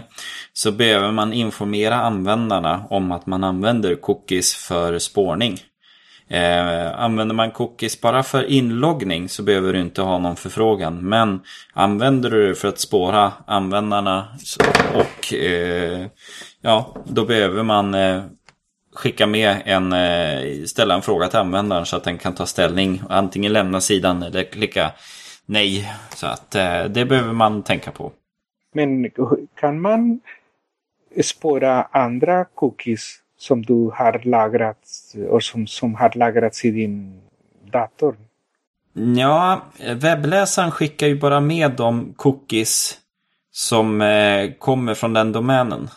så 0.53 0.71
behöver 0.71 1.11
man 1.11 1.34
informera 1.34 1.95
användarna 1.95 2.86
om 2.89 3.11
att 3.11 3.26
man 3.26 3.43
använder 3.43 3.95
cookies 3.95 4.55
för 4.55 4.99
spårning. 4.99 5.57
Eh, 6.28 6.99
använder 6.99 7.36
man 7.36 7.51
cookies 7.51 8.01
bara 8.01 8.23
för 8.23 8.43
inloggning 8.43 9.30
så 9.30 9.43
behöver 9.43 9.73
du 9.73 9.80
inte 9.80 10.01
ha 10.01 10.17
någon 10.17 10.36
förfrågan. 10.36 11.09
Men 11.09 11.41
använder 11.73 12.30
du 12.30 12.47
det 12.47 12.55
för 12.55 12.67
att 12.67 12.80
spåra 12.80 13.34
användarna 13.45 14.28
och 14.93 15.34
eh, 15.34 16.07
ja, 16.61 16.95
då 17.05 17.26
behöver 17.26 17.63
man 17.63 17.93
eh, 17.93 18.23
skicka 18.93 19.28
med 19.28 19.61
en, 19.65 19.93
eh, 19.93 20.63
ställa 20.65 20.95
en 20.95 21.01
fråga 21.01 21.28
till 21.28 21.39
användaren 21.39 21.86
så 21.86 21.97
att 21.97 22.03
den 22.03 22.17
kan 22.17 22.36
ta 22.36 22.45
ställning. 22.45 23.01
Antingen 23.09 23.53
lämna 23.53 23.82
sidan 23.82 24.23
eller 24.23 24.43
klicka 24.43 24.91
nej. 25.45 25.93
Så 26.15 26.28
att 26.28 26.55
eh, 26.55 26.84
det 26.86 27.05
behöver 27.05 27.34
man 27.34 27.63
tänka 27.63 27.91
på. 27.91 28.11
Men 28.73 29.11
kan 29.59 29.82
man 29.82 30.19
spåra 31.23 31.84
andra 31.84 32.45
cookies 32.45 33.21
som 33.38 33.65
du 33.65 33.91
har 33.93 34.21
lagrat 34.25 34.77
och 35.29 35.43
som, 35.43 35.67
som 35.67 35.95
har 35.95 36.11
lagrats 36.15 36.65
i 36.65 36.71
din 36.71 37.21
dator? 37.71 38.15
Ja, 39.17 39.61
webbläsaren 39.95 40.71
skickar 40.71 41.07
ju 41.07 41.19
bara 41.19 41.39
med 41.39 41.71
de 41.71 42.13
cookies 42.15 42.97
som 43.51 44.01
eh, 44.01 44.51
kommer 44.59 44.93
från 44.93 45.13
den 45.13 45.31
domänen. 45.31 45.89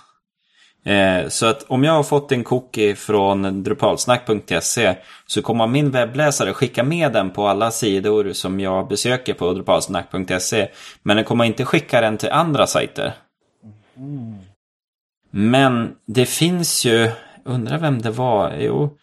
Eh, 0.84 1.28
så 1.28 1.46
att 1.46 1.62
om 1.62 1.84
jag 1.84 1.92
har 1.92 2.02
fått 2.02 2.32
en 2.32 2.44
cookie 2.44 2.94
från 2.94 3.62
drupalsnack.se 3.62 4.94
så 5.26 5.42
kommer 5.42 5.66
min 5.66 5.90
webbläsare 5.90 6.54
skicka 6.54 6.82
med 6.82 7.12
den 7.12 7.30
på 7.30 7.48
alla 7.48 7.70
sidor 7.70 8.32
som 8.32 8.60
jag 8.60 8.88
besöker 8.88 9.34
på 9.34 9.52
drupalsnack.se. 9.52 10.68
Men 11.02 11.16
den 11.16 11.24
kommer 11.24 11.44
inte 11.44 11.64
skicka 11.64 12.00
den 12.00 12.18
till 12.18 12.30
andra 12.30 12.66
sajter. 12.66 13.12
Mm. 13.96 14.38
Men 15.30 15.94
det 16.06 16.26
finns 16.26 16.84
ju, 16.84 17.10
undrar 17.48 17.78
vem 17.78 18.02
det 18.02 18.10
var, 18.10 18.54
jo. 18.58 18.98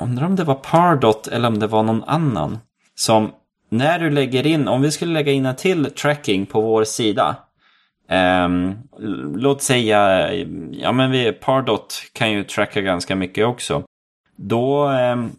Undrar 0.00 0.26
om 0.26 0.36
det 0.36 0.44
var 0.44 0.54
Pardot 0.54 1.26
eller 1.26 1.48
om 1.48 1.58
det 1.58 1.66
var 1.66 1.82
någon 1.82 2.04
annan. 2.04 2.58
Som 2.94 3.32
när 3.68 3.98
du 3.98 4.10
lägger 4.10 4.46
in, 4.46 4.68
om 4.68 4.82
vi 4.82 4.90
skulle 4.90 5.12
lägga 5.12 5.32
in 5.32 5.46
en 5.46 5.56
till 5.56 5.90
tracking 5.90 6.46
på 6.46 6.60
vår 6.60 6.84
sida. 6.84 7.36
Um, 8.44 8.78
låt 9.34 9.62
säga, 9.62 10.32
ja 10.72 10.92
men 10.92 11.10
vi, 11.10 11.32
Pardot 11.32 12.02
kan 12.12 12.32
ju 12.32 12.44
tracka 12.44 12.80
ganska 12.80 13.16
mycket 13.16 13.46
också. 13.46 13.82
Då 14.36 14.88
um, 14.88 15.32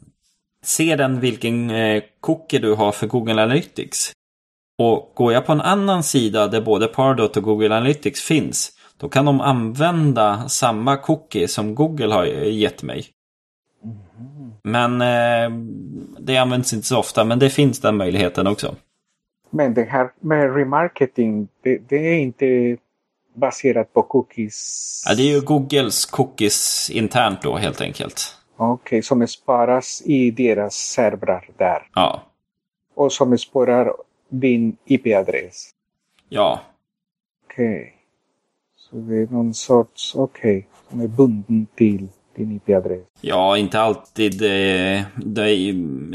ser 0.63 0.97
den 0.97 1.19
vilken 1.19 1.71
uh, 1.71 2.03
cookie 2.19 2.59
du 2.59 2.73
har 2.73 2.91
för 2.91 3.07
Google 3.07 3.43
Analytics. 3.43 4.11
Och 4.77 5.11
går 5.15 5.33
jag 5.33 5.45
på 5.45 5.51
en 5.51 5.61
annan 5.61 6.03
sida 6.03 6.47
där 6.47 6.61
både 6.61 6.87
Pardot 6.87 7.37
och 7.37 7.43
Google 7.43 7.75
Analytics 7.75 8.21
finns. 8.21 8.71
Då 8.97 9.09
kan 9.09 9.25
de 9.25 9.41
använda 9.41 10.49
samma 10.49 10.97
cookie 10.97 11.47
som 11.47 11.75
Google 11.75 12.13
har 12.13 12.25
gett 12.25 12.83
mig. 12.83 13.05
Mm. 13.83 14.51
Men 14.63 15.01
uh, 15.01 15.59
det 16.19 16.37
används 16.37 16.73
inte 16.73 16.87
så 16.87 16.99
ofta, 16.99 17.23
men 17.23 17.39
det 17.39 17.49
finns 17.49 17.79
den 17.79 17.97
möjligheten 17.97 18.47
också. 18.47 18.75
Men 19.49 19.73
det 19.73 19.83
här 19.83 20.11
med 20.19 20.55
remarketing, 20.55 21.47
det, 21.61 21.77
det 21.89 21.95
är 21.95 22.15
inte 22.15 22.77
baserat 23.33 23.93
på 23.93 24.01
cookies? 24.01 25.03
Ja, 25.07 25.15
det 25.15 25.23
är 25.23 25.33
ju 25.35 25.41
Googles 25.41 26.05
cookies 26.05 26.89
internt 26.89 27.41
då 27.41 27.55
helt 27.55 27.81
enkelt. 27.81 28.35
Okej, 28.57 28.73
okay, 28.73 29.01
som 29.01 29.27
sparas 29.27 30.01
i 30.05 30.31
deras 30.31 30.75
servrar 30.75 31.49
där? 31.57 31.87
Ja. 31.93 32.23
Och 32.95 33.13
som 33.13 33.37
spårar 33.37 33.93
din 34.29 34.77
IP-adress? 34.85 35.69
Ja. 36.29 36.61
Okej. 37.45 37.81
Okay. 37.81 37.94
Det 38.95 39.15
är 39.15 39.27
någon 39.27 39.53
sorts, 39.53 40.15
okej, 40.15 40.57
okay, 40.57 40.63
som 40.89 41.01
är 41.01 41.07
bunden 41.07 41.67
till 41.75 42.07
din 42.35 42.51
IP-adress? 42.51 43.03
Ja, 43.21 43.57
inte 43.57 43.79
alltid. 43.79 44.39
Det, 44.39 45.05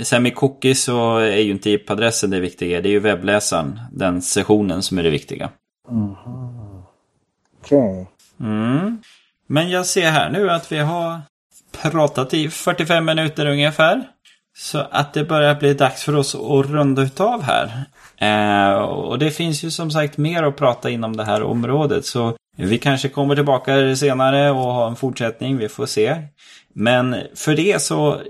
sen 0.02 0.22
med 0.22 0.34
cookies 0.34 0.82
så 0.82 1.16
är 1.16 1.36
ju 1.36 1.50
inte 1.50 1.70
IP-adressen 1.70 2.30
det 2.30 2.40
viktiga. 2.40 2.80
Det 2.80 2.88
är 2.88 2.90
ju 2.90 3.00
webbläsaren, 3.00 3.80
den 3.92 4.22
sessionen 4.22 4.82
som 4.82 4.98
är 4.98 5.02
det 5.02 5.10
viktiga. 5.10 5.50
Mm. 5.90 6.14
Okej. 7.62 7.90
Okay. 7.90 8.04
Mm. 8.40 8.98
Men 9.46 9.70
jag 9.70 9.86
ser 9.86 10.10
här 10.10 10.30
nu 10.30 10.50
att 10.50 10.72
vi 10.72 10.78
har 10.78 11.20
pratat 11.72 12.34
i 12.34 12.50
45 12.50 13.04
minuter 13.04 13.46
ungefär. 13.46 14.08
Så 14.56 14.78
att 14.90 15.14
det 15.14 15.24
börjar 15.24 15.54
bli 15.54 15.74
dags 15.74 16.04
för 16.04 16.16
oss 16.16 16.34
att 16.34 16.66
runda 16.70 17.02
utav 17.02 17.42
här. 17.42 17.84
Eh, 18.16 18.74
och 18.74 19.18
det 19.18 19.30
finns 19.30 19.62
ju 19.62 19.70
som 19.70 19.90
sagt 19.90 20.16
mer 20.16 20.42
att 20.42 20.56
prata 20.56 20.90
inom 20.90 21.16
det 21.16 21.24
här 21.24 21.42
området. 21.42 22.06
Så 22.06 22.36
vi 22.66 22.78
kanske 22.78 23.08
kommer 23.08 23.34
tillbaka 23.34 23.96
senare 23.96 24.50
och 24.50 24.74
har 24.74 24.88
en 24.88 24.96
fortsättning, 24.96 25.56
vi 25.56 25.68
får 25.68 25.86
se. 25.86 26.16
Men 26.74 27.16
för 27.34 27.56
det 27.56 27.82
så, 27.82 28.20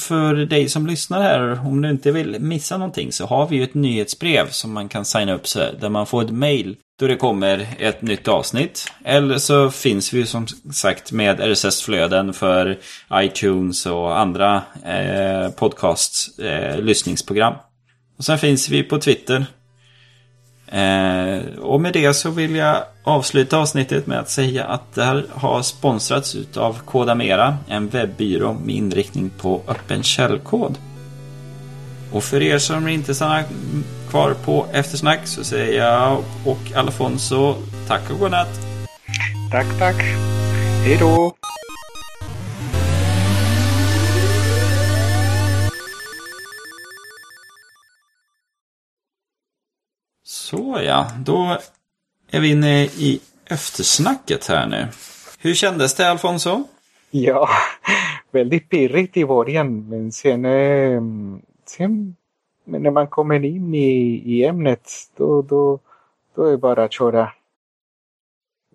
för 0.00 0.34
dig 0.34 0.68
som 0.68 0.86
lyssnar 0.86 1.22
här, 1.22 1.66
om 1.66 1.82
du 1.82 1.90
inte 1.90 2.12
vill 2.12 2.40
missa 2.40 2.78
någonting 2.78 3.12
så 3.12 3.26
har 3.26 3.48
vi 3.48 3.56
ju 3.56 3.62
ett 3.62 3.74
nyhetsbrev 3.74 4.50
som 4.50 4.72
man 4.72 4.88
kan 4.88 5.04
signa 5.04 5.34
upp 5.34 5.48
sig 5.48 5.74
där 5.80 5.88
man 5.88 6.06
får 6.06 6.22
ett 6.22 6.30
mail 6.30 6.76
då 7.00 7.06
det 7.06 7.16
kommer 7.16 7.66
ett 7.78 8.02
nytt 8.02 8.28
avsnitt. 8.28 8.92
Eller 9.04 9.38
så 9.38 9.70
finns 9.70 10.12
vi 10.12 10.18
ju 10.18 10.26
som 10.26 10.46
sagt 10.72 11.12
med 11.12 11.40
RSS-flöden 11.40 12.32
för 12.32 12.78
iTunes 13.12 13.86
och 13.86 14.18
andra 14.18 14.62
eh, 14.84 15.50
podcast 15.50 16.40
eh, 16.40 16.78
lyssningsprogram. 16.80 17.54
Och 18.18 18.24
sen 18.24 18.38
finns 18.38 18.68
vi 18.68 18.82
på 18.82 18.98
Twitter 18.98 19.46
Eh, 20.72 21.58
och 21.60 21.80
med 21.80 21.92
det 21.92 22.14
så 22.14 22.30
vill 22.30 22.56
jag 22.56 22.76
avsluta 23.02 23.58
avsnittet 23.58 24.06
med 24.06 24.18
att 24.18 24.30
säga 24.30 24.64
att 24.64 24.94
det 24.94 25.04
här 25.04 25.26
har 25.30 25.62
sponsrats 25.62 26.36
av 26.56 26.78
Kodamera, 26.84 27.56
en 27.68 27.88
webbyrå 27.88 28.52
med 28.52 28.74
inriktning 28.74 29.30
på 29.30 29.62
öppen 29.68 30.02
källkod. 30.02 30.78
Och 32.12 32.24
för 32.24 32.42
er 32.42 32.58
som 32.58 32.88
inte 32.88 33.14
stannar 33.14 33.44
kvar 34.10 34.34
på 34.44 34.66
eftersnack 34.72 35.26
så 35.26 35.44
säger 35.44 35.84
jag 35.84 36.24
och 36.44 36.76
Alfonso 36.76 37.54
tack 37.88 38.10
och 38.10 38.18
godnatt. 38.18 38.60
Tack, 39.50 39.66
tack. 39.78 40.02
Hej 40.84 40.96
då. 41.00 41.34
Så 50.72 50.82
ja, 50.82 51.10
då 51.18 51.58
är 52.30 52.40
vi 52.40 52.50
inne 52.50 52.84
i 52.84 53.20
eftersnacket 53.46 54.46
här 54.46 54.66
nu. 54.66 54.88
Hur 55.38 55.54
kändes 55.54 55.94
det 55.94 56.10
Alfonso? 56.10 56.64
Ja, 57.10 57.48
väldigt 58.30 58.68
pirrigt 58.68 59.16
i 59.16 59.24
början 59.26 59.88
men 59.88 60.12
sen, 60.12 60.44
eh, 60.44 61.02
sen 61.66 62.16
när 62.64 62.90
man 62.90 63.06
kommer 63.06 63.44
in 63.44 63.74
i, 63.74 64.22
i 64.24 64.44
ämnet 64.44 64.90
då, 65.16 65.42
då, 65.42 65.78
då 66.36 66.44
är 66.44 66.50
det 66.50 66.58
bara 66.58 66.84
att 66.84 66.92
köra. 66.92 67.32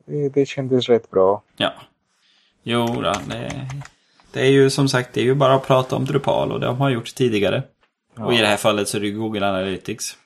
Det, 0.05 0.29
det 0.29 0.45
kändes 0.45 0.89
rätt 0.89 1.11
bra. 1.11 1.41
Ja. 1.55 1.73
Jo, 2.63 2.85
då, 2.85 3.13
det, 3.27 3.67
det 4.31 4.41
är 4.41 4.51
ju 4.51 4.69
som 4.69 4.89
sagt 4.89 5.13
det 5.13 5.21
är 5.21 5.25
ju 5.25 5.35
bara 5.35 5.53
att 5.53 5.67
prata 5.67 5.95
om 5.95 6.05
Drupal 6.05 6.51
och 6.51 6.59
det 6.59 6.67
har 6.67 6.75
man 6.75 6.93
gjort 6.93 7.15
tidigare. 7.15 7.63
Ja. 8.15 8.25
Och 8.25 8.33
i 8.33 8.37
det 8.37 8.47
här 8.47 8.57
fallet 8.57 8.87
så 8.87 8.97
är 8.97 9.01
det 9.01 9.11
Google 9.11 9.49
Analytics 9.49 10.17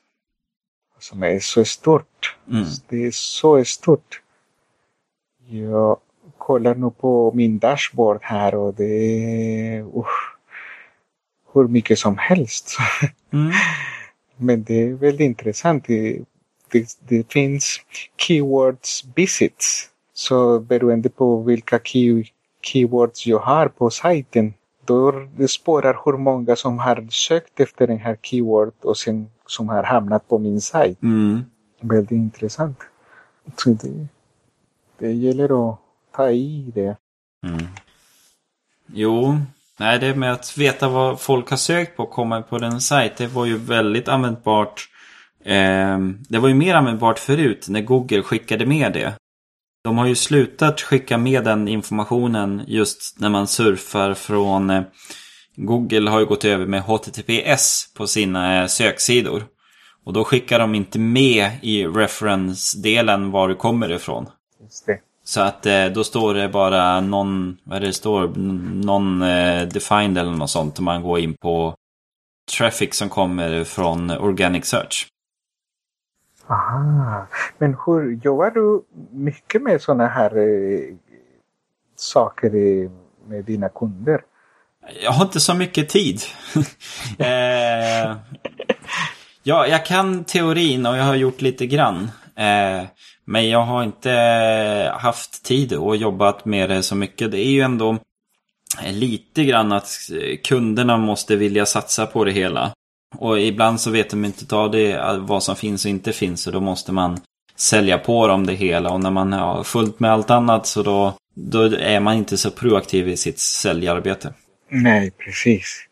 som 1.02 1.24
är 1.24 1.40
så 1.40 1.66
stort. 1.66 2.38
Mm. 2.52 2.66
Det 2.90 3.06
är 3.06 3.12
så 3.12 3.66
stort. 3.66 4.22
Jag 5.50 5.98
kollar 6.38 6.76
nu 6.76 6.92
på 6.92 7.32
min 7.36 7.60
dashboard 7.60 8.20
här 8.22 8.56
och 8.56 8.74
det 8.74 8.84
är 8.84 9.82
uh, 9.82 10.06
hur 11.54 11.68
mycket 11.68 12.00
som 12.00 12.18
helst. 12.18 12.78
Mm. 13.34 13.52
Men 14.38 14.64
det 14.64 14.84
är 14.84 14.94
väldigt 14.94 15.26
intressant. 15.26 15.86
Det, 15.88 16.20
det, 16.72 16.98
det, 17.08 17.32
finns 17.34 17.82
keywords 18.18 19.06
visits. 19.16 19.90
Så 20.14 20.60
beroende 20.60 21.10
på 21.10 21.42
vilka 21.42 21.80
key, 21.80 22.24
keywords 22.62 23.28
jag 23.28 23.40
har 23.40 23.68
på 23.68 23.90
sajten 23.90 24.54
då 24.86 25.28
spårar 25.48 25.98
hur 26.06 26.18
många 26.18 26.56
som 26.56 26.80
har 26.80 27.08
sökt 27.10 27.60
efter 27.60 27.88
den 27.88 27.98
här 27.98 28.18
keyword 28.22 28.74
och 28.82 28.98
sen 28.98 29.30
som 29.52 29.70
har 29.70 29.84
hamnat 29.84 30.28
på 30.28 30.40
min 30.40 30.62
sajt. 30.62 31.04
Mm. 31.04 31.44
Väldigt 31.82 32.12
intressant. 32.12 32.80
Så 33.58 33.70
det, 33.70 34.08
det 35.00 35.12
gäller 35.12 35.70
att 35.72 35.80
ta 36.16 36.30
i 36.30 36.72
det. 36.76 36.98
Mm. 37.48 37.68
Jo, 38.94 39.38
nej 39.78 40.00
det 40.00 40.16
med 40.16 40.34
att 40.34 40.58
veta 40.58 40.90
vad 40.90 41.22
folk 41.22 41.50
har 41.50 41.58
sökt 41.58 41.98
på 41.98 42.04
och 42.04 42.12
komma 42.12 42.42
på 42.42 42.58
den 42.58 42.82
sajt, 42.82 43.18
det 43.18 43.28
var 43.28 43.46
ju 43.46 43.58
väldigt 43.58 44.08
användbart. 44.08 44.90
Eh, 45.44 46.00
det 46.30 46.40
var 46.40 46.48
ju 46.48 46.56
mer 46.56 46.76
användbart 46.76 47.20
förut 47.20 47.66
när 47.70 47.82
Google 47.82 48.24
skickade 48.24 48.66
med 48.66 48.94
det. 48.94 49.14
De 49.84 49.98
har 49.98 50.06
ju 50.06 50.16
slutat 50.16 50.82
skicka 50.82 51.18
med 51.18 51.44
den 51.44 51.68
informationen 51.68 52.62
just 52.68 53.20
när 53.20 53.30
man 53.30 53.48
surfar 53.48 54.14
från 54.14 54.70
eh, 54.70 54.84
Google 55.64 56.10
har 56.10 56.20
ju 56.20 56.26
gått 56.26 56.46
över 56.46 56.66
med 56.66 56.82
HTTPS 56.82 57.94
på 57.98 58.08
sina 58.08 58.62
eh, 58.62 58.68
söksidor. 58.68 59.44
Och 60.04 60.14
då 60.14 60.24
skickar 60.24 60.60
de 60.60 60.76
inte 60.76 61.00
med 61.00 61.52
i 61.62 61.86
reference-delen 61.86 63.32
var 63.32 63.48
du 63.48 63.56
kommer 63.56 63.92
ifrån. 63.92 64.30
Så 65.24 65.42
att 65.42 65.66
eh, 65.66 65.86
då 65.86 66.04
står 66.04 66.34
det 66.34 66.50
bara 66.50 67.02
någon, 67.02 67.58
vad 67.64 67.76
är 67.76 67.80
det, 67.80 67.88
det 67.88 67.94
står, 67.94 68.28
någon 68.86 69.22
eh, 69.22 69.68
defined 69.68 70.18
eller 70.18 70.32
något 70.32 70.50
sånt 70.50 70.80
om 70.80 70.86
man 70.86 71.04
går 71.04 71.20
in 71.20 71.34
på 71.34 71.76
traffic 72.58 72.96
som 72.96 73.10
kommer 73.10 73.64
från 73.64 74.12
organic 74.12 74.66
search. 74.66 75.08
Aha. 76.48 77.28
Men 77.58 77.76
hur 77.86 78.20
jobbar 78.24 78.52
du 78.52 78.82
mycket 79.12 79.62
med 79.62 79.82
sådana 79.82 80.08
här 80.08 80.38
eh, 80.38 80.96
saker 81.96 82.50
med 83.28 83.46
dina 83.46 83.70
kunder? 83.70 84.22
Jag 85.04 85.12
har 85.12 85.26
inte 85.26 85.40
så 85.40 85.54
mycket 85.54 85.90
tid. 85.90 86.22
eh, 87.18 88.16
ja, 89.44 89.68
jag 89.68 89.86
kan 89.86 90.24
teorin 90.24 90.86
och 90.86 90.98
jag 90.98 91.04
har 91.04 91.16
gjort 91.16 91.42
lite 91.42 91.66
grann. 91.66 92.12
Eh, 92.36 92.84
men 93.26 93.50
jag 93.50 93.66
har 93.66 93.84
inte 93.84 94.12
haft 95.00 95.44
tid 95.44 95.74
och 95.74 95.96
jobbat 95.96 96.46
med 96.46 96.70
det 96.70 96.84
så 96.84 96.96
mycket. 96.96 97.32
Det 97.32 97.40
är 97.40 97.52
ju 97.52 97.62
ändå 97.62 97.98
lite 98.86 99.44
grann 99.44 99.72
att 99.72 99.90
kunderna 100.44 100.98
måste 100.98 101.36
vilja 101.36 101.66
satsa 101.66 102.06
på 102.06 102.24
det 102.24 102.32
hela. 102.32 102.72
Och 103.18 103.40
ibland 103.40 103.82
så 103.82 103.92
vet 103.92 104.10
de 104.10 104.26
inte 104.26 104.56
av 104.56 104.72
det 104.72 105.18
vad 105.20 105.44
som 105.44 105.56
finns 105.56 105.86
och 105.86 105.92
inte 105.92 106.14
finns 106.14 106.48
och 106.48 106.54
då 106.54 106.60
måste 106.60 106.92
man 106.92 107.20
sälja 107.56 107.98
på 107.98 108.28
dem 108.28 108.46
det 108.46 108.54
hela 108.54 108.90
och 108.90 109.00
när 109.00 109.12
man 109.12 109.34
har 109.34 109.64
fullt 109.64 110.00
med 110.00 110.12
allt 110.12 110.30
annat 110.30 110.68
så 110.68 110.84
då, 110.84 111.14
då 111.36 111.62
är 111.64 112.00
man 112.00 112.16
inte 112.16 112.38
så 112.38 112.52
proaktiv 112.52 113.10
i 113.10 113.18
sitt 113.18 113.40
säljarbete. 113.40 114.34
Nej, 114.74 115.12
precis. 115.12 115.88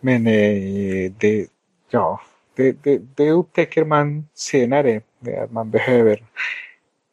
Men 0.00 0.26
eh, 0.26 1.12
det, 1.18 1.46
ja, 1.90 2.20
det, 2.56 2.72
det, 2.82 3.00
det 3.14 3.30
upptäcker 3.30 3.84
man 3.84 4.28
senare. 4.34 5.00
Att 5.42 5.52
man 5.52 5.70
behöver 5.70 6.22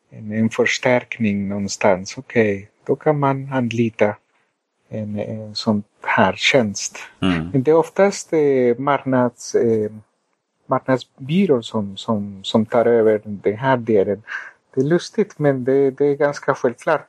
en, 0.10 0.32
en 0.32 0.50
förstärkning 0.50 1.48
någonstans. 1.48 2.18
Okej, 2.18 2.56
okay, 2.58 2.68
då 2.84 2.96
kan 2.96 3.20
man 3.20 3.54
anlita 3.54 4.16
en, 4.90 5.20
en 5.20 5.56
sån 5.56 5.84
här 6.04 6.34
tjänst. 6.38 6.98
Mm. 7.22 7.50
Men 7.54 7.64
det 7.64 7.72
är 7.72 7.76
oftast 7.76 8.34
eh, 8.34 8.78
marknads, 8.78 9.56
eh, 9.56 9.92
marknadsbyrån 10.66 11.64
som, 11.64 11.98
som, 11.98 12.44
som 12.44 12.66
tar 12.66 12.86
över 12.86 13.22
den 13.24 13.58
här 13.58 13.78
delen. 13.78 14.24
Det 14.76 14.82
är 14.82 14.86
lustigt 14.86 15.40
men 15.40 15.64
det, 15.64 15.92
det 15.92 16.06
är 16.06 16.16
ganska 16.16 16.54
självklart. 16.54 17.08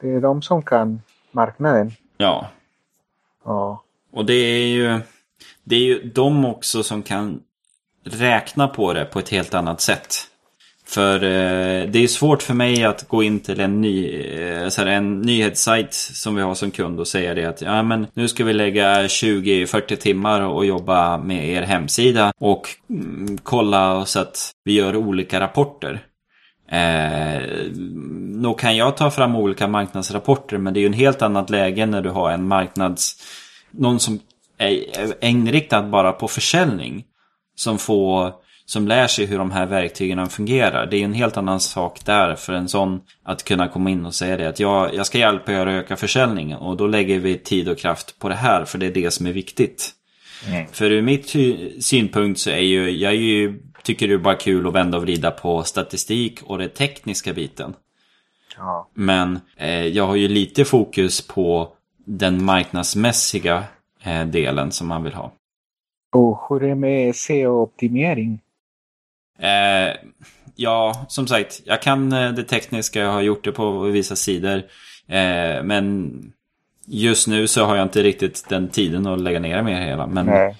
Det 0.00 0.10
är 0.10 0.20
de 0.20 0.42
som 0.42 0.62
kan 0.62 1.02
marknaden. 1.30 1.90
Ja. 2.16 2.50
Ja. 3.44 3.84
Och 4.12 4.24
det 4.24 4.34
är 4.34 4.66
ju 4.66 5.00
det 5.64 5.76
är 5.76 5.80
ju 5.80 6.10
de 6.14 6.44
också 6.44 6.82
som 6.82 7.02
kan 7.02 7.40
räkna 8.04 8.68
på 8.68 8.92
det 8.92 9.04
på 9.04 9.18
ett 9.18 9.28
helt 9.28 9.54
annat 9.54 9.80
sätt. 9.80 10.16
För 10.86 11.14
eh, 11.14 11.90
det 11.90 11.98
är 11.98 12.06
svårt 12.06 12.42
för 12.42 12.54
mig 12.54 12.84
att 12.84 13.08
gå 13.08 13.22
in 13.22 13.40
till 13.40 13.60
en, 13.60 13.80
ny, 13.80 14.20
eh, 14.20 14.68
så 14.68 14.82
här, 14.82 14.88
en 14.88 15.20
nyhetssajt 15.20 15.92
som 15.94 16.34
vi 16.34 16.42
har 16.42 16.54
som 16.54 16.70
kund 16.70 17.00
och 17.00 17.08
säga 17.08 17.34
det 17.34 17.44
att 17.44 17.62
ja, 17.62 17.82
men 17.82 18.06
nu 18.14 18.28
ska 18.28 18.44
vi 18.44 18.52
lägga 18.52 19.02
20-40 19.02 19.96
timmar 19.96 20.40
och 20.40 20.66
jobba 20.66 21.18
med 21.18 21.48
er 21.48 21.62
hemsida 21.62 22.32
och 22.40 22.68
mm, 22.90 23.38
kolla 23.42 24.04
så 24.06 24.20
att 24.20 24.50
vi 24.64 24.72
gör 24.72 24.96
olika 24.96 25.40
rapporter. 25.40 26.02
Eh, 26.68 27.42
nog 28.40 28.58
kan 28.58 28.76
jag 28.76 28.96
ta 28.96 29.10
fram 29.10 29.36
olika 29.36 29.68
marknadsrapporter 29.68 30.58
men 30.58 30.74
det 30.74 30.80
är 30.80 30.82
ju 30.82 30.86
en 30.86 30.92
helt 30.92 31.22
annat 31.22 31.50
läge 31.50 31.86
när 31.86 32.02
du 32.02 32.10
har 32.10 32.30
en 32.30 32.48
marknads... 32.48 33.22
Någon 33.70 34.00
som 34.00 34.20
är 34.58 35.24
inriktad 35.24 35.82
bara 35.82 36.12
på 36.12 36.28
försäljning. 36.28 37.04
Som 37.56 37.78
får 37.78 38.32
som 38.66 38.88
lär 38.88 39.06
sig 39.06 39.26
hur 39.26 39.38
de 39.38 39.50
här 39.50 39.66
verktygen 39.66 40.28
fungerar. 40.28 40.86
Det 40.86 40.96
är 40.96 41.04
en 41.04 41.12
helt 41.12 41.36
annan 41.36 41.60
sak 41.60 42.04
där 42.04 42.34
för 42.34 42.52
en 42.52 42.68
sån 42.68 43.00
att 43.24 43.44
kunna 43.44 43.68
komma 43.68 43.90
in 43.90 44.06
och 44.06 44.14
säga 44.14 44.36
det 44.36 44.48
att 44.48 44.60
jag, 44.60 44.94
jag 44.94 45.06
ska 45.06 45.18
hjälpa 45.18 45.52
er 45.52 45.66
att 45.66 45.84
öka 45.84 45.96
försäljningen 45.96 46.58
och 46.58 46.76
då 46.76 46.86
lägger 46.86 47.18
vi 47.18 47.38
tid 47.38 47.68
och 47.68 47.78
kraft 47.78 48.18
på 48.18 48.28
det 48.28 48.34
här 48.34 48.64
för 48.64 48.78
det 48.78 48.86
är 48.86 48.92
det 48.92 49.10
som 49.10 49.26
är 49.26 49.32
viktigt. 49.32 49.90
Mm. 50.48 50.66
För 50.72 50.90
ur 50.90 51.02
mitt 51.02 51.36
synpunkt 51.84 52.40
så 52.40 52.50
är 52.50 52.58
ju, 52.58 52.90
jag 52.90 53.12
är 53.12 53.16
ju, 53.16 53.60
tycker 53.84 54.08
det 54.08 54.14
är 54.14 54.18
bara 54.18 54.34
kul 54.34 54.66
att 54.66 54.74
vända 54.74 54.96
och 54.96 55.02
vrida 55.02 55.30
på 55.30 55.62
statistik 55.62 56.42
och 56.42 56.58
den 56.58 56.70
tekniska 56.70 57.32
biten. 57.32 57.74
Ja. 58.56 58.88
Men 58.94 59.40
eh, 59.56 59.86
jag 59.86 60.06
har 60.06 60.16
ju 60.16 60.28
lite 60.28 60.64
fokus 60.64 61.26
på 61.26 61.68
den 62.04 62.44
marknadsmässiga 62.44 63.64
eh, 64.02 64.26
delen 64.26 64.72
som 64.72 64.88
man 64.88 65.02
vill 65.02 65.14
ha. 65.14 65.32
Och 66.12 66.40
hur 66.48 66.62
är 66.62 66.68
det 66.68 66.74
med 66.74 67.14
SEO-optimering? 67.14 68.38
Eh, 69.38 69.96
ja, 70.54 71.04
som 71.08 71.26
sagt, 71.26 71.62
jag 71.64 71.82
kan 71.82 72.12
eh, 72.12 72.32
det 72.32 72.44
tekniska, 72.44 73.00
jag 73.00 73.12
har 73.12 73.20
gjort 73.20 73.44
det 73.44 73.52
på 73.52 73.80
vissa 73.80 74.16
sidor. 74.16 74.56
Eh, 75.06 75.62
men 75.62 76.12
just 76.86 77.28
nu 77.28 77.46
så 77.46 77.64
har 77.64 77.76
jag 77.76 77.82
inte 77.82 78.02
riktigt 78.02 78.48
den 78.48 78.68
tiden 78.68 79.06
att 79.06 79.20
lägga 79.20 79.40
ner 79.40 79.62
det 79.62 79.74
hela. 79.74 80.06
Men... 80.06 80.26
Nej. 80.26 80.56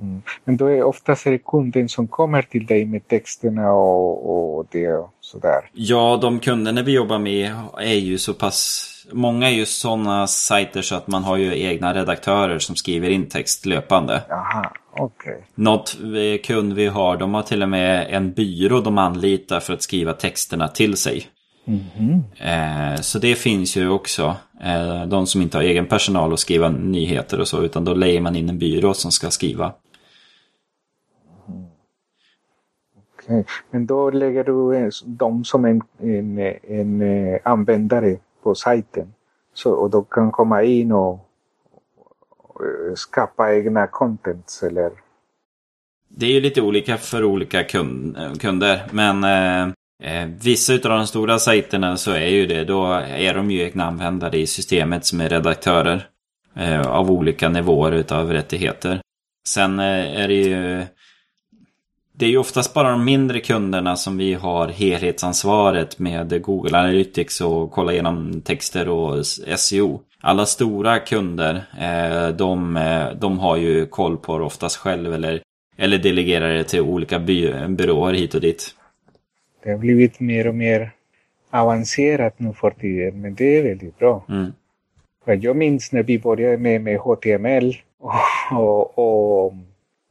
Mm. 0.00 0.22
Men 0.44 0.56
då 0.56 0.66
är 0.66 0.82
oftast 0.82 1.26
är 1.26 1.30
det 1.30 1.38
kunden 1.38 1.88
som 1.88 2.08
kommer 2.08 2.42
till 2.42 2.66
dig 2.66 2.84
med 2.84 3.08
texterna 3.08 3.72
och, 3.72 4.58
och 4.58 4.66
det 4.70 4.92
och 4.92 5.10
sådär. 5.20 5.70
Ja, 5.72 6.18
de 6.22 6.40
kunderna 6.40 6.82
vi 6.82 6.92
jobbar 6.92 7.18
med 7.18 7.54
är 7.78 7.94
ju 7.94 8.18
så 8.18 8.34
pass 8.34 8.86
Många 9.12 9.50
är 9.50 9.54
ju 9.54 9.66
sådana 9.66 10.26
sajter 10.26 10.82
så 10.82 10.94
att 10.94 11.06
man 11.06 11.24
har 11.24 11.36
ju 11.36 11.62
egna 11.62 11.94
redaktörer 11.94 12.58
som 12.58 12.76
skriver 12.76 13.08
in 13.08 13.28
text 13.28 13.66
löpande. 13.66 14.22
Jaha, 14.28 14.72
okej. 14.92 15.32
Okay. 15.32 15.44
Något 15.54 15.96
kund 16.44 16.72
vi 16.72 16.86
har, 16.86 17.16
de 17.16 17.34
har 17.34 17.42
till 17.42 17.62
och 17.62 17.68
med 17.68 18.06
en 18.10 18.32
byrå 18.32 18.80
de 18.80 18.98
anlitar 18.98 19.60
för 19.60 19.72
att 19.72 19.82
skriva 19.82 20.12
texterna 20.12 20.68
till 20.68 20.96
sig. 20.96 21.26
Mm 21.66 21.80
-hmm. 21.96 23.02
Så 23.02 23.18
det 23.18 23.34
finns 23.34 23.76
ju 23.76 23.88
också. 23.88 24.36
Eh, 24.62 25.06
de 25.06 25.26
som 25.26 25.42
inte 25.42 25.58
har 25.58 25.64
egen 25.64 25.86
personal 25.86 26.32
att 26.32 26.40
skriva 26.40 26.68
nyheter 26.68 27.40
och 27.40 27.48
så, 27.48 27.62
utan 27.62 27.84
då 27.84 27.94
lejer 27.94 28.20
man 28.20 28.36
in 28.36 28.48
en 28.48 28.58
byrå 28.58 28.94
som 28.94 29.12
ska 29.12 29.30
skriva. 29.30 29.64
Mm. 31.48 31.66
Okej, 32.96 33.19
okay. 33.19 33.19
men 33.70 33.86
då 33.86 34.10
lägger 34.10 34.44
du 34.44 34.90
dem 35.04 35.44
som 35.44 35.64
en, 35.64 35.82
en, 35.98 36.38
en 36.62 37.02
eh, 37.02 37.40
användare 37.44 38.16
på 38.42 38.54
sajten. 38.54 39.14
Så, 39.54 39.72
och 39.72 39.90
de 39.90 40.04
kan 40.04 40.32
komma 40.32 40.62
in 40.62 40.92
och, 40.92 41.12
eh, 42.60 42.94
skapa 42.94 43.54
egna 43.54 43.86
contents 43.86 44.62
eller? 44.62 44.90
Det 46.08 46.26
är 46.26 46.30
ju 46.30 46.40
lite 46.40 46.62
olika 46.62 46.96
för 46.96 47.24
olika 47.24 47.64
kund, 47.64 48.16
eh, 48.16 48.32
kunder. 48.32 48.82
Men 48.90 49.24
eh, 49.24 49.62
eh, 50.02 50.28
vissa 50.42 50.72
av 50.72 50.80
de 50.80 51.06
stora 51.06 51.38
sajterna 51.38 51.96
så 51.96 52.10
är 52.10 52.28
ju 52.28 52.46
det. 52.46 52.64
Då 52.64 52.84
är 53.08 53.34
de 53.34 53.50
ju 53.50 53.62
egna 53.62 53.84
användare 53.84 54.38
i 54.38 54.46
systemet 54.46 55.04
som 55.04 55.20
är 55.20 55.28
redaktörer. 55.28 56.10
Eh, 56.56 56.86
av 56.86 57.10
olika 57.10 57.48
nivåer 57.48 57.92
utav 57.92 58.32
rättigheter. 58.32 59.00
Sen 59.48 59.78
eh, 59.78 60.20
är 60.20 60.28
det 60.28 60.34
ju 60.34 60.84
det 62.20 62.26
är 62.26 62.30
ju 62.30 62.38
oftast 62.38 62.74
bara 62.74 62.90
de 62.90 63.04
mindre 63.04 63.40
kunderna 63.40 63.96
som 63.96 64.18
vi 64.18 64.34
har 64.34 64.68
helhetsansvaret 64.68 65.98
med 65.98 66.42
Google 66.42 66.78
Analytics 66.78 67.40
och 67.40 67.70
kolla 67.70 67.92
igenom 67.92 68.40
texter 68.40 68.88
och 68.88 69.26
SEO. 69.56 70.00
Alla 70.20 70.46
stora 70.46 70.98
kunder, 70.98 71.54
eh, 71.80 72.28
de, 72.28 72.76
eh, 72.76 73.10
de 73.10 73.38
har 73.38 73.56
ju 73.56 73.86
koll 73.86 74.16
på 74.16 74.38
det 74.38 74.44
oftast 74.44 74.76
själv 74.76 75.14
eller, 75.14 75.42
eller 75.76 75.98
delegerar 75.98 76.54
det 76.54 76.64
till 76.64 76.80
olika 76.80 77.18
by 77.18 77.52
byråer 77.68 78.14
hit 78.14 78.34
och 78.34 78.40
dit. 78.40 78.74
Det 79.64 79.70
har 79.70 79.78
blivit 79.78 80.20
mer 80.20 80.46
och 80.46 80.54
mer 80.54 80.90
avancerat 81.50 82.34
nu 82.38 82.52
för 82.52 82.70
tiden, 82.70 83.20
men 83.20 83.34
det 83.34 83.58
är 83.58 83.62
väldigt 83.62 83.98
bra. 83.98 84.24
Mm. 84.28 84.52
Jag 85.24 85.56
minns 85.56 85.92
när 85.92 86.02
vi 86.02 86.18
började 86.18 86.58
med, 86.58 86.82
med 86.82 86.98
HTML 86.98 87.76
och, 88.00 88.12
och, 88.52 88.98
och 89.46 89.52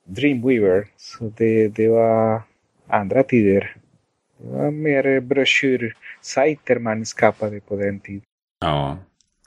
Dreamweaver. 0.10 0.88
Så 0.97 1.34
det, 1.38 1.68
det 1.68 1.88
var 1.88 2.41
andra 2.88 3.24
tider. 3.24 3.76
Det 4.38 4.49
var 4.57 4.72
mer 4.72 5.20
broschyrsajter 5.20 6.80
man 6.80 7.05
skapade 7.05 7.60
på 7.60 7.76
den 7.76 7.99
tiden. 7.99 8.22
Ja. 8.62 8.97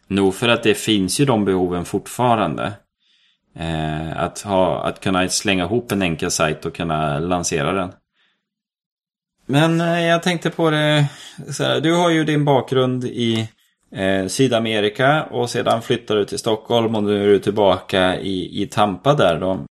Nog 0.06 0.34
för 0.34 0.48
att 0.48 0.62
det 0.62 0.74
finns 0.74 1.20
ju 1.20 1.24
de 1.24 1.44
behoven 1.44 1.84
fortfarande. 1.84 2.72
Eh, 3.56 4.22
att, 4.22 4.40
ha, 4.40 4.84
att 4.84 5.00
kunna 5.00 5.28
slänga 5.28 5.64
ihop 5.64 5.92
en 5.92 6.02
enkel 6.02 6.30
sajt 6.30 6.66
och 6.66 6.74
kunna 6.74 7.18
lansera 7.18 7.72
den. 7.72 7.92
Men 9.46 9.80
eh, 9.80 10.06
jag 10.06 10.22
tänkte 10.22 10.50
på 10.50 10.70
det, 10.70 11.06
här, 11.58 11.80
du 11.80 11.94
har 11.94 12.10
ju 12.10 12.24
din 12.24 12.44
bakgrund 12.44 13.04
i 13.04 13.48
eh, 13.92 14.26
Sydamerika 14.26 15.22
och 15.22 15.50
sedan 15.50 15.82
flyttade 15.82 16.20
du 16.20 16.24
till 16.24 16.38
Stockholm 16.38 16.94
och 16.94 17.02
nu 17.02 17.24
är 17.24 17.26
du 17.26 17.38
tillbaka 17.38 18.20
i, 18.20 18.62
i 18.62 18.66
Tampa 18.66 19.14
där 19.14 19.40
då. 19.40 19.66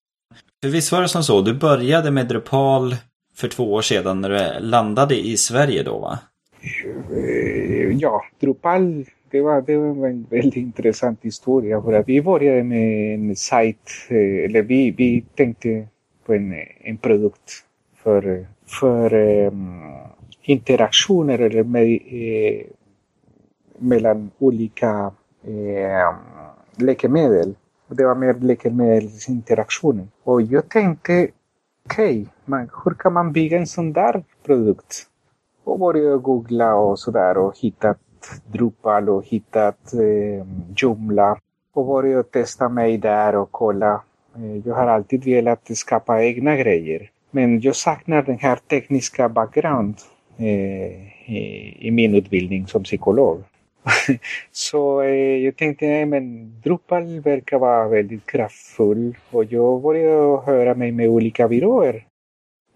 För 0.63 0.69
visst 0.69 0.91
var 0.91 1.01
det 1.01 1.07
som 1.07 1.23
så, 1.23 1.41
du 1.41 1.53
började 1.53 2.11
med 2.11 2.27
Drupal 2.27 2.95
för 3.35 3.47
två 3.47 3.73
år 3.73 3.81
sedan 3.81 4.21
när 4.21 4.29
du 4.29 4.65
landade 4.65 5.15
i 5.15 5.37
Sverige 5.37 5.83
då 5.83 5.99
va? 5.99 6.19
Ja, 7.99 8.21
Drupal 8.39 9.05
det 9.31 9.41
var, 9.41 9.61
det 9.61 9.77
var 9.77 10.07
en 10.07 10.25
väldigt 10.29 10.55
intressant 10.55 11.19
historia. 11.21 11.81
För 11.81 11.93
att 11.93 12.09
vi 12.09 12.21
började 12.21 12.63
med 12.63 13.13
en 13.13 13.35
sajt, 13.35 13.91
eh, 14.09 14.45
eller 14.45 14.61
vi, 14.61 14.91
vi 14.91 15.23
tänkte 15.35 15.87
på 16.25 16.33
en, 16.33 16.53
en 16.79 16.97
produkt 16.97 17.51
för, 17.95 18.45
för 18.65 19.13
um, 19.13 19.81
interaktioner 20.41 21.39
eller 21.39 21.63
med, 21.63 21.99
eh, 22.05 22.65
mellan 23.77 24.31
olika 24.39 25.11
eh, 25.43 26.15
läkemedel. 26.75 27.55
Det 27.95 28.05
var 28.05 28.15
mer 28.15 28.33
läkemedelsinteraktionen. 28.33 30.11
Och 30.23 30.41
jag 30.41 30.69
tänkte, 30.69 31.27
okej, 31.85 32.27
okay, 32.47 32.67
hur 32.85 32.93
kan 32.93 33.13
man 33.13 33.31
bygga 33.31 33.57
en 33.57 33.67
sån 33.67 33.93
där 33.93 34.23
produkt? 34.45 35.07
Och 35.63 35.79
började 35.79 36.17
googla 36.17 36.75
och 36.75 36.99
sådär 36.99 37.37
och 37.37 37.57
hittat 37.57 37.97
Drupal 38.51 39.09
och 39.09 39.25
hittat 39.25 39.93
eh, 39.93 40.45
Joomla 40.75 41.37
och 41.73 41.85
började 41.85 42.23
testa 42.23 42.69
mig 42.69 42.97
där 42.97 43.35
och 43.35 43.51
kolla. 43.51 44.01
Eh, 44.35 44.57
jag 44.57 44.75
har 44.75 44.87
alltid 44.87 45.23
velat 45.23 45.77
skapa 45.77 46.23
egna 46.23 46.55
grejer. 46.55 47.09
Men 47.31 47.61
jag 47.61 47.75
saknar 47.75 48.21
den 48.21 48.39
här 48.39 48.55
tekniska 48.55 49.29
bakgrund 49.29 49.95
eh, 50.37 50.45
i, 51.31 51.77
i, 51.79 51.91
min 51.91 52.15
utbildning 52.15 52.67
som 52.67 52.83
psykolog. 52.83 53.43
Så 54.51 55.01
eh, 55.01 55.37
jag 55.45 55.57
tänkte, 55.57 55.85
nej 55.85 56.05
men 56.05 56.55
Drupal 56.61 57.19
verkar 57.19 57.59
vara 57.59 57.87
väldigt 57.87 58.25
kraftfull 58.25 59.17
och 59.31 59.45
jag 59.45 59.81
började 59.81 60.41
höra 60.41 60.75
mig 60.75 60.91
med 60.91 61.09
olika 61.09 61.47
byråer. 61.47 62.05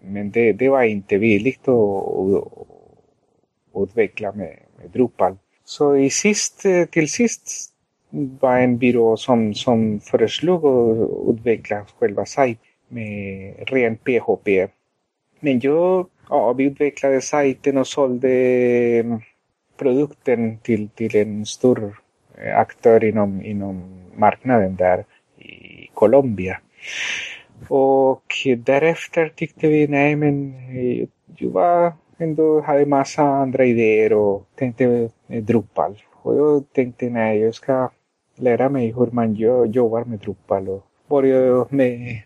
Men 0.00 0.30
det, 0.30 0.52
det 0.52 0.68
var 0.68 0.82
inte 0.82 1.18
billigt 1.18 1.68
att 1.68 2.48
utveckla 3.74 4.32
med, 4.32 4.56
med 4.78 4.90
Drupal. 4.92 5.36
Så 5.64 5.96
i 5.96 6.10
sist, 6.10 6.62
till 6.90 7.10
sist 7.10 7.72
var 8.40 8.58
en 8.58 8.78
byrå 8.78 9.16
som, 9.16 9.54
som 9.54 10.00
föreslog 10.00 10.64
att 10.64 11.34
utveckla 11.34 11.86
själva 11.98 12.26
sajten 12.26 12.66
med 12.88 13.54
ren 13.68 13.96
PHP. 13.96 14.68
Men 15.40 15.60
jag, 15.60 16.06
ja, 16.28 16.52
vi 16.52 16.64
utvecklade 16.64 17.20
sajten 17.20 17.76
och 17.76 17.86
sålde 17.86 19.20
produkten 19.76 20.58
till, 20.58 20.88
till 20.88 21.16
en 21.16 21.46
stor 21.46 22.00
eh, 22.38 22.58
aktör 22.58 23.04
inom, 23.04 23.44
inom 23.44 24.00
marknaden 24.16 24.76
där 24.76 25.04
i 25.38 25.90
Colombia. 25.94 26.60
Och 27.68 28.32
därefter 28.56 29.32
tyckte 29.36 29.68
vi, 29.68 29.88
nej 29.88 30.16
men 30.16 30.54
eh, 30.54 31.08
jag 31.36 31.50
var 31.50 31.92
ändå 32.18 32.60
hade 32.60 32.86
massa 32.86 33.22
andra 33.22 33.64
idéer 33.64 34.12
och 34.12 34.46
tänkte 34.54 35.10
eh, 35.28 35.42
Drupal. 35.42 36.02
Och 36.12 36.36
jag 36.36 36.72
tänkte 36.72 37.10
nej, 37.10 37.38
jag 37.38 37.54
ska 37.54 37.90
lära 38.36 38.68
mig 38.68 38.92
hur 38.92 39.10
man 39.10 39.34
gör, 39.34 39.66
jobbar 39.66 40.04
med 40.04 40.18
Drupal 40.18 40.68
och 40.68 40.86
började 41.08 41.66
med 41.70 42.22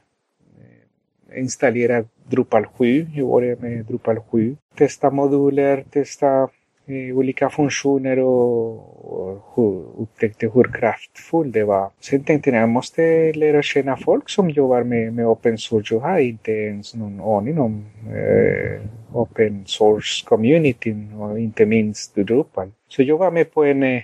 installera 1.36 2.04
Drupal 2.28 2.66
7. 2.66 3.06
Jag 3.14 3.28
började 3.28 3.62
med 3.62 3.84
Drupal 3.84 4.20
7. 4.30 4.56
Testa 4.74 5.10
moduler, 5.10 5.84
testa 5.90 6.48
eh, 6.92 7.18
olika 7.18 7.50
funktioner 7.50 8.18
och, 8.18 9.58
och 9.58 10.02
upptäckte 10.02 10.50
hur 10.54 10.64
kraftfull 10.64 11.52
det 11.52 11.64
var. 11.64 11.90
Sen 12.00 12.24
tänkte 12.24 12.50
jag 12.50 12.62
jag 12.62 12.68
måste 12.68 13.32
lära 13.32 13.62
känna 13.62 13.96
folk 13.96 14.28
som 14.28 14.50
jobbar 14.50 14.82
med, 14.82 15.12
med 15.12 15.26
open 15.26 15.58
source. 15.58 15.94
Jag 15.94 16.00
har 16.00 16.18
inte 16.18 16.52
ens 16.52 16.94
någon 16.94 17.20
aning 17.20 17.58
om 17.58 17.86
eh, 18.06 18.80
open 19.12 19.62
source 19.66 20.26
communityn 20.26 21.14
och 21.14 21.38
inte 21.38 21.66
minst 21.66 22.14
Drupal. 22.14 22.70
Så 22.88 23.02
jag 23.02 23.18
var 23.18 23.30
med 23.30 23.54
på 23.54 23.64
en 23.64 23.82
eh, 23.82 24.02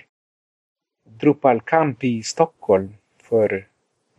Drupal 1.19 1.61
camp 1.61 2.03
i 2.03 2.23
Stockholm 2.23 2.93
för 3.23 3.67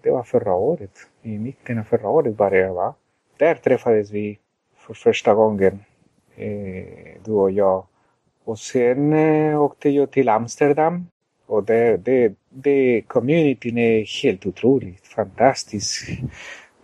det 0.03 0.11
var 0.11 0.23
förra 0.23 0.55
året. 0.55 0.91
I 1.23 1.39
mitten 1.39 1.79
av 1.79 1.85
förra 1.85 2.09
året 2.09 2.39
var 2.39 2.51
jag 2.51 2.75
va? 2.75 2.95
Där 3.37 3.55
träffades 3.55 4.11
vi 4.11 4.39
för 4.77 4.95
första 4.95 5.35
gången, 5.35 5.79
eh, 6.37 6.85
du 7.25 7.33
och 7.33 7.51
jag. 7.51 7.87
Och 8.49 8.59
sen 8.59 9.13
eh, 9.13 9.63
åkte 9.63 9.91
jag 9.91 10.11
till 10.11 10.29
Amsterdam. 10.29 11.07
Och 11.47 11.65
det, 11.65 11.97
det, 11.97 12.33
det 12.51 13.03
communityn 13.07 13.79
är 13.79 14.23
helt 14.23 14.47
otroligt 14.47 15.07
fantastisk. 15.07 16.21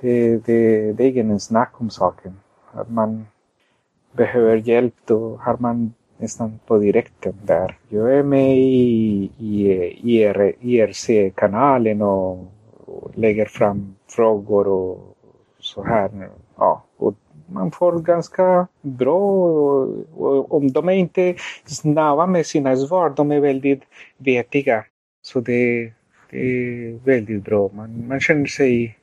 Det, 0.01 0.39
det, 0.47 0.93
det 0.93 1.05
är 1.05 1.09
ingen 1.09 1.41
snack 1.41 1.81
om 1.81 1.91
saken. 1.91 2.41
Att 2.73 2.91
man 2.91 3.27
behöver 4.13 4.57
hjälp 4.57 4.95
då 5.05 5.37
har 5.37 5.57
man 5.57 5.93
nästan 6.19 6.59
på 6.67 6.79
direkten 6.79 7.35
där. 7.43 7.79
Jag 7.89 8.15
är 8.15 8.23
med 8.23 8.59
i, 8.59 9.31
i 9.39 10.25
IRC-kanalen 10.61 12.03
och, 12.03 12.39
och 12.87 13.11
lägger 13.15 13.47
fram 13.47 13.95
frågor 14.09 14.69
och 14.69 15.17
så 15.59 15.83
här. 15.85 16.29
Ja, 16.57 16.85
man 17.55 17.71
får 17.71 17.99
ganska 17.99 18.67
bra 18.83 19.19
och, 19.19 19.89
och 20.17 20.55
om 20.55 20.73
de 20.73 20.89
är 20.89 20.93
inte 20.93 21.35
snabba 21.67 22.27
med 22.27 22.47
sina 22.47 22.77
svar, 22.77 23.11
de 23.17 23.33
är 23.33 23.41
väldigt 23.41 23.83
vettiga. 24.19 24.85
Så 25.23 25.41
det, 25.41 25.93
det 26.31 26.39
är 26.39 26.99
väldigt 27.05 27.45
bra. 27.45 27.71
Man, 27.75 28.09
man 28.09 28.21
känner 28.21 28.47
sig 28.47 28.99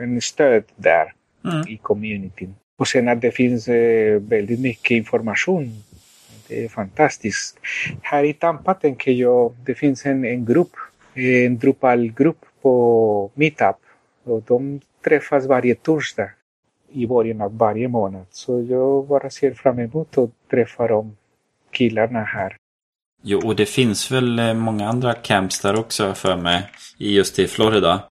en 0.00 0.20
stöd 0.20 0.64
där 0.76 1.12
mm. 1.44 1.68
i 1.68 1.76
communityn. 1.76 2.54
Och 2.78 2.88
sen 2.88 3.08
att 3.08 3.20
det 3.20 3.30
finns 3.30 3.68
eh, 3.68 4.20
väldigt 4.20 4.60
mycket 4.60 4.90
information. 4.90 5.70
Det 6.48 6.64
är 6.64 6.68
fantastiskt. 6.68 7.58
Här 8.02 8.24
i 8.24 8.32
Tampa 8.32 8.74
tänker 8.74 9.12
jag, 9.12 9.54
det 9.64 9.74
finns 9.74 10.06
en, 10.06 10.24
en 10.24 10.44
grupp, 10.44 10.72
en 11.14 11.58
Drupal-grupp 11.58 12.44
på 12.62 13.30
Meetup. 13.34 13.76
Och 14.24 14.42
de 14.42 14.80
träffas 15.04 15.46
varje 15.46 15.74
torsdag 15.74 16.30
i 16.92 17.06
början 17.06 17.40
av 17.40 17.58
varje 17.58 17.88
månad. 17.88 18.26
Så 18.30 18.62
jag 18.62 19.06
bara 19.06 19.30
ser 19.30 19.54
fram 19.54 19.78
emot 19.78 20.18
att 20.18 20.30
träffa 20.50 20.86
de 20.86 21.16
killarna 21.70 22.22
här. 22.22 22.56
Jo, 23.22 23.40
och 23.44 23.56
det 23.56 23.66
finns 23.66 24.12
väl 24.12 24.38
eh, 24.38 24.54
många 24.54 24.88
andra 24.88 25.12
camps 25.12 25.60
där 25.60 25.78
också 25.78 26.14
för 26.14 26.36
mig, 26.36 26.70
just 26.98 27.38
i 27.38 27.46
Florida. 27.46 28.08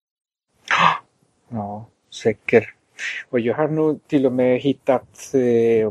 Ja, 1.48 1.86
säkert. 2.22 2.74
Och 3.30 3.40
jag 3.40 3.54
har 3.54 3.68
nog 3.68 4.08
till 4.08 4.26
och 4.26 4.32
med 4.32 4.60
hittat 4.60 5.34
eh, 5.34 5.90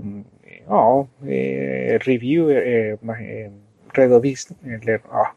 ja, 0.68 1.08
eh, 1.22 2.00
reviewer, 2.00 2.56
eh, 2.56 2.98
eller 4.64 5.02
ja, 5.12 5.34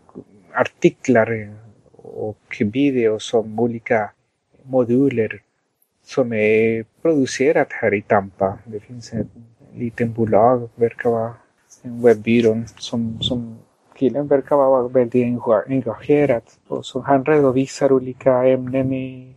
artiklar 0.54 1.54
och 2.02 2.62
videos 2.72 3.34
om 3.34 3.60
olika 3.60 4.10
moduler 4.62 5.42
som 6.12 6.32
är 6.32 6.84
producerat 7.02 7.68
här 7.70 7.94
i 7.94 8.02
Tampa. 8.02 8.58
Det 8.64 8.80
finns 8.80 9.12
ett 9.12 9.26
litet 9.74 10.08
bolag, 10.08 10.68
verkar 10.74 11.10
vara 11.10 11.34
en 11.82 12.02
webbyrå 12.02 12.62
som, 12.76 13.20
som 13.20 13.58
killen 13.98 14.26
verkar 14.26 14.56
vara 14.56 14.88
väldigt 14.88 15.24
engagerad. 15.66 16.42
Och 16.68 16.86
så 16.86 17.00
han 17.00 17.24
redovisar 17.24 17.92
olika 17.92 18.44
ämnen 18.44 18.92
i, 18.92 19.36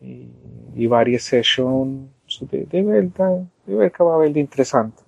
i, 0.00 0.28
i 0.74 0.86
varje 0.86 1.18
session. 1.18 2.10
Så 2.26 2.44
det, 2.44 2.64
det, 2.70 2.82
väldigt, 2.82 3.16
det 3.64 3.74
verkar 3.74 4.04
vara 4.04 4.18
väldigt 4.18 4.40
intressant. 4.40 5.04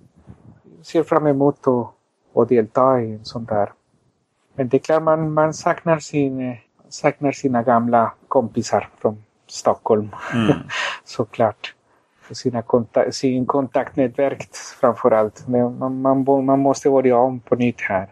Jag 0.77 0.85
ser 0.85 1.03
fram 1.03 1.27
emot 1.27 1.67
att, 1.67 2.41
att 2.41 2.51
en 2.77 3.25
sån 3.25 3.45
där. 3.45 3.69
Men 4.55 4.69
det 4.69 4.89
är 4.89 4.99
man, 4.99 5.33
man 5.33 5.53
saknar, 5.53 5.99
sin, 5.99 6.57
saknar 6.89 7.31
sina 7.31 7.63
gamla 7.63 8.13
kompisar 8.27 8.89
från 8.97 9.24
Stockholm. 9.47 10.15
Mm. 10.33 10.53
Såklart. 11.03 11.73
Sina 12.31 12.61
kontak 12.61 13.13
sin 13.13 13.45
kontaktnätverk 13.45 14.47
framförallt. 14.79 15.47
Men 15.47 15.77
man, 15.77 16.01
man, 16.01 16.45
man 16.45 16.59
måste 16.59 16.89
börja 16.89 17.17
om 17.17 17.39
på 17.39 17.55
nytt 17.55 17.81
här. 17.81 18.09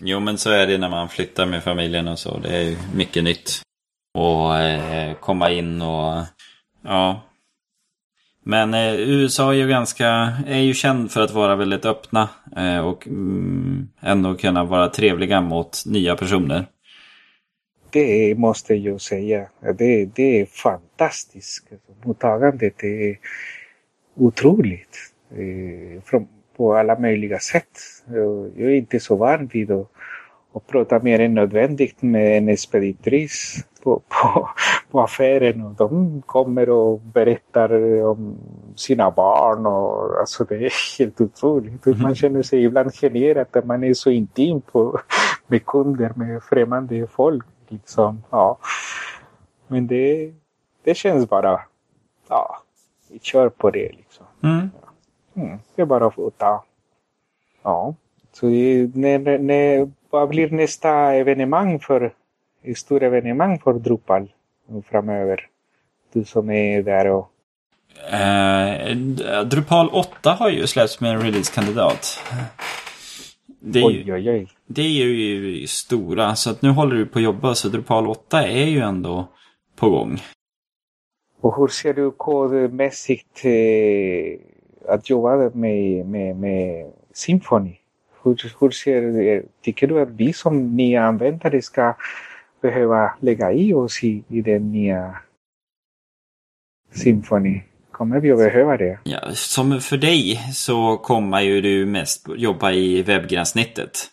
Jo 0.00 0.20
men 0.20 0.38
så 0.38 0.50
är 0.50 0.66
det 0.66 0.78
när 0.78 0.88
man 0.88 1.08
flyttar 1.08 1.46
med 1.46 1.62
familjen 1.62 2.08
och 2.08 2.18
så. 2.18 2.38
Det 2.38 2.56
är 2.56 2.62
ju 2.62 2.76
mycket 2.94 3.24
nytt. 3.24 3.62
Och 4.14 4.56
eh, 4.56 5.14
komma 5.14 5.50
in 5.50 5.82
och 5.82 6.24
ja. 6.82 7.20
Men 8.44 8.74
eh, 8.74 8.94
USA 8.94 9.52
är 9.52 9.56
ju 9.56 9.68
ganska, 9.68 10.06
är 10.46 10.58
ju 10.58 10.74
känd 10.74 11.10
för 11.10 11.20
att 11.20 11.30
vara 11.30 11.56
väldigt 11.56 11.84
öppna 11.84 12.28
eh, 12.56 12.78
och 12.78 13.06
mm, 13.06 13.88
ändå 14.00 14.34
kunna 14.34 14.64
vara 14.64 14.88
trevliga 14.88 15.40
mot 15.40 15.82
nya 15.86 16.16
personer. 16.16 16.66
Det 17.90 18.34
måste 18.38 18.74
jag 18.74 19.00
säga. 19.00 19.46
Det, 19.60 20.04
det 20.04 20.40
är 20.40 20.46
fantastiskt. 20.46 21.66
Mottagandet 22.04 22.84
är 22.84 23.18
otroligt. 24.16 24.96
Eh, 25.30 26.02
från, 26.04 26.28
på 26.56 26.74
alla 26.74 26.98
möjliga 26.98 27.38
sätt. 27.38 27.78
Jag 28.56 28.60
är 28.60 28.74
inte 28.74 29.00
så 29.00 29.16
van 29.16 29.46
vid 29.46 29.70
att, 29.70 29.90
att 30.54 30.66
prata 30.66 30.98
mer 30.98 31.20
än 31.20 31.34
nödvändigt 31.34 32.02
med 32.02 32.38
en 32.38 32.48
expeditris 32.48 33.64
på, 33.82 34.02
på, 34.08 34.48
på 34.90 35.00
affären 35.00 35.62
och 35.62 35.74
de 35.74 36.22
kommer 36.26 36.70
och 36.70 37.00
berättar 37.00 38.02
om 38.02 38.38
sina 38.76 39.10
barn 39.10 39.66
och 39.66 40.20
alltså 40.20 40.44
det 40.44 40.56
är 40.56 40.98
helt 40.98 41.20
otroligt. 41.20 41.86
Mm. 41.86 42.02
Man 42.02 42.14
känner 42.14 42.42
sig 42.42 42.64
ibland 42.64 42.94
generad 42.94 43.46
att 43.52 43.64
man 43.64 43.84
är 43.84 43.94
så 43.94 44.10
intim 44.10 44.60
på, 44.60 45.00
med 45.46 45.66
kunder, 45.66 46.12
med 46.16 46.42
främmande 46.42 47.06
folk. 47.06 47.44
Liksom. 47.68 48.22
Ja. 48.30 48.58
Men 49.66 49.86
det, 49.86 50.32
det 50.84 50.94
känns 50.94 51.28
bara, 51.28 51.60
ja, 52.28 52.62
vi 53.08 53.18
kör 53.18 53.48
på 53.48 53.70
det 53.70 53.92
liksom. 53.92 54.26
Mm. 54.42 54.70
Mm, 55.34 55.58
det 55.74 55.82
är 55.82 55.86
bara 55.86 56.06
att 56.06 56.38
ta. 56.38 56.64
Ja. 57.62 57.94
Så 58.32 58.46
när, 58.46 59.38
när, 59.38 59.90
vad 60.10 60.28
blir 60.28 60.50
nästa 60.50 60.90
evenemang 61.14 61.80
för, 61.80 62.12
stor 62.76 63.02
evenemang 63.02 63.58
för 63.58 63.72
Drupal 63.72 64.32
framöver? 64.90 65.46
Du 66.12 66.24
som 66.24 66.50
är 66.50 66.82
där 66.82 67.06
och 67.06 67.30
Uh, 67.98 68.96
Drupal 69.44 69.88
8 69.88 70.32
har 70.32 70.48
ju 70.48 70.66
släppts 70.66 71.00
med 71.00 71.10
en 71.14 71.22
releasekandidat. 71.22 72.22
Det 73.60 73.84
oj, 73.84 74.02
ju, 74.06 74.14
oj, 74.14 74.30
oj. 74.30 74.48
Det 74.70 74.82
är 74.82 74.88
ju 74.88 75.66
stora, 75.66 76.36
så 76.36 76.50
att 76.50 76.62
nu 76.62 76.70
håller 76.70 76.96
du 76.96 77.06
på 77.06 77.18
att 77.18 77.24
jobba 77.24 77.54
så 77.54 77.68
Drupal 77.68 78.06
8 78.06 78.48
är 78.48 78.66
ju 78.66 78.80
ändå 78.80 79.28
på 79.76 79.90
gång. 79.90 80.20
Och 81.40 81.56
hur 81.56 81.68
ser 81.68 81.94
du 81.94 82.10
kodmässigt 82.10 83.44
eh, 83.44 84.38
att 84.94 85.10
jobba 85.10 85.50
med, 85.54 86.06
med, 86.06 86.36
med 86.36 86.92
Symfony? 87.12 87.76
Hur, 88.22 88.52
hur 88.60 88.70
ser 88.70 89.42
tycker 89.62 89.86
du 89.86 90.00
att 90.00 90.10
vi 90.10 90.32
som 90.32 90.76
nya 90.76 91.04
användare 91.04 91.62
ska 91.62 91.94
behöva 92.62 93.14
lägga 93.20 93.52
i 93.52 93.72
oss 93.72 94.04
i, 94.04 94.24
i 94.28 94.40
den 94.40 94.72
nya 94.72 95.14
Symfony? 96.92 97.60
Kommer 97.90 98.20
vi 98.20 98.32
att 98.32 98.38
behöva 98.38 98.76
det? 98.76 98.98
Ja, 99.04 99.20
som 99.32 99.80
för 99.80 99.96
dig 99.96 100.40
så 100.52 100.96
kommer 100.96 101.40
ju 101.40 101.60
du 101.60 101.86
mest 101.86 102.26
jobba 102.36 102.72
i 102.72 103.02
webbgränssnittet. 103.02 104.10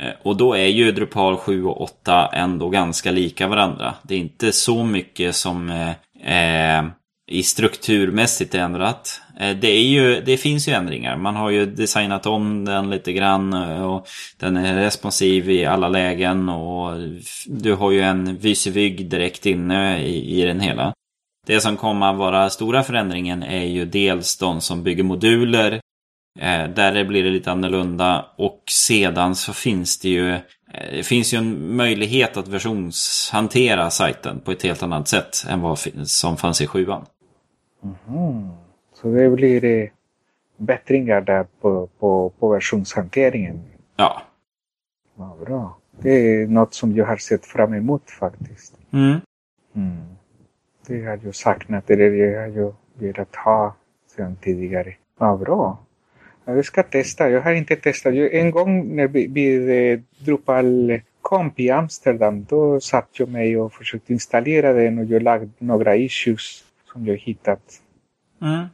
Eh, 0.00 0.12
och 0.22 0.36
då 0.36 0.54
är 0.54 0.66
ju 0.66 0.92
Drupal 0.92 1.36
7 1.36 1.64
och 1.64 1.80
8 1.80 2.30
ändå 2.32 2.68
ganska 2.68 3.10
lika 3.10 3.48
varandra. 3.48 3.94
Det 4.02 4.14
är 4.14 4.18
inte 4.18 4.52
så 4.52 4.84
mycket 4.84 5.36
som 5.36 5.70
eh, 5.70 5.90
eh 6.32 6.84
i 7.30 7.42
strukturmässigt 7.42 8.54
ändrat. 8.54 9.20
Eh, 9.40 9.56
det, 9.56 9.68
är 9.68 9.82
ju, 9.82 10.20
det 10.20 10.36
finns 10.36 10.68
ju 10.68 10.72
ändringar. 10.72 11.16
Man 11.16 11.36
har 11.36 11.50
ju 11.50 11.66
designat 11.66 12.26
om 12.26 12.64
den 12.64 12.90
lite 12.90 13.12
grann 13.12 13.54
och 13.82 14.06
den 14.38 14.56
är 14.56 14.74
responsiv 14.74 15.50
i 15.50 15.64
alla 15.64 15.88
lägen 15.88 16.48
och 16.48 16.92
du 17.46 17.74
har 17.74 17.90
ju 17.90 18.00
en 18.00 18.36
Vysevygg 18.36 19.10
direkt 19.10 19.46
inne 19.46 20.02
i, 20.02 20.40
i 20.40 20.44
den 20.44 20.60
hela. 20.60 20.92
Det 21.46 21.60
som 21.60 21.76
kommer 21.76 22.10
att 22.10 22.16
vara 22.16 22.50
stora 22.50 22.82
förändringen 22.82 23.42
är 23.42 23.64
ju 23.64 23.84
dels 23.84 24.38
de 24.38 24.60
som 24.60 24.82
bygger 24.82 25.02
moduler. 25.02 25.80
Eh, 26.38 26.68
där 26.68 27.04
blir 27.04 27.24
det 27.24 27.30
lite 27.30 27.50
annorlunda 27.50 28.26
och 28.36 28.62
sedan 28.70 29.34
så 29.34 29.52
finns 29.52 29.98
det 29.98 30.08
ju 30.08 30.30
eh, 30.30 30.40
det 30.92 31.06
finns 31.06 31.34
ju 31.34 31.38
en 31.38 31.76
möjlighet 31.76 32.36
att 32.36 32.48
versionshantera 32.48 33.90
sajten 33.90 34.40
på 34.40 34.52
ett 34.52 34.62
helt 34.62 34.82
annat 34.82 35.08
sätt 35.08 35.44
än 35.48 35.60
vad 35.60 35.78
som 36.04 36.36
fanns 36.36 36.60
i 36.60 36.66
sjuan. 36.66 37.06
Mm. 38.08 38.48
Så 38.94 39.08
det 39.08 39.30
blir 39.30 39.60
det 39.60 39.90
bättringar 40.56 41.20
där 41.20 41.46
på, 41.60 41.88
på, 41.98 42.32
på 42.38 42.48
versionshanteringen? 42.48 43.62
Ja. 43.96 44.22
ja. 45.16 45.36
Bra. 45.46 45.78
Det 46.00 46.10
är 46.10 46.46
något 46.46 46.74
som 46.74 46.96
jag 46.96 47.06
har 47.06 47.16
sett 47.16 47.46
fram 47.46 47.74
emot 47.74 48.10
faktiskt. 48.10 48.74
Mm. 48.92 49.20
Mm. 49.76 49.98
Det 50.86 51.04
har 51.04 51.20
jag 51.24 51.34
saknat, 51.34 51.86
det 51.86 51.94
har 51.94 52.46
jag 52.46 52.74
velat 52.94 53.36
ha 53.36 53.74
sedan 54.16 54.36
tidigare. 54.40 54.94
Ja, 55.18 55.36
bra. 55.36 55.78
Jag 56.56 56.64
ska 56.64 56.82
testa. 56.82 57.30
Jag 57.30 57.40
har 57.40 57.52
inte 57.52 57.76
testat. 57.76 58.14
En 58.14 58.50
gång 58.50 58.96
när 58.96 59.08
vi, 59.08 59.26
vid 59.26 60.04
Drupal 60.18 61.00
Comp 61.22 61.60
i 61.60 61.70
Amsterdam, 61.70 62.46
då 62.48 62.80
satt 62.80 63.08
jag 63.12 63.28
mig 63.28 63.58
och 63.58 63.72
försökte 63.72 64.12
installera 64.12 64.72
den 64.72 64.98
och 64.98 65.04
jag 65.04 65.22
lagt 65.22 65.44
några 65.58 65.96
issues 65.96 66.64
som 66.92 67.06
jag 67.06 67.16
hittat. 67.16 67.60
Mm. 68.42 68.66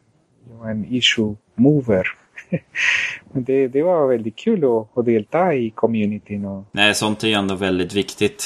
Jag 0.51 0.57
var 0.57 0.71
en 0.71 0.87
issue 0.91 1.37
mover. 1.55 2.07
Men 3.33 3.45
det, 3.45 3.69
det 3.69 3.83
var 3.83 4.09
väldigt 4.09 4.37
kul 4.37 4.65
att, 4.65 4.99
att 4.99 5.05
delta 5.05 5.55
i 5.55 5.71
communityn. 5.71 6.45
Och... 6.45 6.65
Nej, 6.73 6.95
sånt 6.95 7.25
är 7.25 7.29
ju 7.29 7.35
ändå 7.35 7.55
väldigt 7.55 7.95
viktigt. 7.95 8.45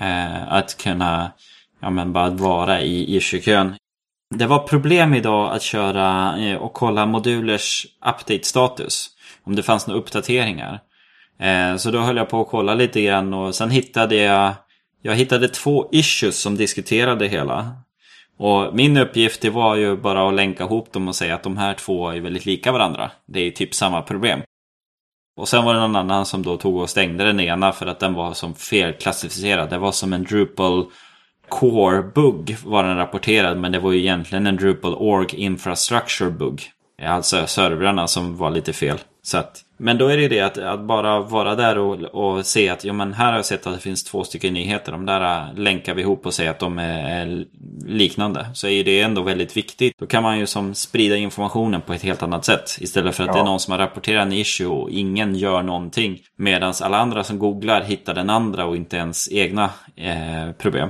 Eh, 0.00 0.52
att 0.52 0.76
kunna 0.82 1.32
ja, 1.80 1.90
men 1.90 2.12
bara 2.12 2.30
vara 2.30 2.80
i 2.80 3.16
issue-kön. 3.16 3.74
Det 4.34 4.46
var 4.46 4.58
problem 4.58 5.14
idag 5.14 5.52
att 5.52 5.62
köra 5.62 6.38
eh, 6.38 6.56
och 6.56 6.72
kolla 6.72 7.06
modulers 7.06 7.86
update-status. 8.06 9.10
Om 9.44 9.56
det 9.56 9.62
fanns 9.62 9.86
några 9.86 10.00
uppdateringar. 10.00 10.80
Eh, 11.40 11.76
så 11.76 11.90
då 11.90 11.98
höll 11.98 12.16
jag 12.16 12.28
på 12.28 12.40
att 12.40 12.48
kolla 12.48 12.74
lite 12.74 13.02
grann 13.02 13.34
och 13.34 13.54
sen 13.54 13.70
hittade 13.70 14.16
jag 14.16 14.54
Jag 15.02 15.14
hittade 15.14 15.48
två 15.48 15.88
issues 15.92 16.40
som 16.40 16.56
diskuterade 16.56 17.26
hela. 17.26 17.76
Och 18.38 18.74
min 18.74 18.96
uppgift 18.96 19.40
det 19.40 19.50
var 19.50 19.76
ju 19.76 19.96
bara 19.96 20.28
att 20.28 20.34
länka 20.34 20.64
ihop 20.64 20.92
dem 20.92 21.08
och 21.08 21.16
säga 21.16 21.34
att 21.34 21.42
de 21.42 21.56
här 21.56 21.74
två 21.74 22.08
är 22.08 22.20
väldigt 22.20 22.46
lika 22.46 22.72
varandra. 22.72 23.10
Det 23.26 23.40
är 23.40 23.50
typ 23.50 23.74
samma 23.74 24.02
problem. 24.02 24.40
Och 25.36 25.48
sen 25.48 25.64
var 25.64 25.74
det 25.74 25.80
någon 25.80 25.96
annan 25.96 26.26
som 26.26 26.42
då 26.42 26.56
tog 26.56 26.76
och 26.76 26.90
stängde 26.90 27.24
den 27.24 27.40
ena 27.40 27.72
för 27.72 27.86
att 27.86 28.00
den 28.00 28.14
var 28.14 28.32
som 28.32 28.54
felklassificerad. 28.54 29.70
Det 29.70 29.78
var 29.78 29.92
som 29.92 30.12
en 30.12 30.24
Drupal 30.24 30.86
core-bugg 31.60 32.56
var 32.64 32.84
den 32.84 32.96
rapporterad 32.96 33.58
men 33.58 33.72
det 33.72 33.78
var 33.78 33.92
ju 33.92 33.98
egentligen 33.98 34.46
en 34.46 34.56
Drupal 34.56 34.94
org 34.94 35.26
infrastructure 35.32 36.30
bugg. 36.30 36.62
Alltså 37.02 37.46
servrarna 37.46 38.08
som 38.08 38.36
var 38.36 38.50
lite 38.50 38.72
fel. 38.72 38.98
Så 39.24 39.38
att, 39.38 39.60
men 39.76 39.98
då 39.98 40.08
är 40.08 40.16
det 40.16 40.28
det 40.28 40.40
att, 40.40 40.58
att 40.58 40.80
bara 40.80 41.20
vara 41.20 41.54
där 41.54 41.78
och, 41.78 41.94
och 42.02 42.46
se 42.46 42.68
att 42.68 42.84
jo, 42.84 42.92
men 42.94 43.12
här 43.12 43.26
har 43.26 43.36
jag 43.36 43.44
sett 43.44 43.66
att 43.66 43.74
det 43.74 43.80
finns 43.80 44.04
två 44.04 44.24
stycken 44.24 44.54
nyheter. 44.54 44.92
De 44.92 45.06
där 45.06 45.52
länkar 45.56 45.94
vi 45.94 46.02
ihop 46.02 46.26
och 46.26 46.34
säger 46.34 46.50
att 46.50 46.58
de 46.58 46.78
är, 46.78 47.24
är 47.26 47.44
liknande. 47.86 48.46
Så 48.54 48.68
är 48.68 48.84
det 48.84 49.00
ändå 49.00 49.22
väldigt 49.22 49.56
viktigt. 49.56 49.98
Då 49.98 50.06
kan 50.06 50.22
man 50.22 50.38
ju 50.38 50.46
som 50.46 50.74
sprida 50.74 51.16
informationen 51.16 51.80
på 51.80 51.92
ett 51.92 52.02
helt 52.02 52.22
annat 52.22 52.44
sätt. 52.44 52.78
Istället 52.80 53.14
för 53.14 53.22
att 53.22 53.28
ja. 53.28 53.34
det 53.34 53.40
är 53.40 53.44
någon 53.44 53.60
som 53.60 53.72
har 53.72 53.78
rapporterat 53.78 54.22
en 54.22 54.32
issue 54.32 54.66
och 54.66 54.90
ingen 54.90 55.34
gör 55.34 55.62
någonting. 55.62 56.18
Medan 56.36 56.74
alla 56.82 56.98
andra 56.98 57.24
som 57.24 57.38
googlar 57.38 57.82
hittar 57.82 58.14
den 58.14 58.30
andra 58.30 58.64
och 58.64 58.76
inte 58.76 58.96
ens 58.96 59.32
egna 59.32 59.70
eh, 59.96 60.52
problem. 60.58 60.88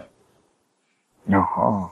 Jaha. 1.25 1.91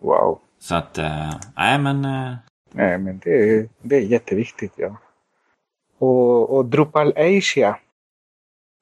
Wow. 0.00 0.38
Så 0.58 0.74
att, 0.74 0.98
äh, 0.98 1.34
nej 1.56 1.78
men... 1.78 2.04
Äh... 2.04 2.36
Nej 2.70 2.98
men 2.98 3.20
det 3.24 3.30
är, 3.30 3.68
det 3.82 3.96
är 3.96 4.00
jätteviktigt 4.00 4.72
ja. 4.76 4.96
Och, 5.98 6.56
och 6.56 6.64
Drupal 6.64 7.12
Asia. 7.16 7.78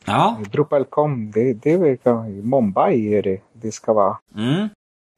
Ja. 0.05 0.41
Drupalcom, 0.53 1.31
det, 1.31 1.53
det 1.53 1.77
verkar 1.77 2.43
Mumbai 2.43 3.15
är 3.15 3.23
det 3.23 3.41
det 3.53 3.73
ska 3.73 3.93
vara. 3.93 4.19
Mm. 4.37 4.69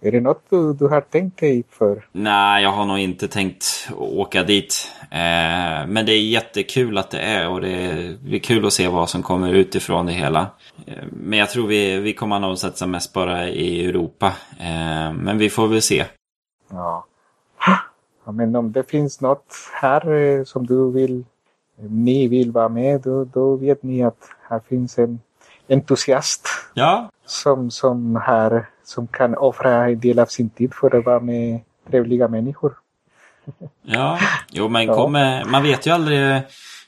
Är 0.04 0.12
det 0.12 0.20
något 0.20 0.42
du, 0.50 0.72
du 0.72 0.86
har 0.86 1.00
tänkt 1.00 1.40
dig 1.40 1.64
för? 1.70 2.04
Nej, 2.12 2.62
jag 2.62 2.70
har 2.70 2.84
nog 2.84 2.98
inte 2.98 3.28
tänkt 3.28 3.88
åka 3.96 4.42
dit. 4.42 4.92
Eh, 5.02 5.86
men 5.86 6.06
det 6.06 6.12
är 6.12 6.20
jättekul 6.20 6.98
att 6.98 7.10
det 7.10 7.18
är 7.18 7.48
och 7.48 7.60
det 7.60 7.70
är, 7.70 8.16
det 8.24 8.36
är 8.36 8.40
kul 8.40 8.66
att 8.66 8.72
se 8.72 8.88
vad 8.88 9.08
som 9.08 9.22
kommer 9.22 9.52
utifrån 9.52 10.06
det 10.06 10.12
hela. 10.12 10.46
Eh, 10.86 11.04
men 11.10 11.38
jag 11.38 11.50
tror 11.50 11.66
vi, 11.66 11.98
vi 11.98 12.12
kommer 12.12 12.38
nog 12.38 12.58
satsa 12.58 12.86
mest 12.86 13.12
bara 13.12 13.48
i 13.48 13.86
Europa. 13.86 14.26
Eh, 14.60 15.12
men 15.12 15.38
vi 15.38 15.50
får 15.50 15.68
väl 15.68 15.82
se. 15.82 16.04
Ja. 16.70 17.06
ja. 18.26 18.32
Men 18.32 18.56
om 18.56 18.72
det 18.72 18.90
finns 18.90 19.20
något 19.20 19.54
här 19.72 20.12
eh, 20.12 20.44
som 20.44 20.66
du 20.66 20.90
vill, 20.90 21.24
ni 21.76 22.28
vill 22.28 22.52
vara 22.52 22.68
med, 22.68 23.00
då, 23.00 23.24
då 23.24 23.56
vet 23.56 23.82
ni 23.82 24.02
att 24.02 24.28
här 24.48 24.60
finns 24.68 24.98
en 24.98 25.20
entusiast. 25.68 26.48
Ja. 26.74 27.10
Som, 27.26 27.70
som, 27.70 28.16
här, 28.16 28.66
som 28.84 29.06
kan 29.06 29.34
offra 29.34 29.88
en 29.88 30.00
del 30.00 30.18
av 30.18 30.26
sin 30.26 30.50
tid 30.50 30.74
för 30.74 30.96
att 30.96 31.04
vara 31.04 31.20
med 31.20 31.60
trevliga 31.90 32.28
människor. 32.28 32.74
Ja, 33.82 34.18
jo 34.50 34.68
men 34.68 34.86
ja. 34.86 34.94
Kommer, 34.94 35.44
man 35.44 35.62
vet 35.62 35.86
ju 35.86 35.90
aldrig 35.90 36.42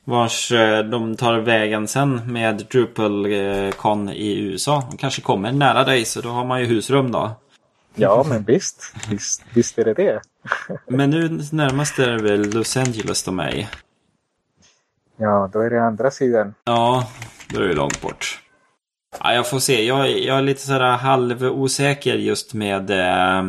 vars 0.05 0.53
eh, 0.53 0.84
de 0.84 1.16
tar 1.16 1.39
vägen 1.39 1.89
sen 1.89 2.32
med 2.32 2.66
DrupalCon 2.70 4.09
i 4.09 4.39
USA. 4.41 4.82
De 4.91 4.97
kanske 4.97 5.22
kommer 5.22 5.53
nära 5.53 5.84
dig 5.84 6.05
så 6.05 6.20
då 6.20 6.28
har 6.28 6.45
man 6.45 6.61
ju 6.61 6.66
husrum 6.66 7.12
då. 7.12 7.30
Ja 7.95 8.24
men 8.28 8.45
visst, 8.45 8.95
visst, 9.11 9.43
visst 9.55 9.78
är 9.78 9.84
det 9.84 9.95
det. 9.95 10.20
men 10.89 11.11
nu 11.11 11.28
närmast 11.53 11.99
är 11.99 12.11
det 12.11 12.22
väl 12.22 12.51
Los 12.51 12.76
Angeles 12.76 13.22
de 13.22 13.41
är 13.41 13.55
i? 13.55 13.68
Ja, 15.16 15.51
då 15.53 15.61
är 15.61 15.70
det 15.70 15.82
andra 15.82 16.11
sidan. 16.11 16.55
Ja, 16.64 17.07
då 17.49 17.61
är 17.61 17.68
det 17.68 17.74
långt 17.74 18.03
bort. 18.03 18.43
Ja, 19.21 19.35
jag 19.35 19.51
får 19.51 19.59
se. 19.59 19.85
Jag, 19.85 20.11
jag 20.11 20.39
är 20.39 20.43
lite 20.43 20.61
sådär 20.61 20.97
halvosäker 20.97 22.14
just 22.14 22.55
med 22.55 22.91
eh, 22.91 23.45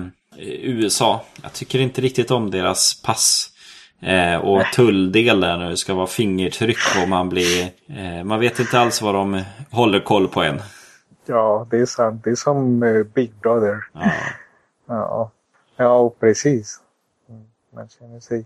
USA. 0.62 1.22
Jag 1.44 1.54
tycker 1.54 1.80
inte 1.80 2.02
riktigt 2.02 2.32
om 2.32 2.52
deras 2.52 3.02
pass. 3.02 3.50
Eh, 4.02 4.36
och 4.36 4.64
tulldelen 4.74 5.60
när 5.60 5.70
det 5.70 5.78
ska 5.78 5.94
vara 5.94 6.08
fingertryck 6.08 6.78
och 7.04 7.10
man 7.10 7.30
blir... 7.30 7.70
Eh, 7.88 8.24
man 8.24 8.40
vet 8.40 8.60
inte 8.60 8.80
alls 8.80 9.02
vad 9.02 9.16
de 9.16 9.42
håller 9.72 10.00
koll 10.00 10.28
på 10.28 10.44
en. 10.44 10.62
Ja, 11.26 11.68
det 11.72 11.78
är 11.78 11.86
sant. 11.86 12.24
Det 12.24 12.30
är 12.30 12.36
som 12.36 12.84
eh, 12.84 13.04
Big 13.04 13.32
Brother. 13.42 13.84
Ja. 13.94 14.12
Ja, 14.88 15.32
ja 15.78 16.10
precis. 16.20 16.80
Mm, 17.30 17.44
Man 17.76 17.88
känner 18.00 18.20
sig 18.20 18.46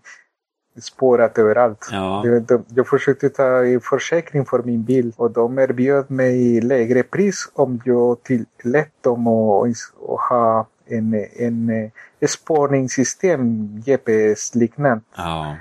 spårat 0.80 1.38
överallt. 1.38 1.90
Ja. 1.92 2.26
Jag, 2.26 2.44
de, 2.44 2.66
jag 2.76 2.88
försökte 2.88 3.30
ta 3.30 3.66
en 3.66 3.82
försäkring 3.82 4.46
för 4.46 4.64
min 4.64 4.84
bil 4.84 5.14
och 5.18 5.32
de 5.32 5.60
erbjöd 5.60 6.12
mig 6.12 6.62
lägre 6.62 7.04
pris 7.04 7.52
om 7.54 7.82
jag 7.86 8.24
tillät 8.24 8.92
dem 9.02 9.28
att, 9.28 9.68
att 10.10 10.20
ha 10.30 10.68
en, 10.86 11.26
en, 11.34 11.92
en 12.20 12.28
spårningssystem, 12.28 13.68
GPS-liknande, 13.86 15.04
Ja. 15.16 15.56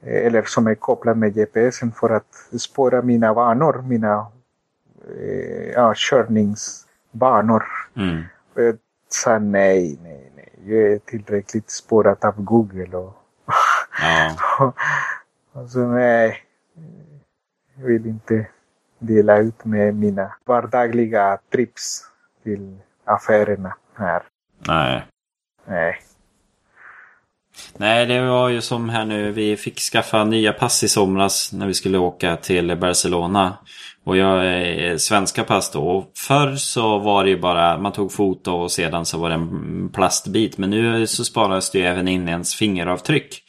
eller 0.00 0.42
som 0.42 0.66
är 0.66 0.74
kopplad 0.74 1.16
med 1.16 1.34
GPSen 1.34 1.92
för 1.92 2.10
att 2.10 2.60
spåra 2.60 3.02
mina 3.02 3.32
vanor, 3.32 3.82
mina 3.88 4.26
eh, 5.20 5.70
ja, 5.72 5.92
körningsbanor. 5.96 7.64
Mm. 7.96 8.22
Jag 8.54 8.78
sa 9.08 9.38
nej, 9.38 9.98
nej, 10.02 10.32
nej. 10.36 10.48
Jag 10.64 10.92
är 10.92 10.98
tillräckligt 10.98 11.70
spårat 11.70 12.24
av 12.24 12.44
Google 12.44 12.96
och, 12.96 13.21
Ja. 14.00 14.36
och 15.52 15.70
så 15.70 15.86
nej. 15.86 16.42
Jag 17.78 17.86
vill 17.86 18.06
inte 18.06 18.46
dela 18.98 19.38
ut 19.38 19.64
med 19.64 19.94
mina 19.94 20.32
vardagliga 20.44 21.38
trips 21.52 22.00
till 22.42 22.78
affärerna 23.04 23.76
här. 23.94 24.22
Nej. 24.68 25.02
Nej. 25.66 25.96
Nej, 27.76 28.06
det 28.06 28.20
var 28.20 28.48
ju 28.48 28.60
som 28.60 28.88
här 28.88 29.04
nu. 29.04 29.32
Vi 29.32 29.56
fick 29.56 29.80
skaffa 29.80 30.24
nya 30.24 30.52
pass 30.52 30.84
i 30.84 30.88
somras 30.88 31.52
när 31.52 31.66
vi 31.66 31.74
skulle 31.74 31.98
åka 31.98 32.36
till 32.36 32.76
Barcelona. 32.76 33.58
Och 34.04 34.16
jag 34.16 34.46
är 34.46 34.98
svenska 34.98 35.44
pass 35.44 35.70
då. 35.70 35.88
Och 35.88 36.12
förr 36.16 36.56
så 36.56 36.98
var 36.98 37.24
det 37.24 37.30
ju 37.30 37.40
bara, 37.40 37.78
man 37.78 37.92
tog 37.92 38.12
foto 38.12 38.52
och 38.52 38.72
sedan 38.72 39.06
så 39.06 39.18
var 39.18 39.28
det 39.28 39.34
en 39.34 39.90
plastbit. 39.94 40.58
Men 40.58 40.70
nu 40.70 41.06
så 41.06 41.24
sparas 41.24 41.70
det 41.70 41.78
ju 41.78 41.84
även 41.84 42.08
in 42.08 42.28
ens 42.28 42.54
fingeravtryck 42.54 43.42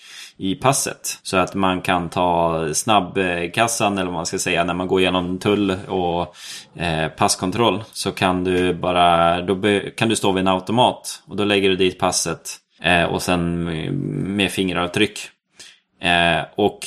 i 0.43 0.55
passet. 0.55 1.19
Så 1.23 1.37
att 1.37 1.53
man 1.55 1.81
kan 1.81 2.09
ta 2.09 2.67
snabbkassan 2.73 3.97
eller 3.97 4.05
vad 4.05 4.13
man 4.13 4.25
ska 4.25 4.39
säga 4.39 4.63
när 4.63 4.73
man 4.73 4.87
går 4.87 5.01
igenom 5.01 5.39
tull 5.39 5.75
och 5.87 6.35
eh, 6.81 7.07
passkontroll. 7.07 7.83
Så 7.91 8.11
kan 8.11 8.43
du 8.43 8.73
bara, 8.73 9.41
då 9.41 9.55
be, 9.55 9.79
kan 9.79 10.09
du 10.09 10.15
stå 10.15 10.31
vid 10.31 10.41
en 10.41 10.47
automat 10.47 11.23
och 11.27 11.35
då 11.35 11.43
lägger 11.43 11.69
du 11.69 11.75
dit 11.75 11.99
passet. 11.99 12.57
Eh, 12.81 13.03
och 13.03 13.21
sen 13.21 13.63
med 14.35 14.51
fingeravtryck. 14.51 15.19
Eh, 16.01 16.45
och 16.55 16.79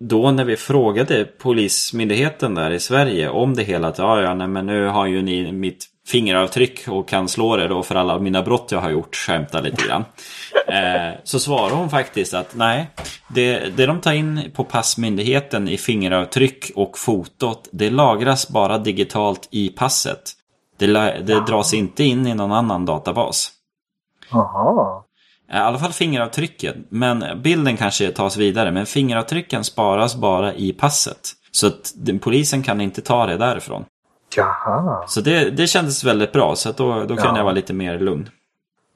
då 0.00 0.30
när 0.30 0.44
vi 0.44 0.56
frågade 0.56 1.24
Polismyndigheten 1.24 2.54
där 2.54 2.70
i 2.70 2.80
Sverige 2.80 3.28
om 3.28 3.54
det 3.54 3.62
hela. 3.62 3.88
Att 3.88 3.98
ja, 3.98 4.22
ja, 4.22 4.34
nej, 4.34 4.48
men 4.48 4.66
nu 4.66 4.86
har 4.86 5.06
ju 5.06 5.22
ni 5.22 5.52
mitt 5.52 5.86
fingeravtryck 6.06 6.88
och 6.88 7.08
kan 7.08 7.28
slå 7.28 7.56
det 7.56 7.68
då 7.68 7.82
för 7.82 7.94
alla 7.94 8.18
mina 8.18 8.42
brott 8.42 8.68
jag 8.70 8.80
har 8.80 8.90
gjort. 8.90 9.16
Skämta 9.16 9.60
lite 9.60 9.86
grann. 9.86 10.04
Eh, 10.68 11.14
så 11.24 11.40
svarar 11.40 11.74
hon 11.74 11.90
faktiskt 11.90 12.34
att 12.34 12.54
nej. 12.54 12.90
Det, 13.28 13.76
det 13.76 13.86
de 13.86 14.00
tar 14.00 14.12
in 14.12 14.50
på 14.54 14.64
passmyndigheten 14.64 15.68
i 15.68 15.78
fingeravtryck 15.78 16.70
och 16.74 16.98
fotot. 16.98 17.68
Det 17.72 17.90
lagras 17.90 18.48
bara 18.48 18.78
digitalt 18.78 19.48
i 19.50 19.68
passet. 19.68 20.32
Det, 20.78 20.86
det 21.26 21.46
dras 21.46 21.74
inte 21.74 22.04
in 22.04 22.26
i 22.26 22.34
någon 22.34 22.52
annan 22.52 22.84
databas. 22.84 23.50
Jaha. 24.30 25.02
I 25.52 25.56
alla 25.56 25.78
fall 25.78 25.92
fingeravtrycken. 25.92 26.86
Men 26.88 27.42
bilden 27.42 27.76
kanske 27.76 28.10
tas 28.10 28.36
vidare. 28.36 28.70
Men 28.70 28.86
fingeravtrycken 28.86 29.64
sparas 29.64 30.16
bara 30.16 30.54
i 30.54 30.72
passet. 30.72 31.32
Så 31.50 31.66
att 31.66 31.92
polisen 32.20 32.62
kan 32.62 32.80
inte 32.80 33.02
ta 33.02 33.26
det 33.26 33.36
därifrån. 33.36 33.84
Jaha. 34.36 35.04
Så 35.06 35.20
det, 35.20 35.50
det 35.50 35.66
kändes 35.66 36.04
väldigt 36.04 36.32
bra. 36.32 36.56
Så 36.56 36.68
att 36.70 36.76
då, 36.76 36.92
då 37.00 37.06
kunde 37.06 37.22
Ja. 37.22 37.36
jag 37.36 37.44
vara 37.44 37.54
lite 37.54 37.72
mer 37.74 37.98
lugn. 37.98 38.28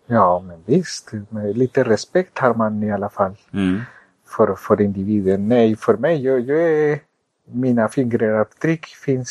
Ja, 0.06 0.38
men 0.46 0.62
visst. 0.66 1.12
Med 1.28 1.58
lite 1.58 1.84
respekt 1.84 2.38
har 2.38 2.54
man 2.54 2.82
i 2.82 2.92
alla 2.92 3.08
fall 3.08 3.36
Mm. 3.52 3.80
för, 4.28 4.54
för 4.54 4.80
individen. 4.80 5.48
Nej, 5.48 5.76
för 5.76 5.96
mig, 5.96 6.24
jag, 6.24 6.40
jag 6.40 6.60
är, 6.62 7.00
mina 7.52 7.88
fingeravtryck 7.88 8.86
finns 8.86 9.30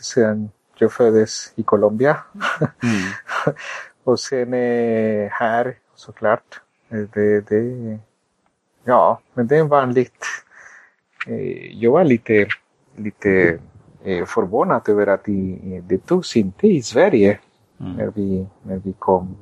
sedan 0.00 0.50
jag 0.78 0.92
föddes 0.92 1.52
i 1.56 1.62
Colombia. 1.62 2.16
Mm. 2.82 3.02
Och 4.04 4.20
sen 4.20 4.54
eh, 4.54 5.28
här 5.30 5.74
såklart. 5.96 6.60
Det, 6.88 7.40
det, 7.40 7.98
ja, 8.84 9.20
men 9.34 9.46
det 9.46 9.56
är 9.56 9.64
vanligt. 9.64 10.24
Eh, 11.26 11.74
jag 11.82 11.90
var 11.92 12.04
lite, 12.04 12.46
lite 12.96 13.58
förvånad 14.26 14.88
över 14.88 15.06
att 15.06 15.24
det, 15.24 15.80
det 15.88 15.98
togs 16.06 16.36
inte 16.36 16.66
i 16.66 16.82
Sverige 16.82 17.38
Mm. 17.80 17.92
när, 17.96 18.06
vi, 18.14 18.46
när 18.62 18.76
vi 18.76 18.92
kom. 18.98 19.36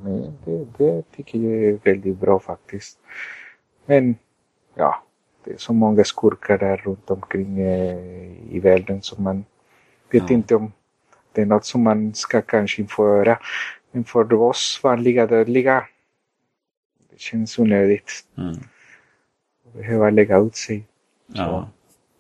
Det, 0.45 0.65
det 0.79 1.03
tycker 1.17 1.39
jag 1.39 1.65
är 1.65 1.79
väldigt 1.85 2.19
bra 2.21 2.39
faktiskt. 2.39 2.99
Men 3.87 4.17
ja, 4.75 5.03
det 5.45 5.53
är 5.53 5.57
så 5.57 5.73
många 5.73 6.05
skurkar 6.05 6.59
där 6.59 6.77
runt 6.77 7.11
omkring 7.11 7.61
eh, 7.61 8.55
i 8.55 8.61
världen 8.61 9.03
som 9.03 9.25
man 9.25 9.45
vet 10.11 10.31
Ja. 10.31 10.35
inte 10.37 10.55
om 10.55 10.73
det 11.33 11.43
är 11.43 11.47
något 11.47 11.65
som 11.65 11.83
man 11.83 12.15
ska 12.15 12.43
kanske 12.43 12.83
införa. 12.83 13.39
Men 13.93 14.05
för 14.05 14.33
oss 14.33 14.81
vanliga 14.83 15.27
dödliga, 15.27 15.85
det 17.11 17.21
känns 17.21 17.59
onödigt 17.59 18.11
Mm. 18.39 18.55
behöva 19.73 20.11
lägga 20.11 20.37
ut 20.39 20.57
sig. 20.57 20.85
Ja. 21.27 21.69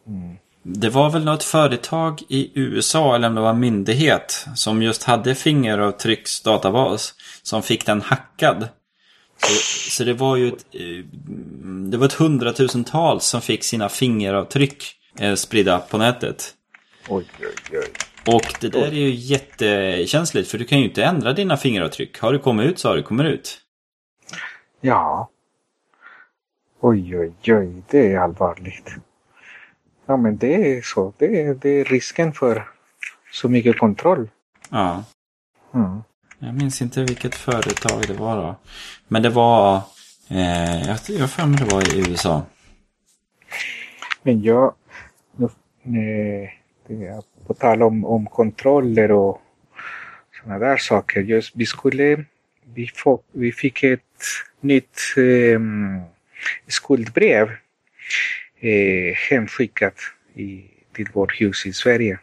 Mm. 0.07 0.37
Det 0.63 0.91
var 0.91 1.11
väl 1.11 1.25
något 1.25 1.45
företag 1.45 2.23
i 2.29 2.51
USA 2.55 3.15
eller 3.15 3.29
om 3.29 3.35
det 3.35 3.41
var 3.41 3.51
en 3.51 3.61
myndighet 3.61 4.47
som 4.55 4.83
just 4.83 5.03
hade 5.03 5.35
fingeravtrycksdatabas 5.35 7.15
som 7.43 7.63
fick 7.63 7.87
den 7.87 8.01
hackad. 8.01 8.69
Så, 9.37 9.53
så 9.91 10.05
det 10.05 10.15
var 10.15 10.37
ju 10.37 10.49
ett, 10.49 10.67
eh, 10.73 11.05
det 11.91 11.97
var 11.97 12.07
ett 12.07 12.13
hundratusentals 12.13 13.25
som 13.25 13.41
fick 13.41 13.65
sina 13.65 13.89
fingeravtryck 13.89 14.85
eh, 15.19 15.35
spridda 15.35 15.79
på 15.79 15.99
nätet. 15.99 16.55
Oj, 17.09 17.27
oj, 17.41 17.79
oj. 17.79 18.09
Och 18.35 18.55
det 18.61 18.69
där 18.69 18.87
är 18.87 18.93
ju 18.93 19.11
jättekänsligt 19.11 20.51
för 20.51 20.59
du 20.59 20.65
kan 20.65 20.79
ju 20.79 20.85
inte 20.85 21.05
ändra 21.05 21.33
dina 21.33 21.57
fingeravtryck. 21.57 22.21
Har 22.21 22.33
du 22.33 22.39
kommit 22.39 22.67
ut 22.67 22.79
så 22.79 22.89
har 22.89 22.97
du 22.97 23.03
kommit 23.03 23.27
ut. 23.27 23.59
Ja. 24.81 25.31
Oj, 26.81 27.19
oj, 27.19 27.33
oj, 27.47 27.83
det 27.91 28.13
är 28.13 28.19
allvarligt. 28.19 28.91
Ja, 30.09 30.17
men 30.17 30.37
det 30.37 30.77
är 30.77 30.83
så. 30.83 31.13
Det 31.19 31.43
är, 31.43 31.55
det 31.55 31.69
är 31.69 31.85
risken 31.85 32.33
för 32.33 32.69
så 33.33 33.49
mycket 33.49 33.79
kontroll. 33.79 34.29
Ja. 34.71 35.05
Mm. 35.75 36.03
Jag 36.39 36.55
minns 36.55 36.83
inte 36.83 37.05
vilket 37.05 37.35
företag 37.35 38.03
det 38.07 38.15
var 38.15 38.37
då. 38.37 38.57
Men 39.09 39.23
det 39.23 39.31
var... 39.31 39.77
Eh, 40.29 40.89
jag 40.89 40.99
jag 41.09 41.31
för 41.31 41.47
mig 41.47 41.59
det 41.59 41.75
var 41.75 41.97
i 41.97 42.11
USA. 42.11 42.43
Men 44.23 44.43
jag, 44.43 44.75
det 46.87 47.07
är 47.07 47.23
på 47.47 47.55
tal 47.55 47.83
om, 47.83 48.05
om 48.05 48.27
kontroller 48.27 49.13
och 49.13 49.41
sådana 50.41 50.59
där 50.59 50.77
saker. 50.77 51.21
Just, 51.21 51.57
vi 51.57 51.67
skulle, 51.67 52.25
vi, 52.75 52.87
få, 52.95 53.21
vi 53.33 53.53
fick 53.53 53.83
ett 53.83 54.25
nytt 54.61 55.01
eh, 55.17 55.61
skuldbrev 56.69 57.49
eh, 58.61 59.15
hemskickat 59.31 59.95
i, 60.35 60.65
till 60.93 61.09
vårt 61.13 61.41
hus 61.41 61.67
i 61.67 61.73
Sverige. 61.73 62.19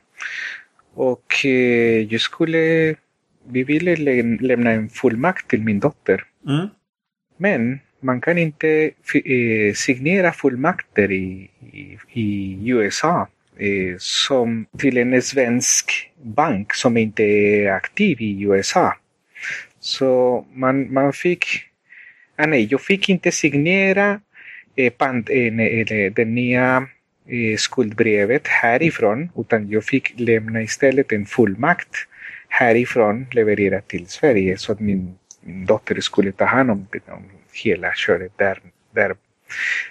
Och 0.93 1.45
eh, 1.45 2.01
jag 2.01 2.21
skulle, 2.21 2.95
vi 3.47 3.63
ville 3.63 3.95
lä- 3.95 4.37
lämna 4.41 4.71
en 4.71 4.89
fullmakt 4.89 5.47
till 5.47 5.61
min 5.61 5.79
dotter. 5.79 6.23
Mm. 6.47 6.67
Men 7.37 7.79
man 7.99 8.21
kan 8.21 8.37
inte 8.37 8.91
eh, 9.25 9.73
signera 9.73 10.31
fullmakter 10.31 11.11
i, 11.11 11.49
i, 11.73 11.97
i 12.13 12.69
USA 12.69 13.27
eh, 13.57 13.95
som 13.97 14.65
till 14.77 14.97
en 14.97 15.21
svensk 15.21 16.11
bank 16.21 16.73
som 16.73 16.97
inte 16.97 17.23
är 17.23 17.71
aktiv 17.71 18.21
i 18.21 18.41
USA. 18.43 18.93
Så 19.79 20.45
man, 20.53 20.93
man 20.93 21.13
fick... 21.13 21.45
Ah, 22.37 22.45
nej, 22.45 22.67
jag 22.71 22.81
fick 22.81 23.09
inte 23.09 23.31
signera 23.31 24.19
eh, 24.75 24.91
pant, 24.91 25.29
eh, 25.29 25.53
nej, 25.53 25.81
eller 25.81 26.09
det 26.09 26.25
nya 26.25 26.87
eh, 27.27 27.57
skuldbrevet 27.57 28.47
härifrån 28.47 29.29
utan 29.35 29.69
jag 29.69 29.83
fick 29.83 30.19
lämna 30.19 30.61
istället 30.61 31.11
en 31.11 31.25
fullmakt 31.25 31.95
härifrån 32.47 33.27
levererat 33.31 33.87
till 33.87 34.07
Sverige 34.07 34.57
så 34.57 34.71
att 34.71 34.79
min, 34.79 35.15
min 35.41 35.65
dotter 35.65 36.01
skulle 36.01 36.31
ta 36.31 36.45
hand 36.45 36.71
om, 36.71 36.87
om 37.07 37.23
hela 37.63 37.93
köret 37.93 38.31
där, 38.37 38.59
där. 38.91 39.15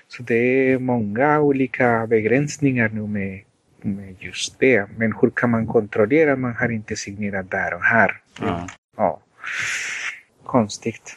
Så 0.08 0.22
det 0.22 0.70
är 0.72 0.78
många 0.78 1.40
olika 1.40 2.06
begränsningar 2.06 2.88
nu 2.88 3.06
med 3.06 3.40
med 3.84 4.16
just 4.18 4.58
det. 4.58 4.86
Men 4.96 5.12
hur 5.20 5.30
kan 5.30 5.50
man 5.50 5.66
kontrollera 5.66 6.32
att 6.32 6.38
man 6.38 6.56
har 6.56 6.72
inte 6.72 6.96
signerat 6.96 7.50
där 7.50 7.74
och 7.74 7.82
här? 7.82 8.20
Ja. 8.40 8.68
Ja. 8.96 9.20
Konstigt. 10.44 11.16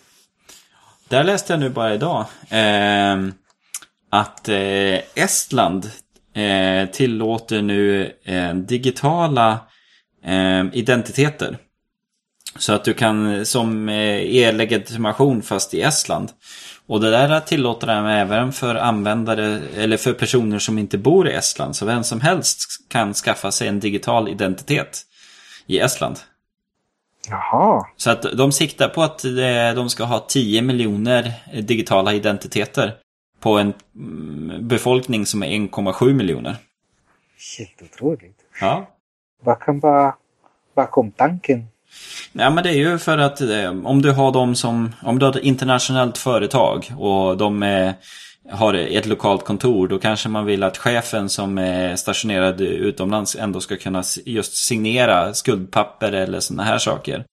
Där 1.09 1.23
läste 1.23 1.53
jag 1.53 1.59
nu 1.59 1.69
bara 1.69 1.93
idag 1.93 2.25
eh, 2.49 3.17
att 4.19 4.49
eh, 4.49 4.99
Estland 5.15 5.91
eh, 6.35 6.89
tillåter 6.89 7.61
nu 7.61 8.13
eh, 8.23 8.53
digitala 8.55 9.59
eh, 10.25 10.65
identiteter. 10.73 11.57
Så 12.57 12.73
att 12.73 12.83
du 12.83 12.93
kan 12.93 13.45
som 13.45 13.89
eh, 13.89 14.35
e-legitimation 14.35 15.41
fast 15.41 15.73
i 15.73 15.81
Estland. 15.81 16.31
Och 16.87 17.01
det 17.01 17.11
där 17.11 17.39
tillåter 17.39 17.87
de 17.87 18.05
även 18.05 18.53
för 18.53 18.75
användare 18.75 19.61
eller 19.77 19.97
för 19.97 20.13
personer 20.13 20.59
som 20.59 20.77
inte 20.77 20.97
bor 20.97 21.29
i 21.29 21.33
Estland. 21.33 21.75
Så 21.75 21.85
vem 21.85 22.03
som 22.03 22.21
helst 22.21 22.59
kan 22.89 23.13
skaffa 23.13 23.51
sig 23.51 23.67
en 23.67 23.79
digital 23.79 24.29
identitet 24.29 25.01
i 25.67 25.79
Estland. 25.79 26.19
Jaha. 27.29 27.85
Så 27.97 28.09
att 28.09 28.21
de 28.21 28.51
siktar 28.51 28.87
på 28.87 29.03
att 29.03 29.25
eh, 29.25 29.75
de 29.75 29.89
ska 29.89 30.03
ha 30.03 30.19
10 30.19 30.61
miljoner 30.61 31.33
digitala 31.61 32.13
identiteter 32.13 32.93
på 33.39 33.57
en 33.57 33.73
mm, 33.95 34.67
befolkning 34.67 35.25
som 35.25 35.43
är 35.43 35.47
1,7 35.47 36.13
miljoner. 36.13 36.55
Helt 37.57 37.81
otroligt. 37.81 38.37
Ja. 38.61 38.87
Vad 39.43 39.59
kan 39.59 39.79
vara 39.79 40.15
bakom 40.75 41.11
tanken? 41.11 41.67
Ja 42.33 42.49
men 42.49 42.63
det 42.63 42.69
är 42.69 42.73
ju 42.73 42.97
för 42.97 43.17
att 43.17 43.41
eh, 43.41 43.85
om 43.85 44.01
du 44.01 44.11
har 44.11 44.31
dem 44.31 44.55
som, 44.55 44.95
om 45.03 45.19
du 45.19 45.25
har 45.25 45.37
ett 45.37 45.43
internationellt 45.43 46.17
företag 46.17 46.93
och 46.97 47.37
de 47.37 47.63
är, 47.63 47.93
har 48.51 48.73
ett 48.73 49.05
lokalt 49.05 49.45
kontor 49.45 49.87
då 49.87 49.99
kanske 49.99 50.29
man 50.29 50.45
vill 50.45 50.63
att 50.63 50.77
chefen 50.77 51.29
som 51.29 51.57
är 51.57 51.95
stationerad 51.95 52.61
utomlands 52.61 53.35
ändå 53.35 53.61
ska 53.61 53.77
kunna 53.77 54.03
just 54.25 54.53
signera 54.67 55.33
skuldpapper 55.33 56.11
eller 56.11 56.39
sådana 56.39 56.63
här 56.63 56.77
saker. 56.77 57.25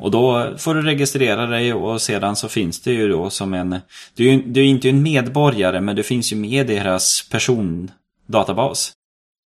Och 0.00 0.10
då 0.10 0.54
får 0.58 0.74
du 0.74 0.82
registrera 0.82 1.46
dig 1.46 1.72
och 1.72 2.02
sedan 2.02 2.36
så 2.36 2.48
finns 2.48 2.82
det 2.82 2.92
ju 2.92 3.08
då 3.08 3.30
som 3.30 3.54
en... 3.54 3.80
Du 4.14 4.28
är 4.28 4.32
ju 4.32 4.42
du 4.42 4.60
är 4.60 4.64
inte 4.64 4.88
en 4.88 5.02
medborgare 5.02 5.80
men 5.80 5.96
du 5.96 6.02
finns 6.02 6.32
ju 6.32 6.36
med 6.36 6.70
i 6.70 6.74
deras 6.74 7.28
persondatabas. 7.30 8.92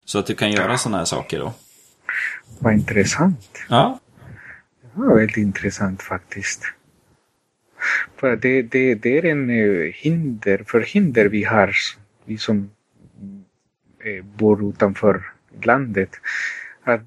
Så 0.05 0.19
att 0.19 0.27
du 0.27 0.35
kan 0.35 0.53
göra 0.53 0.79
sådana 0.79 0.99
här 0.99 1.05
saker 1.05 1.39
då. 1.39 1.53
Vad 2.59 2.73
intressant. 2.73 3.59
Ja. 3.69 4.01
Ja, 4.97 5.15
väldigt 5.15 5.37
intressant 5.37 6.03
faktiskt. 6.03 6.63
För 8.17 8.37
det, 8.37 8.63
det, 8.63 8.95
det 8.95 9.19
är 9.19 9.25
en 9.25 9.51
eh, 9.51 9.93
hinder, 9.95 10.65
förhinder 10.67 11.25
vi 11.25 11.45
har, 11.45 11.75
vi 12.25 12.39
som 12.39 12.71
eh, 14.05 14.25
bor 14.25 14.69
utanför 14.71 15.23
landet. 15.63 16.11
Att 16.85 17.01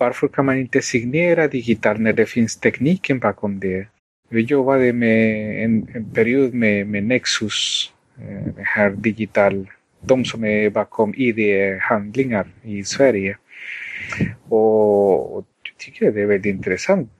varför 0.00 0.28
kan 0.28 0.46
man 0.46 0.58
inte 0.58 0.82
signera 0.82 1.48
digitalt 1.48 2.00
när 2.00 2.12
det 2.12 2.26
finns 2.26 2.56
tekniken 2.56 3.18
bakom 3.18 3.60
det? 3.60 3.86
Vi 4.28 4.40
jobbade 4.40 4.92
med 4.92 5.64
en, 5.64 5.88
en 5.94 6.10
period 6.14 6.54
med, 6.54 6.86
med 6.86 7.04
Nexus, 7.04 7.92
eh, 8.18 8.46
det 8.56 8.64
här 8.64 8.90
digital, 8.90 9.66
de 10.00 10.24
som 10.24 10.44
är 10.44 10.70
bakom 10.70 11.14
ID-handlingar 11.16 12.46
i 12.62 12.84
Sverige. 12.84 13.36
Och, 14.48 15.36
och 15.36 15.46
jag 15.62 15.76
tycker 15.78 16.12
det 16.12 16.22
är 16.22 16.26
väldigt 16.26 16.54
intressant 16.54 17.10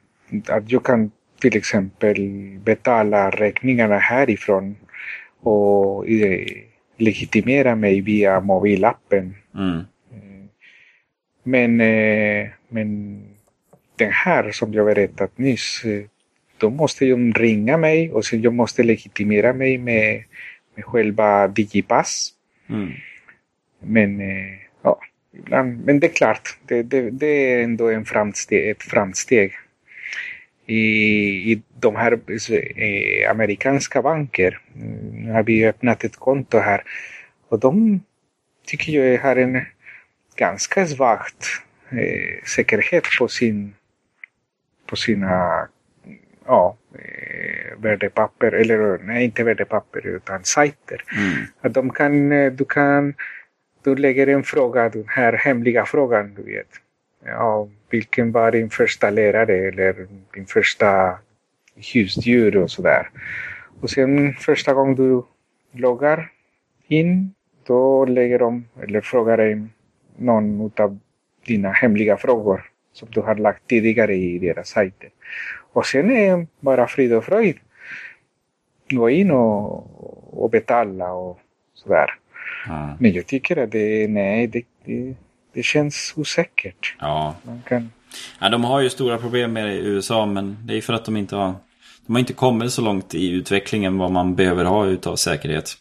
att 0.48 0.70
jag 0.70 0.84
kan 0.84 1.10
till 1.40 1.56
exempel 1.56 2.30
betala 2.64 3.30
räkningarna 3.30 3.98
härifrån 3.98 4.76
och 5.40 6.08
eh, 6.08 6.46
legitimera 6.96 7.76
mig 7.76 8.00
via 8.00 8.40
mobilappen. 8.40 9.34
Mm. 9.54 9.80
Men, 11.42 11.80
eh, 11.80 12.48
men 12.70 13.20
den 13.96 14.12
här 14.12 14.52
som 14.52 14.74
jag 14.74 14.86
berättat 14.86 15.38
nyss, 15.38 15.84
eh, 15.84 16.04
då 16.58 16.70
måste 16.70 17.04
de 17.04 17.32
ringa 17.32 17.76
mig 17.76 18.12
och 18.12 18.24
sen 18.24 18.42
jag 18.42 18.54
måste 18.54 18.82
legitimera 18.82 19.52
mig 19.52 19.78
med, 19.78 20.24
med 20.74 20.84
själva 20.84 21.48
Digipass. 21.48 22.30
Mm. 22.68 22.92
Men, 23.80 24.20
eh, 24.20 24.58
ja, 24.82 25.00
ibland, 25.32 25.84
men 25.84 26.00
det 26.00 26.06
är 26.06 26.14
klart, 26.14 26.58
det, 26.66 26.82
det, 26.82 27.10
det 27.10 27.26
är 27.26 27.62
ändå 27.62 27.88
en 27.88 28.04
framsteg, 28.04 28.70
ett 28.70 28.82
framsteg. 28.82 29.52
I, 30.66 30.82
I 31.52 31.62
de 31.80 31.96
här 31.96 32.12
eh, 32.12 33.30
amerikanska 33.30 34.02
banker, 34.02 34.60
nu 35.12 35.32
har 35.32 35.42
vi 35.42 35.66
öppnat 35.66 36.04
ett 36.04 36.16
konto 36.16 36.58
här 36.58 36.82
och 37.48 37.58
de 37.58 38.00
tycker 38.66 38.92
jag 38.92 39.18
har 39.18 39.36
en 39.36 39.64
ganska 40.36 40.86
svagt 40.86 41.46
eh, 41.92 42.44
säkerhet 42.44 43.04
på 43.18 43.28
sin 43.28 43.74
på 44.86 44.96
sina 44.96 45.68
ja, 46.46 46.76
eh, 46.94 47.78
värdepapper, 47.78 48.52
eller 48.52 48.98
nej 48.98 49.24
inte 49.24 49.44
värdepapper 49.44 50.06
utan 50.06 50.44
sajter. 50.44 51.04
Mm. 51.16 51.46
Att 51.60 51.74
de 51.74 51.90
kan, 51.90 52.32
eh, 52.32 52.52
du 52.52 52.64
kan, 52.64 53.14
du 53.82 53.96
lägger 53.96 54.26
en 54.26 54.42
fråga, 54.42 54.88
den 54.88 55.04
här 55.08 55.32
hemliga 55.32 55.84
frågan, 55.84 56.34
du 56.34 56.42
vet. 56.42 56.68
Ja, 57.24 57.68
vilken 57.90 58.32
var 58.32 58.52
din 58.52 58.70
första 58.70 59.10
lärare 59.10 59.56
eller 59.68 60.06
din 60.34 60.46
första 60.46 61.18
husdjur 61.94 62.56
och 62.56 62.70
sådär. 62.70 63.10
Och 63.80 63.90
sen 63.90 64.34
första 64.34 64.74
gången 64.74 64.94
du 64.94 65.22
loggar 65.72 66.30
in, 66.88 67.34
då 67.66 68.04
lägger 68.04 68.38
de, 68.38 68.64
eller 68.82 69.00
frågar 69.00 69.36
dig 69.36 69.66
någon 70.16 70.72
av 70.76 70.98
dina 71.50 71.72
hemliga 71.72 72.16
frågor 72.16 72.60
som 72.92 73.08
du 73.10 73.20
har 73.20 73.34
lagt 73.34 73.66
tidigare 73.68 74.14
i 74.14 74.38
deras 74.38 74.68
sajter. 74.68 75.10
Och 75.72 75.86
sen 75.86 76.10
är 76.10 76.46
bara 76.60 76.86
frid 76.86 77.12
och 77.12 77.24
fröjd. 77.24 77.56
Gå 78.90 79.10
in 79.10 79.30
och, 79.30 80.42
och 80.42 80.50
betala 80.50 81.12
och 81.12 81.38
sådär. 81.74 82.10
Ja. 82.66 82.96
Men 83.00 83.12
jag 83.12 83.26
tycker 83.26 83.56
att 83.56 83.72
det, 83.72 84.08
nej, 84.08 84.46
det, 84.46 84.62
det, 84.84 85.14
det 85.54 85.62
känns 85.62 86.14
osäkert. 86.16 86.96
ja. 87.00 87.34
Man 87.42 87.62
kan, 87.68 87.90
Ja, 88.40 88.48
de 88.48 88.64
har 88.64 88.80
ju 88.80 88.90
stora 88.90 89.18
problem 89.18 89.52
med 89.52 89.66
det 89.66 89.72
i 89.72 89.86
USA 89.86 90.26
men 90.26 90.56
det 90.66 90.76
är 90.76 90.80
för 90.80 90.92
att 90.92 91.04
de 91.04 91.16
inte 91.16 91.36
har 91.36 91.54
De 92.06 92.12
har 92.14 92.20
inte 92.20 92.32
kommit 92.32 92.72
så 92.72 92.82
långt 92.82 93.14
i 93.14 93.30
utvecklingen 93.30 93.98
vad 93.98 94.10
man 94.10 94.34
behöver 94.34 94.64
ha 94.64 94.86
utav 94.86 95.16
säkerhet. 95.16 95.74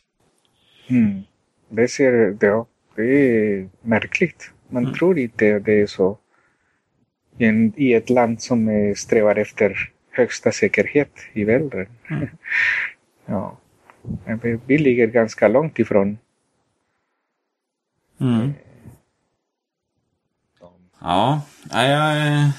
mm, 0.90 1.24
det 1.70 1.88
ser, 1.88 2.12
det, 2.12 2.66
det 2.96 3.04
är 3.04 3.70
märkligt. 3.82 4.52
Man 4.70 4.94
tror 4.94 5.20
inte 5.20 5.60
det 5.60 5.82
är 5.82 5.88
så. 5.88 6.18
I, 7.38 7.46
en, 7.46 7.74
I 7.76 7.94
ett 7.94 8.10
land 8.10 8.42
som 8.42 8.70
eh, 8.70 8.94
strävar 8.96 9.36
efter 9.36 9.92
högsta 10.12 10.52
säkerhet 10.52 11.12
i 11.34 11.44
världen. 11.44 11.88
ja. 13.26 13.58
Men 14.26 14.38
vi, 14.38 14.60
vi 14.66 14.78
ligger 14.78 15.08
ganska 15.08 15.48
långt 15.48 15.80
ifrån. 15.80 16.18
Mm. 18.22 18.54
Ja, 21.02 21.42
ja, 21.72 21.84
jag 21.84 22.28
eh, 22.28 22.50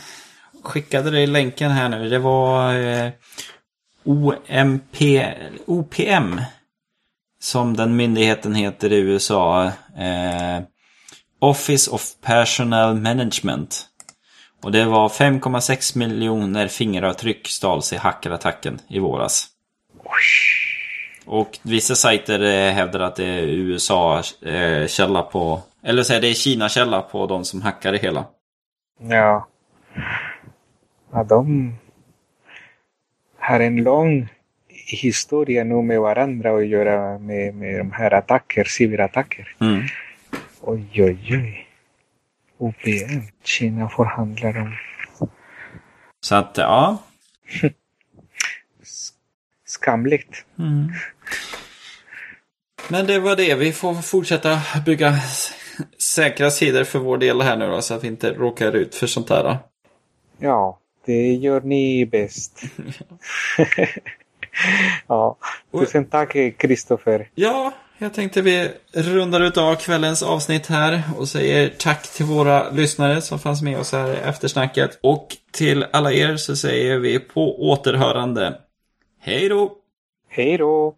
skickade 0.62 1.10
dig 1.10 1.26
länken 1.26 1.70
här 1.70 1.88
nu. 1.88 2.08
Det 2.08 2.18
var 2.18 2.74
eh, 2.74 3.10
OMP, 4.04 4.96
OPM 5.66 6.40
som 7.40 7.76
den 7.76 7.96
myndigheten 7.96 8.54
heter 8.54 8.92
i 8.92 8.98
USA. 8.98 9.64
Eh, 9.96 10.62
Office 11.40 11.90
of 11.90 12.02
Personal 12.20 12.94
Management. 12.94 13.86
Och 14.62 14.72
det 14.72 14.84
var 14.84 15.08
5,6 15.08 15.98
miljoner 15.98 16.68
fingeravtryck 16.68 17.48
stals 17.48 17.92
i 17.92 17.96
hackerattacken 17.96 18.80
i 18.88 18.98
våras. 18.98 19.46
Och 21.26 21.58
vissa 21.62 21.94
sajter 21.94 22.40
eh, 22.40 22.72
hävdar 22.72 23.00
att 23.00 23.16
det 23.16 23.24
är 23.24 23.42
USA-källa 23.42 25.22
på... 25.22 25.60
Eller 25.82 26.02
säga 26.02 26.20
det 26.20 26.28
är 26.28 26.34
Kina-källa 26.34 27.02
på 27.02 27.26
de 27.26 27.44
som 27.44 27.62
hackar 27.62 27.92
det 27.92 27.98
hela. 27.98 28.24
Ja. 28.98 29.48
ja 31.12 31.24
de 31.24 31.74
har 33.38 33.60
en 33.60 33.76
lång 33.76 34.28
historia 34.86 35.64
nu 35.64 35.82
med 35.82 36.00
varandra 36.00 36.56
att 36.56 36.66
göra 36.66 37.18
med, 37.18 37.54
med 37.54 37.78
de 37.78 37.92
här 37.92 38.14
attacker, 38.14 38.64
cyberattacker. 38.64 39.54
Mm. 39.60 39.82
Oj, 40.60 41.02
oj, 41.02 41.18
oj. 41.30 41.66
OPM, 42.58 43.22
Kina 43.44 43.88
förhandlar 43.88 44.58
om 44.58 44.76
Så 46.20 46.34
att, 46.34 46.56
ja. 46.56 46.98
skamligt. 49.66 50.44
Mm. 50.58 50.92
Men 52.88 53.06
det 53.06 53.18
var 53.18 53.36
det. 53.36 53.54
Vi 53.54 53.72
får 53.72 53.94
fortsätta 53.94 54.60
bygga 54.86 55.14
säkra 55.98 56.50
sidor 56.50 56.84
för 56.84 56.98
vår 56.98 57.18
del 57.18 57.40
här 57.40 57.56
nu 57.56 57.66
då, 57.66 57.82
så 57.82 57.94
att 57.94 58.04
vi 58.04 58.08
inte 58.08 58.32
råkar 58.32 58.72
ut 58.72 58.94
för 58.94 59.06
sånt 59.06 59.28
där. 59.28 59.44
Då. 59.44 59.58
Ja, 60.38 60.80
det 61.04 61.32
gör 61.34 61.60
ni 61.60 62.06
bäst. 62.06 62.62
ja, 65.06 65.36
tusen 65.72 66.04
tack 66.04 66.36
Kristoffer. 66.56 67.28
Ja, 67.34 67.72
jag 68.02 68.14
tänkte 68.14 68.42
vi 68.42 68.70
rundar 68.92 69.40
ut 69.40 69.56
av 69.56 69.74
kvällens 69.74 70.22
avsnitt 70.22 70.66
här 70.66 71.02
och 71.18 71.28
säger 71.28 71.68
tack 71.78 72.12
till 72.12 72.26
våra 72.26 72.70
lyssnare 72.70 73.20
som 73.20 73.38
fanns 73.38 73.62
med 73.62 73.78
oss 73.78 73.92
här 73.92 74.12
i 74.12 74.16
eftersnacket. 74.16 74.98
Och 75.02 75.36
till 75.50 75.86
alla 75.92 76.12
er 76.12 76.36
så 76.36 76.56
säger 76.56 76.98
vi 76.98 77.18
på 77.18 77.70
återhörande. 77.70 78.58
Hej 79.20 79.48
då! 79.48 79.72
Hej 80.28 80.58
då! 80.58 80.94